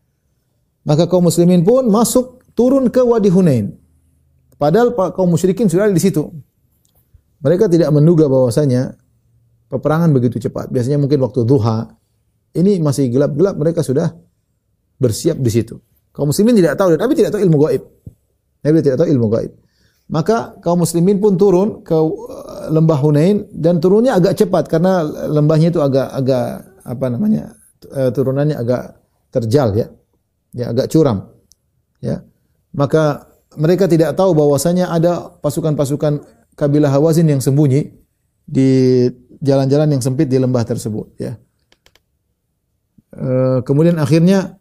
Maka 0.87 1.11
kaum 1.11 1.27
muslimin 1.27 1.67
pun 1.67 1.91
masuk 1.91 2.47
turun 2.55 2.95
ke 2.95 3.03
Wadi 3.03 3.27
Hunain. 3.27 3.75
Padahal 4.55 4.95
pa- 4.95 5.11
kaum 5.11 5.35
musyrikin 5.35 5.67
sudah 5.67 5.91
ada 5.91 5.95
di 5.99 6.01
situ. 6.01 6.31
Mereka 7.43 7.67
tidak 7.67 7.91
menduga 7.91 8.31
bahwasanya 8.31 8.95
peperangan 9.71 10.11
begitu 10.11 10.43
cepat 10.43 10.69
biasanya 10.75 10.99
mungkin 10.99 11.23
waktu 11.23 11.47
duha 11.47 11.87
ini 12.59 12.83
masih 12.83 13.07
gelap-gelap 13.09 13.55
mereka 13.55 13.81
sudah 13.87 14.11
bersiap 14.99 15.39
di 15.39 15.51
situ 15.55 15.79
kaum 16.11 16.29
muslimin 16.35 16.59
tidak 16.59 16.75
tahu 16.77 16.99
Nabi 16.99 17.15
tidak 17.15 17.39
tahu 17.39 17.41
ilmu 17.47 17.59
gaib 17.65 17.83
Nabi 18.67 18.77
tidak 18.83 18.99
tahu 19.01 19.09
ilmu 19.09 19.27
gaib 19.31 19.53
maka 20.11 20.59
kaum 20.59 20.83
muslimin 20.83 21.23
pun 21.23 21.39
turun 21.39 21.87
ke 21.87 21.95
uh, 21.95 22.67
lembah 22.75 22.99
Hunain 22.99 23.47
dan 23.55 23.79
turunnya 23.79 24.19
agak 24.19 24.43
cepat 24.43 24.67
karena 24.67 25.07
lembahnya 25.07 25.71
itu 25.71 25.79
agak 25.79 26.11
agak 26.11 26.47
apa 26.83 27.07
namanya 27.07 27.55
uh, 27.95 28.11
turunannya 28.11 28.59
agak 28.59 28.99
terjal 29.31 29.71
ya. 29.79 29.87
Ya 30.51 30.75
agak 30.75 30.91
curam. 30.91 31.31
Ya. 32.03 32.27
Maka 32.75 33.31
mereka 33.55 33.87
tidak 33.87 34.19
tahu 34.19 34.35
bahwasanya 34.35 34.91
ada 34.91 35.31
pasukan-pasukan 35.39 36.27
kabilah 36.59 36.91
Hawazin 36.91 37.31
yang 37.31 37.39
sembunyi 37.39 37.95
di 38.51 39.07
jalan-jalan 39.41 39.97
yang 39.97 40.03
sempit 40.05 40.29
di 40.29 40.37
lembah 40.37 40.65
tersebut 40.65 41.17
ya. 41.17 41.37
Uh, 43.11 43.59
kemudian 43.67 43.99
akhirnya 43.99 44.61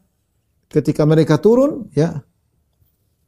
ketika 0.73 1.05
mereka 1.05 1.37
turun 1.37 1.85
ya 1.93 2.25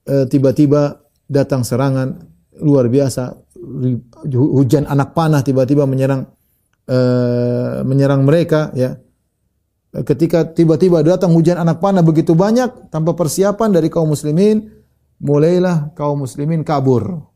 uh, 0.10 0.26
tiba-tiba 0.26 1.02
datang 1.32 1.64
serangan 1.64 2.20
luar 2.60 2.92
biasa. 2.92 3.40
Hujan 4.28 4.90
anak 4.90 5.14
panah 5.14 5.46
tiba-tiba 5.46 5.86
menyerang 5.86 6.26
eh, 6.90 7.80
menyerang 7.86 8.26
mereka 8.26 8.74
ya. 8.74 8.98
Ketika 9.92 10.48
tiba-tiba 10.48 11.04
datang 11.04 11.36
hujan 11.36 11.60
anak 11.60 11.84
panah 11.84 12.00
begitu 12.00 12.32
banyak 12.32 12.90
tanpa 12.90 13.12
persiapan 13.12 13.76
dari 13.76 13.92
kaum 13.92 14.12
muslimin 14.16 14.72
mulailah 15.20 15.94
kaum 15.94 16.24
muslimin 16.26 16.66
kabur. 16.66 17.28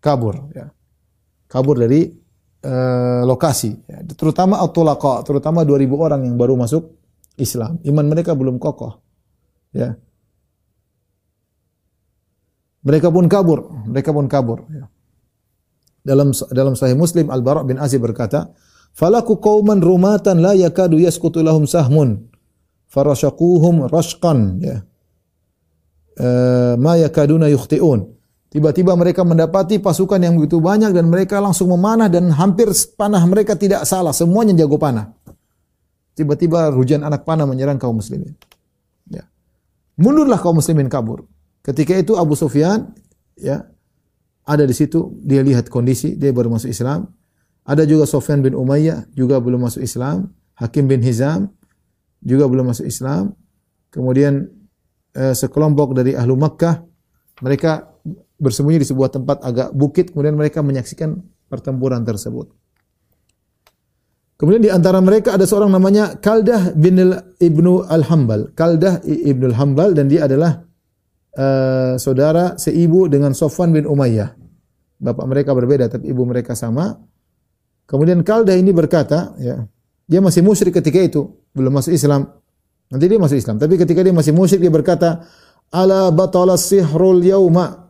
Kabur 0.00 0.48
ya. 0.56 0.72
Kabur 1.46 1.76
dari 1.78 2.08
eh, 2.64 3.22
lokasi 3.28 3.76
ya. 3.84 4.00
terutama 4.16 4.64
at-tulaqa 4.64 5.22
terutama 5.28 5.62
2000 5.68 5.92
orang 5.92 6.20
yang 6.24 6.34
baru 6.40 6.56
masuk 6.56 6.96
Islam 7.36 7.76
iman 7.84 8.06
mereka 8.08 8.32
belum 8.32 8.56
kokoh 8.56 8.98
ya 9.76 10.00
mereka 12.84 13.08
pun 13.08 13.24
kabur, 13.26 13.72
mereka 13.88 14.12
pun 14.12 14.28
kabur. 14.28 14.68
Ya. 14.68 14.92
Dalam 16.04 16.36
dalam 16.52 16.76
Sahih 16.76 16.92
Muslim 16.92 17.32
Al 17.32 17.40
Bara 17.40 17.64
bin 17.64 17.80
Azib 17.80 18.04
berkata, 18.04 18.52
"Falaku 18.92 19.40
qauman 19.40 19.80
rumatan 19.80 20.44
la 20.44 20.52
yakadu 20.52 21.00
yasqutu 21.00 21.40
lahum 21.40 21.64
sahmun, 21.64 22.28
farashaquhum 22.92 23.88
rashqan." 23.88 24.60
Ya. 24.60 24.84
Eh, 26.20 26.76
ma 26.76 27.00
yakaduna 27.00 27.48
yukhti'un. 27.48 28.13
Tiba-tiba 28.54 28.94
mereka 28.94 29.26
mendapati 29.26 29.82
pasukan 29.82 30.22
yang 30.22 30.38
begitu 30.38 30.62
banyak 30.62 30.94
dan 30.94 31.10
mereka 31.10 31.42
langsung 31.42 31.74
memanah 31.74 32.06
dan 32.06 32.30
hampir 32.30 32.70
panah 32.94 33.18
mereka 33.26 33.58
tidak 33.58 33.82
salah, 33.82 34.14
semuanya 34.14 34.54
jago 34.54 34.78
panah. 34.78 35.10
Tiba-tiba 36.14 36.70
hujan 36.70 37.02
anak 37.02 37.26
panah 37.26 37.50
menyerang 37.50 37.82
kaum 37.82 37.98
muslimin. 37.98 38.30
Ya. 39.10 39.26
Mundurlah 39.98 40.38
kaum 40.38 40.62
muslimin 40.62 40.86
kabur. 40.86 41.26
Ketika 41.66 41.98
itu 41.98 42.14
Abu 42.14 42.38
Sufyan 42.38 42.94
ya 43.34 43.66
ada 44.46 44.62
di 44.62 44.70
situ, 44.70 45.18
dia 45.26 45.42
lihat 45.42 45.66
kondisi, 45.66 46.14
dia 46.14 46.30
baru 46.30 46.54
masuk 46.54 46.70
Islam. 46.70 47.10
Ada 47.66 47.88
juga 47.90 48.06
Sufyan 48.06 48.38
bin 48.38 48.54
Umayyah 48.54 49.10
juga 49.18 49.42
belum 49.42 49.66
masuk 49.66 49.82
Islam, 49.82 50.30
Hakim 50.54 50.86
bin 50.86 51.02
Hizam 51.02 51.50
juga 52.22 52.46
belum 52.46 52.70
masuk 52.70 52.86
Islam. 52.86 53.34
Kemudian 53.90 54.46
eh, 55.16 55.34
sekelompok 55.34 55.98
dari 55.98 56.14
ahlu 56.14 56.38
Makkah 56.38 56.86
mereka 57.42 57.93
bersembunyi 58.44 58.84
di 58.84 58.88
sebuah 58.92 59.08
tempat 59.08 59.40
agak 59.40 59.72
bukit, 59.72 60.12
kemudian 60.12 60.36
mereka 60.36 60.60
menyaksikan 60.60 61.16
pertempuran 61.48 62.04
tersebut. 62.04 62.52
Kemudian 64.34 64.60
di 64.60 64.68
antara 64.68 64.98
mereka 64.98 65.38
ada 65.38 65.46
seorang 65.46 65.70
namanya 65.70 66.18
Kaldah 66.18 66.74
bin 66.74 67.00
Ibnu 67.38 67.86
Al-Hambal. 67.86 68.52
Kaldah 68.52 69.00
Ibnu 69.06 69.54
Al-Hambal 69.54 69.94
dan 69.94 70.10
dia 70.10 70.26
adalah 70.26 70.60
uh, 71.38 71.94
saudara 71.96 72.58
seibu 72.58 73.06
dengan 73.06 73.30
Sofwan 73.32 73.70
bin 73.70 73.86
Umayyah. 73.86 74.34
Bapak 74.98 75.26
mereka 75.30 75.54
berbeda 75.54 75.86
tapi 75.86 76.10
ibu 76.10 76.26
mereka 76.26 76.58
sama. 76.58 76.98
Kemudian 77.84 78.24
Kaldah 78.24 78.56
ini 78.56 78.72
berkata, 78.72 79.36
ya, 79.36 79.60
dia 80.08 80.20
masih 80.24 80.40
musyrik 80.40 80.76
ketika 80.80 81.00
itu, 81.00 81.28
belum 81.52 81.80
masuk 81.80 81.92
Islam. 81.92 82.28
Nanti 82.88 83.04
dia 83.08 83.20
masuk 83.20 83.36
Islam, 83.36 83.56
tapi 83.60 83.76
ketika 83.76 84.00
dia 84.00 84.12
masih 84.12 84.32
musyrik 84.32 84.64
dia 84.64 84.72
berkata, 84.72 85.24
"Ala 85.68 86.08
batala 86.08 86.56
sihrul 86.56 87.20
yauma." 87.20 87.83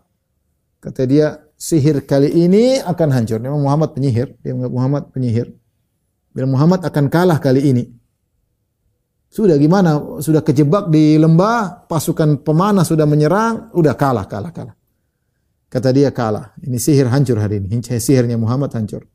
Kata 0.85 1.09
dia, 1.09 1.41
sihir 1.57 2.05
kali 2.05 2.29
ini 2.29 2.77
akan 2.77 3.09
hancur. 3.09 3.41
Memang 3.41 3.65
Muhammad 3.65 3.97
penyihir, 3.97 4.37
dia 4.45 4.53
menganggap 4.53 4.75
Muhammad 4.77 5.03
penyihir. 5.17 5.49
Bila 6.37 6.45
Muhammad 6.45 6.85
akan 6.85 7.09
kalah 7.09 7.41
kali 7.41 7.73
ini. 7.73 7.85
Sudah 9.33 9.57
gimana? 9.57 10.21
Sudah 10.21 10.45
kejebak 10.45 10.93
di 10.93 11.17
lembah, 11.17 11.89
pasukan 11.89 12.45
pemanah 12.45 12.85
sudah 12.85 13.09
menyerang, 13.09 13.73
udah 13.73 13.97
kalah, 13.97 14.29
kalah, 14.29 14.53
kalah. 14.53 14.77
Kata 15.73 15.89
dia 15.89 16.13
kalah. 16.13 16.53
Ini 16.61 16.77
sihir 16.77 17.09
hancur 17.09 17.41
hari 17.41 17.65
ini. 17.65 17.81
Sihirnya 17.81 18.37
Muhammad 18.37 18.71
hancur. 18.77 19.09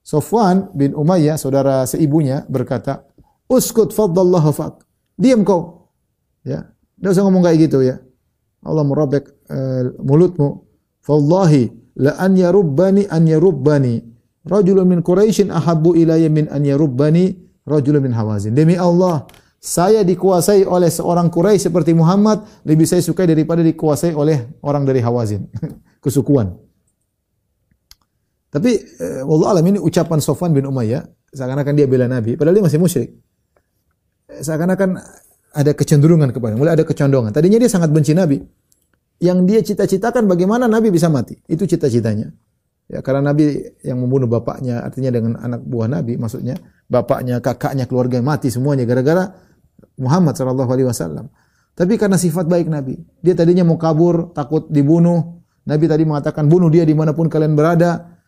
Sofwan 0.00 0.70
bin 0.72 0.96
Umayyah, 0.96 1.36
saudara 1.36 1.84
seibunya, 1.90 2.46
berkata, 2.46 3.04
Uskut 3.50 3.90
faddallahu 3.90 4.54
fak. 4.54 4.86
Diam 5.18 5.42
kau. 5.42 5.90
Ya. 6.46 6.70
Tidak 6.96 7.10
usah 7.10 7.24
ngomong 7.26 7.42
kayak 7.42 7.58
gitu 7.66 7.82
ya. 7.82 7.98
Allah 8.62 8.86
merobek 8.86 9.26
uh, 9.50 9.90
mulutmu. 10.00 10.69
Fallahi 11.00 11.68
la 12.00 12.16
an 12.20 12.36
yarubbani 12.36 13.08
an 13.08 13.26
yarubbani 13.26 14.00
rajulun 14.44 14.86
min 14.88 14.98
Quraisyin 15.02 15.50
ahabbu 15.50 15.96
ilayya 15.96 16.28
min 16.28 16.48
an 16.48 16.64
yarubbani 16.64 17.36
rajulun 17.68 18.02
min 18.04 18.12
Hawazin. 18.12 18.56
Demi 18.56 18.76
Allah, 18.76 19.26
saya 19.60 20.00
dikuasai 20.00 20.64
oleh 20.64 20.88
seorang 20.88 21.28
Quraisy 21.28 21.68
seperti 21.68 21.92
Muhammad 21.92 22.44
lebih 22.64 22.88
saya 22.88 23.04
sukai 23.04 23.28
daripada 23.28 23.60
dikuasai 23.60 24.16
oleh 24.16 24.60
orang 24.64 24.88
dari 24.88 25.04
Hawazin. 25.04 25.44
Kesukuan. 26.04 26.56
Tapi 28.50 28.70
eh, 28.82 29.22
wallah 29.22 29.54
alam 29.54 29.64
ini 29.68 29.78
ucapan 29.78 30.18
Sofwan 30.18 30.50
bin 30.50 30.66
Umayyah 30.66 31.06
seakan-akan 31.30 31.74
dia 31.78 31.86
bela 31.86 32.10
Nabi 32.10 32.34
padahal 32.34 32.58
dia 32.58 32.64
masih 32.66 32.80
musyrik. 32.82 33.10
Seakan-akan 34.26 34.98
ada 35.54 35.72
kecenderungan 35.74 36.34
kepada 36.34 36.54
mulai 36.58 36.74
ada 36.74 36.82
kecondongan. 36.82 37.30
Tadinya 37.30 37.62
dia 37.62 37.70
sangat 37.70 37.94
benci 37.94 38.14
Nabi. 38.14 38.42
Yang 39.20 39.38
dia 39.44 39.60
cita-citakan 39.60 40.24
bagaimana 40.24 40.64
Nabi 40.64 40.88
bisa 40.88 41.12
mati. 41.12 41.36
Itu 41.44 41.68
cita-citanya. 41.68 42.32
Ya, 42.90 43.04
karena 43.06 43.30
Nabi 43.30 43.70
yang 43.86 44.02
membunuh 44.02 44.26
bapaknya, 44.26 44.82
artinya 44.82 45.14
dengan 45.14 45.38
anak 45.38 45.62
buah 45.62 45.86
Nabi, 45.86 46.18
maksudnya 46.18 46.58
bapaknya, 46.90 47.38
kakaknya, 47.38 47.86
keluarga 47.86 48.18
mati 48.18 48.50
semuanya 48.50 48.82
gara-gara 48.82 49.30
Muhammad 49.94 50.34
Shallallahu 50.34 50.70
Alaihi 50.74 50.88
Wasallam. 50.90 51.30
Tapi 51.78 51.94
karena 51.94 52.18
sifat 52.18 52.50
baik 52.50 52.66
Nabi, 52.66 52.98
dia 53.22 53.38
tadinya 53.38 53.62
mau 53.62 53.78
kabur, 53.78 54.34
takut 54.34 54.66
dibunuh. 54.66 55.38
Nabi 55.70 55.86
tadi 55.86 56.02
mengatakan 56.02 56.50
bunuh 56.50 56.66
dia 56.66 56.82
di 56.82 56.96
mana 56.96 57.14
pun 57.14 57.30
kalian 57.30 57.54
berada. 57.54 58.18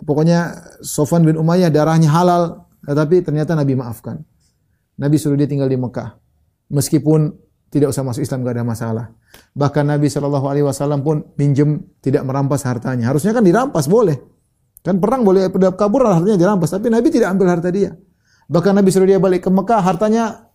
Pokoknya 0.00 0.56
Sofan 0.80 1.26
bin 1.26 1.36
Umayyah 1.36 1.68
darahnya 1.68 2.08
halal, 2.08 2.70
tetapi 2.86 3.20
ternyata 3.20 3.52
Nabi 3.52 3.76
maafkan. 3.76 4.22
Nabi 4.96 5.20
suruh 5.20 5.36
dia 5.36 5.44
tinggal 5.44 5.68
di 5.68 5.76
Mekah, 5.76 6.16
meskipun 6.72 7.36
tidak 7.68 7.92
usah 7.92 8.00
masuk 8.00 8.24
Islam 8.24 8.44
gak 8.44 8.54
ada 8.56 8.64
masalah. 8.64 9.04
Bahkan 9.52 9.84
Nabi 9.84 10.08
Shallallahu 10.08 10.46
Alaihi 10.48 10.64
Wasallam 10.64 11.04
pun 11.04 11.20
minjem 11.36 11.84
tidak 12.00 12.24
merampas 12.24 12.64
hartanya. 12.64 13.12
Harusnya 13.12 13.36
kan 13.36 13.44
dirampas 13.44 13.84
boleh. 13.84 14.16
Kan 14.80 15.02
perang 15.02 15.20
boleh 15.26 15.52
kabur 15.76 16.06
hartanya 16.08 16.40
dirampas, 16.40 16.72
tapi 16.72 16.88
Nabi 16.88 17.12
tidak 17.12 17.34
ambil 17.36 17.52
harta 17.52 17.68
dia. 17.68 17.92
Bahkan 18.48 18.72
Nabi 18.72 18.88
suruh 18.88 19.04
dia 19.04 19.20
balik 19.20 19.44
ke 19.44 19.50
Mekah, 19.52 19.84
hartanya 19.84 20.48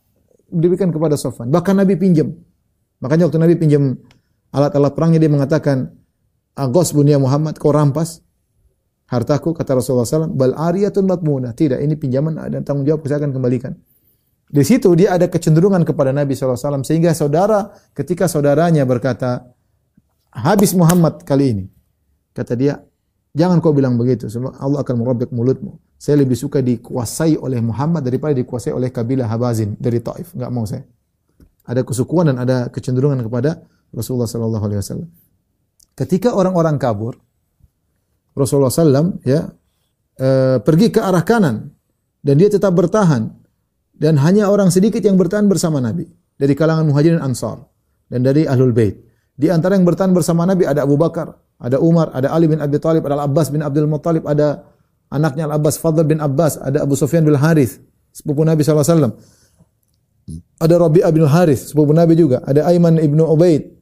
diberikan 0.50 0.90
kepada 0.90 1.14
Sofan. 1.14 1.54
Bahkan 1.54 1.78
Nabi 1.78 1.94
pinjam. 1.94 2.34
Makanya 2.98 3.30
waktu 3.30 3.38
Nabi 3.38 3.56
pinjam 3.62 3.94
alat-alat 4.50 4.98
perangnya 4.98 5.22
dia 5.22 5.30
mengatakan, 5.30 5.94
Agos 6.58 6.94
bunia 6.94 7.22
Muhammad, 7.22 7.58
kau 7.62 7.70
rampas 7.74 8.22
hartaku 9.10 9.54
kata 9.54 9.78
Rasulullah 9.78 10.06
SAW, 10.06 10.34
bal 10.34 10.58
ariyatun 10.58 11.06
matmuna. 11.06 11.54
Tidak, 11.54 11.78
ini 11.78 11.94
pinjaman 11.94 12.38
dan 12.50 12.66
tanggung 12.66 12.86
jawab 12.86 13.06
saya 13.06 13.22
akan 13.22 13.38
kembalikan. 13.38 13.78
Di 14.54 14.62
situ 14.62 14.94
dia 14.94 15.18
ada 15.18 15.26
kecenderungan 15.26 15.82
kepada 15.82 16.14
Nabi 16.14 16.38
SAW 16.38 16.86
sehingga 16.86 17.10
saudara 17.18 17.74
ketika 17.98 18.30
saudaranya 18.30 18.86
berkata 18.86 19.50
habis 20.30 20.78
Muhammad 20.78 21.26
kali 21.26 21.46
ini 21.58 21.66
kata 22.38 22.54
dia 22.54 22.78
Jangan 23.34 23.58
kau 23.66 23.74
bilang 23.74 23.98
begitu, 23.98 24.30
sebab 24.30 24.62
Allah 24.62 24.86
akan 24.86 24.96
merobek 25.02 25.34
mulutmu. 25.34 25.82
Saya 25.98 26.22
lebih 26.22 26.38
suka 26.38 26.62
dikuasai 26.62 27.34
oleh 27.42 27.58
Muhammad 27.66 28.06
daripada 28.06 28.38
dikuasai 28.38 28.70
oleh 28.70 28.94
kabilah 28.94 29.26
Habazin 29.26 29.74
dari 29.82 29.98
Taif. 30.06 30.38
Enggak 30.38 30.52
mau 30.54 30.70
saya. 30.70 30.86
Ada 31.66 31.82
kesukuan 31.82 32.30
dan 32.30 32.38
ada 32.38 32.70
kecenderungan 32.70 33.26
kepada 33.26 33.66
Rasulullah 33.90 34.30
sallallahu 34.30 34.66
alaihi 34.70 34.80
wasallam. 34.86 35.10
Ketika 35.98 36.38
orang-orang 36.38 36.78
kabur, 36.78 37.18
Rasulullah 38.38 38.70
sallam 38.70 39.18
ya 39.26 39.50
e, 40.18 40.60
pergi 40.62 40.94
ke 40.94 41.02
arah 41.02 41.26
kanan 41.26 41.74
dan 42.22 42.36
dia 42.38 42.50
tetap 42.54 42.74
bertahan 42.74 43.34
dan 43.94 44.18
hanya 44.20 44.50
orang 44.50 44.74
sedikit 44.74 45.00
yang 45.06 45.16
bertahan 45.16 45.46
bersama 45.46 45.78
Nabi 45.78 46.10
dari 46.38 46.54
kalangan 46.58 46.90
Muhajirin 46.90 47.22
Ansar 47.22 47.62
dan 48.10 48.26
dari 48.26 48.50
Ahlul 48.50 48.74
Bait. 48.74 48.98
Di 49.34 49.50
antara 49.50 49.74
yang 49.78 49.86
bertahan 49.86 50.14
bersama 50.14 50.46
Nabi 50.46 50.66
ada 50.66 50.86
Abu 50.86 50.98
Bakar, 50.98 51.34
ada 51.58 51.78
Umar, 51.82 52.14
ada 52.14 52.30
Ali 52.30 52.46
bin 52.46 52.62
Abi 52.62 52.78
Thalib, 52.78 53.06
ada 53.06 53.26
Abbas 53.26 53.50
bin 53.50 53.66
Abdul 53.66 53.90
Muttalib, 53.90 54.26
ada 54.30 54.66
anaknya 55.10 55.50
Al-Abbas 55.50 55.82
Fadl 55.82 56.06
bin 56.06 56.22
Abbas, 56.22 56.62
ada 56.62 56.86
Abu 56.86 56.94
Sufyan 56.98 57.26
bin 57.26 57.38
Harith, 57.38 57.82
sepupu 58.14 58.46
Nabi 58.46 58.62
SAW. 58.62 59.18
Ada 60.62 60.76
Rabi'ah 60.80 61.12
bin 61.12 61.26
Harith, 61.26 61.74
sepupu 61.74 61.92
Nabi 61.92 62.14
juga. 62.18 62.42
Ada 62.46 62.70
Aiman 62.70 63.02
ibnu 63.02 63.26
Ubaid, 63.26 63.74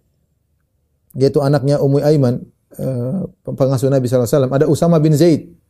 yaitu 1.15 1.39
anaknya 1.43 1.79
Ummu 1.83 1.99
Aiman, 1.99 2.41
uh, 2.79 3.27
pengasuh 3.43 3.91
Nabi 3.91 4.07
SAW. 4.07 4.47
Ada 4.47 4.65
Usama 4.67 4.99
bin 5.03 5.15
Zaid. 5.15 5.60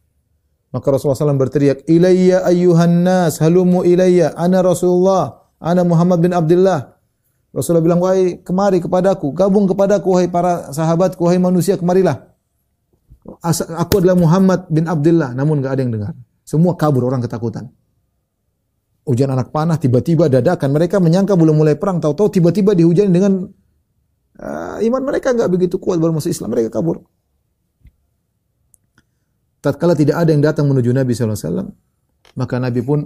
Maka 0.72 0.88
Rasulullah 0.88 1.20
SAW 1.20 1.36
berteriak, 1.36 1.84
Ilayya 1.84 2.48
ayyuhan 2.48 3.04
nas, 3.04 3.44
halumu 3.44 3.84
ilayya, 3.84 4.32
ana 4.40 4.64
Rasulullah, 4.64 5.52
ana 5.60 5.84
Muhammad 5.84 6.24
bin 6.24 6.32
Abdullah. 6.32 6.96
Rasulullah 7.52 7.84
bilang, 7.84 8.00
wahai 8.00 8.40
kemari 8.40 8.80
kepadaku, 8.80 9.36
gabung 9.36 9.68
kepadaku, 9.68 10.08
wahai 10.16 10.32
para 10.32 10.72
sahabatku, 10.72 11.28
wahai 11.28 11.44
manusia, 11.44 11.76
kemarilah. 11.76 12.32
Aku 13.84 14.00
adalah 14.00 14.16
Muhammad 14.16 14.72
bin 14.72 14.88
Abdullah, 14.88 15.36
namun 15.36 15.60
enggak 15.60 15.76
ada 15.76 15.82
yang 15.84 15.92
dengar. 15.92 16.14
Semua 16.48 16.80
kabur 16.80 17.04
orang 17.04 17.20
ketakutan. 17.20 17.68
Hujan 19.04 19.28
anak 19.28 19.52
panah, 19.52 19.76
tiba-tiba 19.76 20.32
dadakan. 20.32 20.72
Mereka 20.72 21.04
menyangka 21.04 21.36
belum 21.36 21.60
mulai 21.60 21.76
perang, 21.76 22.00
tahu-tahu 22.00 22.32
tiba-tiba 22.32 22.72
dihujani 22.72 23.12
dengan 23.12 23.44
uh, 24.40 24.78
iman 24.80 25.02
mereka 25.04 25.36
enggak 25.36 25.52
begitu 25.52 25.76
kuat 25.84 26.00
baru 26.00 26.16
masuk 26.16 26.32
Islam, 26.32 26.56
mereka 26.56 26.80
kabur. 26.80 27.04
Tatkala 29.62 29.94
tidak 29.94 30.18
ada 30.18 30.34
yang 30.34 30.42
datang 30.42 30.66
menuju 30.66 30.90
Nabi 30.90 31.14
SAW, 31.14 31.70
maka 32.34 32.58
Nabi 32.58 32.82
pun 32.82 33.06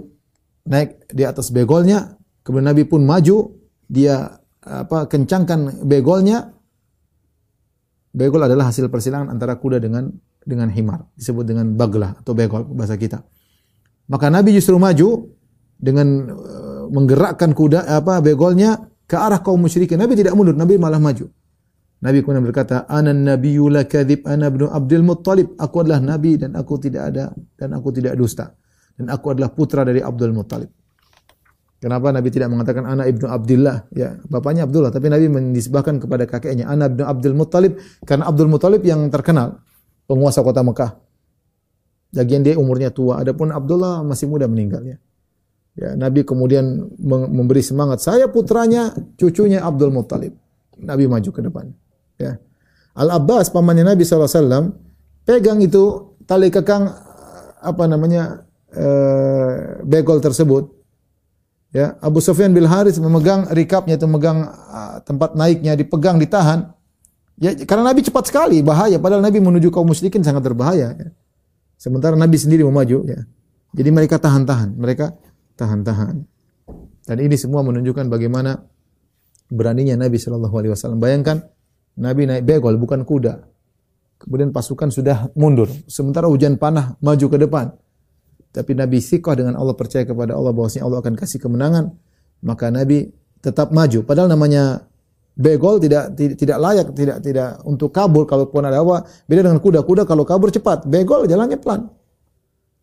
naik 0.64 1.12
di 1.12 1.28
atas 1.28 1.52
begolnya, 1.52 2.16
kemudian 2.40 2.72
Nabi 2.72 2.88
pun 2.88 3.04
maju 3.04 3.60
dia 3.84 4.40
apa 4.64 5.04
kencangkan 5.04 5.84
begolnya. 5.84 6.56
Begol 8.16 8.48
adalah 8.48 8.72
hasil 8.72 8.88
persilangan 8.88 9.28
antara 9.28 9.60
kuda 9.60 9.76
dengan 9.76 10.08
dengan 10.40 10.72
himar 10.72 11.04
disebut 11.20 11.44
dengan 11.44 11.76
baglah 11.76 12.16
atau 12.16 12.32
begol 12.32 12.64
bahasa 12.72 12.96
kita. 12.96 13.20
Maka 14.08 14.32
Nabi 14.32 14.56
justru 14.56 14.80
maju 14.80 15.36
dengan 15.76 16.32
uh, 16.32 16.88
menggerakkan 16.88 17.52
kuda 17.52 17.84
apa 17.84 18.24
begolnya 18.24 18.88
ke 19.04 19.20
arah 19.20 19.44
kaum 19.44 19.60
musyrikin. 19.60 20.00
Nabi 20.00 20.16
tidak 20.16 20.32
mundur 20.32 20.56
Nabi 20.56 20.80
malah 20.80 20.96
maju 20.96 21.28
Nabi 21.96 22.20
kemudian 22.20 22.44
berkata 22.44 22.84
ana 22.88 23.16
nabiyyu 23.16 23.72
la 23.72 23.88
kadzib 23.88 24.28
ana 24.28 24.52
ibnu 24.52 24.68
Abdul 24.68 25.00
Muttalib 25.00 25.56
aku 25.56 25.80
adalah 25.80 26.04
nabi 26.04 26.36
dan 26.36 26.52
aku 26.52 26.76
tidak 26.76 27.08
ada 27.08 27.32
dan 27.56 27.72
aku 27.72 27.88
tidak 27.88 28.12
dusta 28.20 28.52
dan 29.00 29.08
aku 29.08 29.32
adalah 29.32 29.48
putra 29.48 29.80
dari 29.80 30.04
Abdul 30.04 30.36
Muttalib 30.36 30.68
Kenapa 31.76 32.08
Nabi 32.08 32.32
tidak 32.32 32.48
mengatakan 32.48 32.88
anak 32.88 33.06
ibnu 33.12 33.28
Abdullah? 33.28 33.84
Ya, 33.92 34.16
bapaknya 34.32 34.64
Abdullah, 34.64 34.88
tapi 34.88 35.12
Nabi 35.12 35.28
menisbahkan 35.28 36.00
kepada 36.00 36.24
kakeknya 36.24 36.72
anak 36.72 36.96
ibnu 36.96 37.04
Abdul 37.04 37.36
Muttalib 37.36 37.76
karena 38.08 38.24
Abdul 38.32 38.48
Muttalib 38.48 38.80
yang 38.80 39.04
terkenal 39.12 39.60
penguasa 40.08 40.40
kota 40.40 40.64
Mekah. 40.64 40.96
Lagian 42.16 42.40
dia 42.40 42.56
umurnya 42.56 42.88
tua. 42.88 43.20
Adapun 43.20 43.52
Abdullah 43.52 44.00
masih 44.00 44.24
muda 44.24 44.48
meninggalnya. 44.48 44.96
Ya, 45.76 45.92
Nabi 45.92 46.24
kemudian 46.24 46.96
memberi 47.04 47.60
semangat. 47.60 48.00
Saya 48.00 48.32
putranya, 48.32 48.96
cucunya 49.20 49.60
Abdul 49.60 49.92
Muttalib. 49.92 50.32
Nabi 50.80 51.04
maju 51.04 51.28
ke 51.28 51.44
depan. 51.44 51.76
Ya. 52.16 52.40
Al 52.96 53.12
Abbas 53.12 53.52
pamannya 53.52 53.84
Nabi 53.84 54.08
saw 54.08 54.24
pegang 55.28 55.60
itu 55.60 56.16
tali 56.24 56.48
kekang 56.48 56.88
apa 57.60 57.84
namanya 57.84 58.46
uh, 58.72 59.84
begol 59.84 60.22
tersebut 60.22 60.76
Ya, 61.74 61.92
Abu 62.00 62.24
Sufyan 62.24 62.56
bin 62.56 62.64
Haris 62.64 62.96
memegang 62.96 63.52
rikapnya 63.52 64.00
itu 64.00 64.08
memegang 64.08 64.48
uh, 64.48 64.96
tempat 65.04 65.36
naiknya 65.36 65.76
dipegang 65.76 66.16
ditahan. 66.16 66.72
Ya, 67.36 67.52
karena 67.52 67.92
Nabi 67.92 68.00
cepat 68.00 68.32
sekali, 68.32 68.64
bahaya. 68.64 68.96
Padahal 68.96 69.20
Nabi 69.20 69.44
menuju 69.44 69.68
kaum 69.68 69.84
musyrikin 69.84 70.24
sangat 70.24 70.40
berbahaya. 70.40 70.96
Ya. 70.96 71.08
Sementara 71.76 72.16
Nabi 72.16 72.40
sendiri 72.40 72.64
mau 72.64 72.72
maju. 72.72 73.04
Ya. 73.04 73.28
Jadi 73.76 73.92
mereka 73.92 74.16
tahan-tahan, 74.16 74.72
mereka 74.72 75.20
tahan-tahan. 75.60 76.24
Dan 77.04 77.16
ini 77.20 77.36
semua 77.36 77.60
menunjukkan 77.60 78.08
bagaimana 78.08 78.56
beraninya 79.52 80.00
Nabi 80.00 80.16
Shallallahu 80.16 80.56
Alaihi 80.56 80.72
Wasallam. 80.72 80.96
Bayangkan 80.96 81.44
Nabi 81.96 82.28
naik 82.28 82.44
begol 82.44 82.76
bukan 82.76 83.04
kuda. 83.04 83.40
Kemudian 84.16 84.52
pasukan 84.52 84.88
sudah 84.88 85.28
mundur. 85.36 85.68
Sementara 85.88 86.28
hujan 86.28 86.56
panah 86.56 86.96
maju 87.04 87.26
ke 87.28 87.36
depan 87.36 87.72
tapi 88.56 88.72
Nabi 88.72 89.04
sikoh 89.04 89.36
dengan 89.36 89.52
Allah 89.60 89.76
percaya 89.76 90.08
kepada 90.08 90.32
Allah 90.32 90.56
bahwasanya 90.56 90.88
Allah 90.88 91.04
akan 91.04 91.12
kasih 91.12 91.36
kemenangan, 91.44 91.92
maka 92.40 92.72
Nabi 92.72 93.12
tetap 93.44 93.68
maju. 93.68 94.00
Padahal 94.00 94.32
namanya 94.32 94.80
begol 95.36 95.76
tidak 95.76 96.16
tidak 96.16 96.56
layak, 96.56 96.88
tidak 96.96 97.20
tidak 97.20 97.60
untuk 97.68 97.92
kabur 97.92 98.24
kalau 98.24 98.48
pun 98.48 98.64
ada 98.64 98.80
apa. 98.80 99.04
Beda 99.28 99.44
dengan 99.44 99.60
kuda-kuda 99.60 100.08
kalau 100.08 100.24
kabur 100.24 100.48
cepat, 100.48 100.88
begol 100.88 101.28
jalannya 101.28 101.60
pelan. 101.60 101.92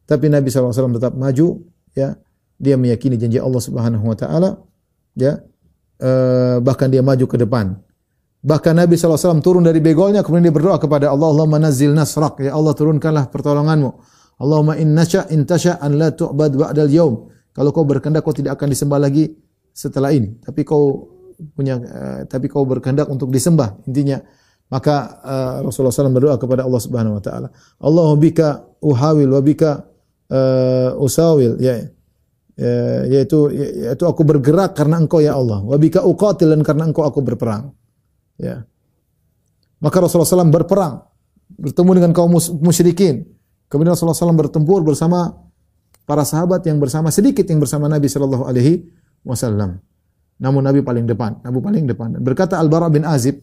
Tapi 0.05 0.29
Nabi 0.29 0.53
SAW 0.53 0.93
tetap 0.93 1.17
maju, 1.17 1.65
ya. 1.97 2.21
Dia 2.61 2.77
meyakini 2.77 3.17
janji 3.17 3.41
Allah 3.41 3.57
Subhanahu 3.57 4.13
Wa 4.13 4.17
Taala, 4.19 4.61
ya. 5.17 5.41
E, 5.97 6.09
bahkan 6.61 6.85
dia 6.85 7.01
maju 7.01 7.25
ke 7.25 7.41
depan. 7.41 7.81
Bahkan 8.43 8.75
Nabi 8.75 8.99
SAW 8.99 9.39
turun 9.39 9.63
dari 9.63 9.79
begolnya, 9.79 10.19
kemudian 10.19 10.51
dia 10.51 10.55
berdoa 10.55 10.75
kepada 10.75 11.15
Allah, 11.15 11.31
Allah 11.31 11.47
manazil 11.47 11.95
nasrak, 11.95 12.43
ya 12.43 12.51
Allah 12.51 12.75
turunkanlah 12.75 13.31
pertolonganmu. 13.31 13.91
Allahumma 14.43 14.75
innasya 14.75 15.31
intasya 15.31 15.79
an 15.79 15.95
la 15.95 16.11
tu'bad 16.11 16.51
ba'dal 16.59 16.91
yaum. 16.91 17.31
Kalau 17.55 17.69
kau 17.71 17.87
berkehendak 17.87 18.25
kau 18.25 18.35
tidak 18.35 18.59
akan 18.59 18.67
disembah 18.75 18.99
lagi 18.99 19.31
setelah 19.71 20.11
ini. 20.11 20.35
Tapi 20.43 20.67
kau 20.67 21.07
punya 21.55 21.79
uh, 21.79 22.19
tapi 22.27 22.51
kau 22.51 22.67
berkehendak 22.67 23.07
untuk 23.07 23.31
disembah. 23.31 23.79
Intinya 23.87 24.19
maka 24.67 25.21
uh, 25.21 25.55
Rasulullah 25.63 25.93
SAW 25.93 26.11
berdoa 26.11 26.35
kepada 26.41 26.65
Allah 26.65 26.81
Subhanahu 26.81 27.15
wa 27.15 27.23
taala. 27.23 27.47
Allahumma 27.79 28.19
bika 28.19 28.47
uhawil 28.81 29.29
wa 29.31 29.41
bika 29.41 29.71
uh, 30.33 30.99
usawil 30.99 31.61
ya. 31.63 31.79
Yaitu 33.09 33.49
yaitu 33.49 34.05
aku 34.05 34.21
bergerak 34.21 34.77
karena 34.77 35.01
engkau 35.01 35.21
ya 35.21 35.33
Allah. 35.33 35.61
Wa 35.65 35.77
bika 35.77 36.05
uqatil 36.05 36.53
dan 36.53 36.61
karena 36.61 36.89
engkau 36.89 37.01
aku 37.01 37.21
berperang. 37.25 37.73
Ya. 38.43 38.67
Maka 39.79 40.03
Rasulullah 40.03 40.43
SAW 40.43 40.51
berperang 40.51 41.07
bertemu 41.55 41.91
dengan 41.95 42.11
kaum 42.11 42.35
musyrikin 42.59 43.33
Kemudian 43.73 43.97
Rasulullah 43.97 44.13
SAW 44.13 44.37
bertempur 44.37 44.85
bersama 44.85 45.33
para 46.05 46.21
sahabat 46.21 46.61
yang 46.69 46.77
bersama 46.77 47.09
sedikit 47.09 47.41
yang 47.49 47.57
bersama 47.57 47.89
Nabi 47.89 48.05
Shallallahu 48.05 48.45
Alaihi 48.45 48.85
Wasallam. 49.25 49.81
Namun 50.37 50.61
Nabi 50.61 50.85
paling 50.85 51.09
depan, 51.09 51.41
Nabi 51.41 51.57
paling 51.57 51.89
depan. 51.89 52.21
Berkata 52.21 52.61
Al 52.61 52.69
Bara 52.69 52.93
bin 52.93 53.01
Azib 53.01 53.41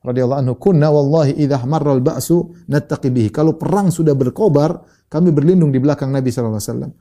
radhiyallahu 0.00 0.40
anhu, 0.40 0.54
"Kunna 0.56 0.88
wallahi 0.88 1.36
idza 1.36 1.60
marra 1.68 1.92
al-ba'su 1.92 2.64
nattaqi 2.64 3.12
bihi." 3.12 3.28
Kalau 3.28 3.60
perang 3.60 3.92
sudah 3.92 4.16
berkobar, 4.16 4.88
kami 5.12 5.36
berlindung 5.36 5.68
di 5.68 5.84
belakang 5.84 6.16
Nabi 6.16 6.32
sallallahu 6.32 6.56
alaihi 6.56 6.72
wasallam. 6.72 6.92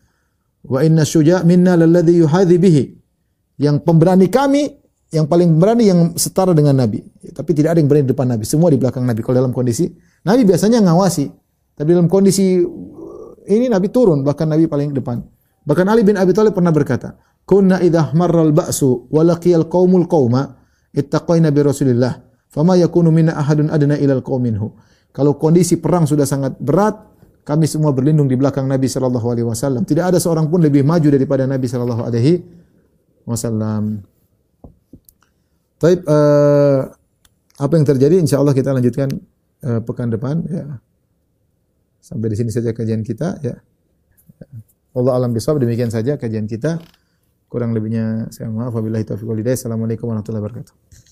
Wa 0.67 0.79
inna 0.83 1.07
syuja' 1.07 1.47
minna 1.47 1.79
lalladhi 1.79 2.19
yuhadhi 2.19 2.55
bihi. 2.59 2.83
Yang 3.63 3.79
pemberani 3.87 4.27
kami 4.27 4.75
yang 5.11 5.25
paling 5.25 5.55
berani 5.55 5.87
yang 5.87 5.99
setara 6.19 6.51
dengan 6.51 6.75
Nabi. 6.75 6.99
Tapi 7.31 7.51
tidak 7.55 7.75
ada 7.75 7.79
yang 7.79 7.87
berani 7.87 8.03
di 8.07 8.11
depan 8.11 8.27
Nabi, 8.27 8.43
semua 8.43 8.67
di 8.71 8.79
belakang 8.79 9.07
Nabi. 9.07 9.23
Kalau 9.23 9.35
dalam 9.39 9.53
kondisi 9.55 9.87
Nabi 10.27 10.43
biasanya 10.43 10.83
ngawasi, 10.83 11.25
tapi 11.75 11.89
dalam 11.95 12.11
kondisi 12.11 12.59
ini 13.47 13.65
Nabi 13.71 13.87
turun, 13.87 14.21
bahkan 14.27 14.51
Nabi 14.51 14.67
paling 14.67 14.91
depan. 14.91 15.23
Bahkan 15.67 15.85
Ali 15.87 16.03
bin 16.03 16.15
Abi 16.15 16.31
Thalib 16.31 16.55
pernah 16.55 16.71
berkata, 16.71 17.15
"Kunna 17.47 17.79
idza 17.83 18.11
marral 18.15 18.51
ba'su 18.55 19.07
wa 19.11 19.23
laqiyal 19.23 19.67
qaumul 19.67 20.07
qauma 20.07 20.55
bi 20.91 21.59
Rasulillah, 21.63 22.23
fama 22.47 22.79
yakunu 22.79 23.11
minna 23.11 23.35
ahadun 23.35 23.71
adna 23.71 23.95
ilal 23.99 24.23
qauminhu." 24.23 24.75
Kalau 25.11 25.35
kondisi 25.39 25.79
perang 25.79 26.07
sudah 26.07 26.27
sangat 26.27 26.55
berat, 26.59 27.07
Kami 27.47 27.63
semua 27.63 27.95
berlindung 27.95 28.27
di 28.27 28.35
belakang 28.35 28.67
Nabi 28.67 28.91
sallallahu 28.91 29.31
alaihi 29.31 29.47
wasallam. 29.47 29.87
Tidak 29.87 30.03
ada 30.03 30.19
seorang 30.19 30.51
pun 30.51 30.59
lebih 30.59 30.83
maju 30.83 31.07
daripada 31.07 31.47
Nabi 31.47 31.63
sallallahu 31.63 32.03
alaihi 32.03 32.43
wasallam. 33.23 34.03
Baik, 35.77 35.99
eh, 36.09 36.81
apa 37.57 37.73
yang 37.77 37.85
terjadi 37.85 38.15
insya 38.17 38.41
Allah 38.41 38.57
kita 38.57 38.73
lanjutkan 38.73 39.09
eh, 39.61 39.81
pekan 39.85 40.09
depan 40.09 40.41
ya. 40.49 40.81
Sampai 42.01 42.33
di 42.33 42.37
sini 42.39 42.49
saja 42.49 42.73
kajian 42.73 43.05
kita 43.05 43.37
ya. 43.45 43.55
Allah 44.97 45.13
alam 45.13 45.29
bisawab 45.29 45.61
demikian 45.61 45.93
saja 45.93 46.17
kajian 46.17 46.49
kita. 46.49 46.81
Kurang 47.47 47.71
lebihnya 47.77 48.27
saya 48.33 48.49
maaf 48.49 48.73
wabillahi 48.73 49.05
taufiq 49.05 49.29
wal 49.29 49.37
hidayah. 49.37 49.55
Assalamualaikum 49.55 50.09
warahmatullahi 50.09 50.43
wabarakatuh. 50.43 51.06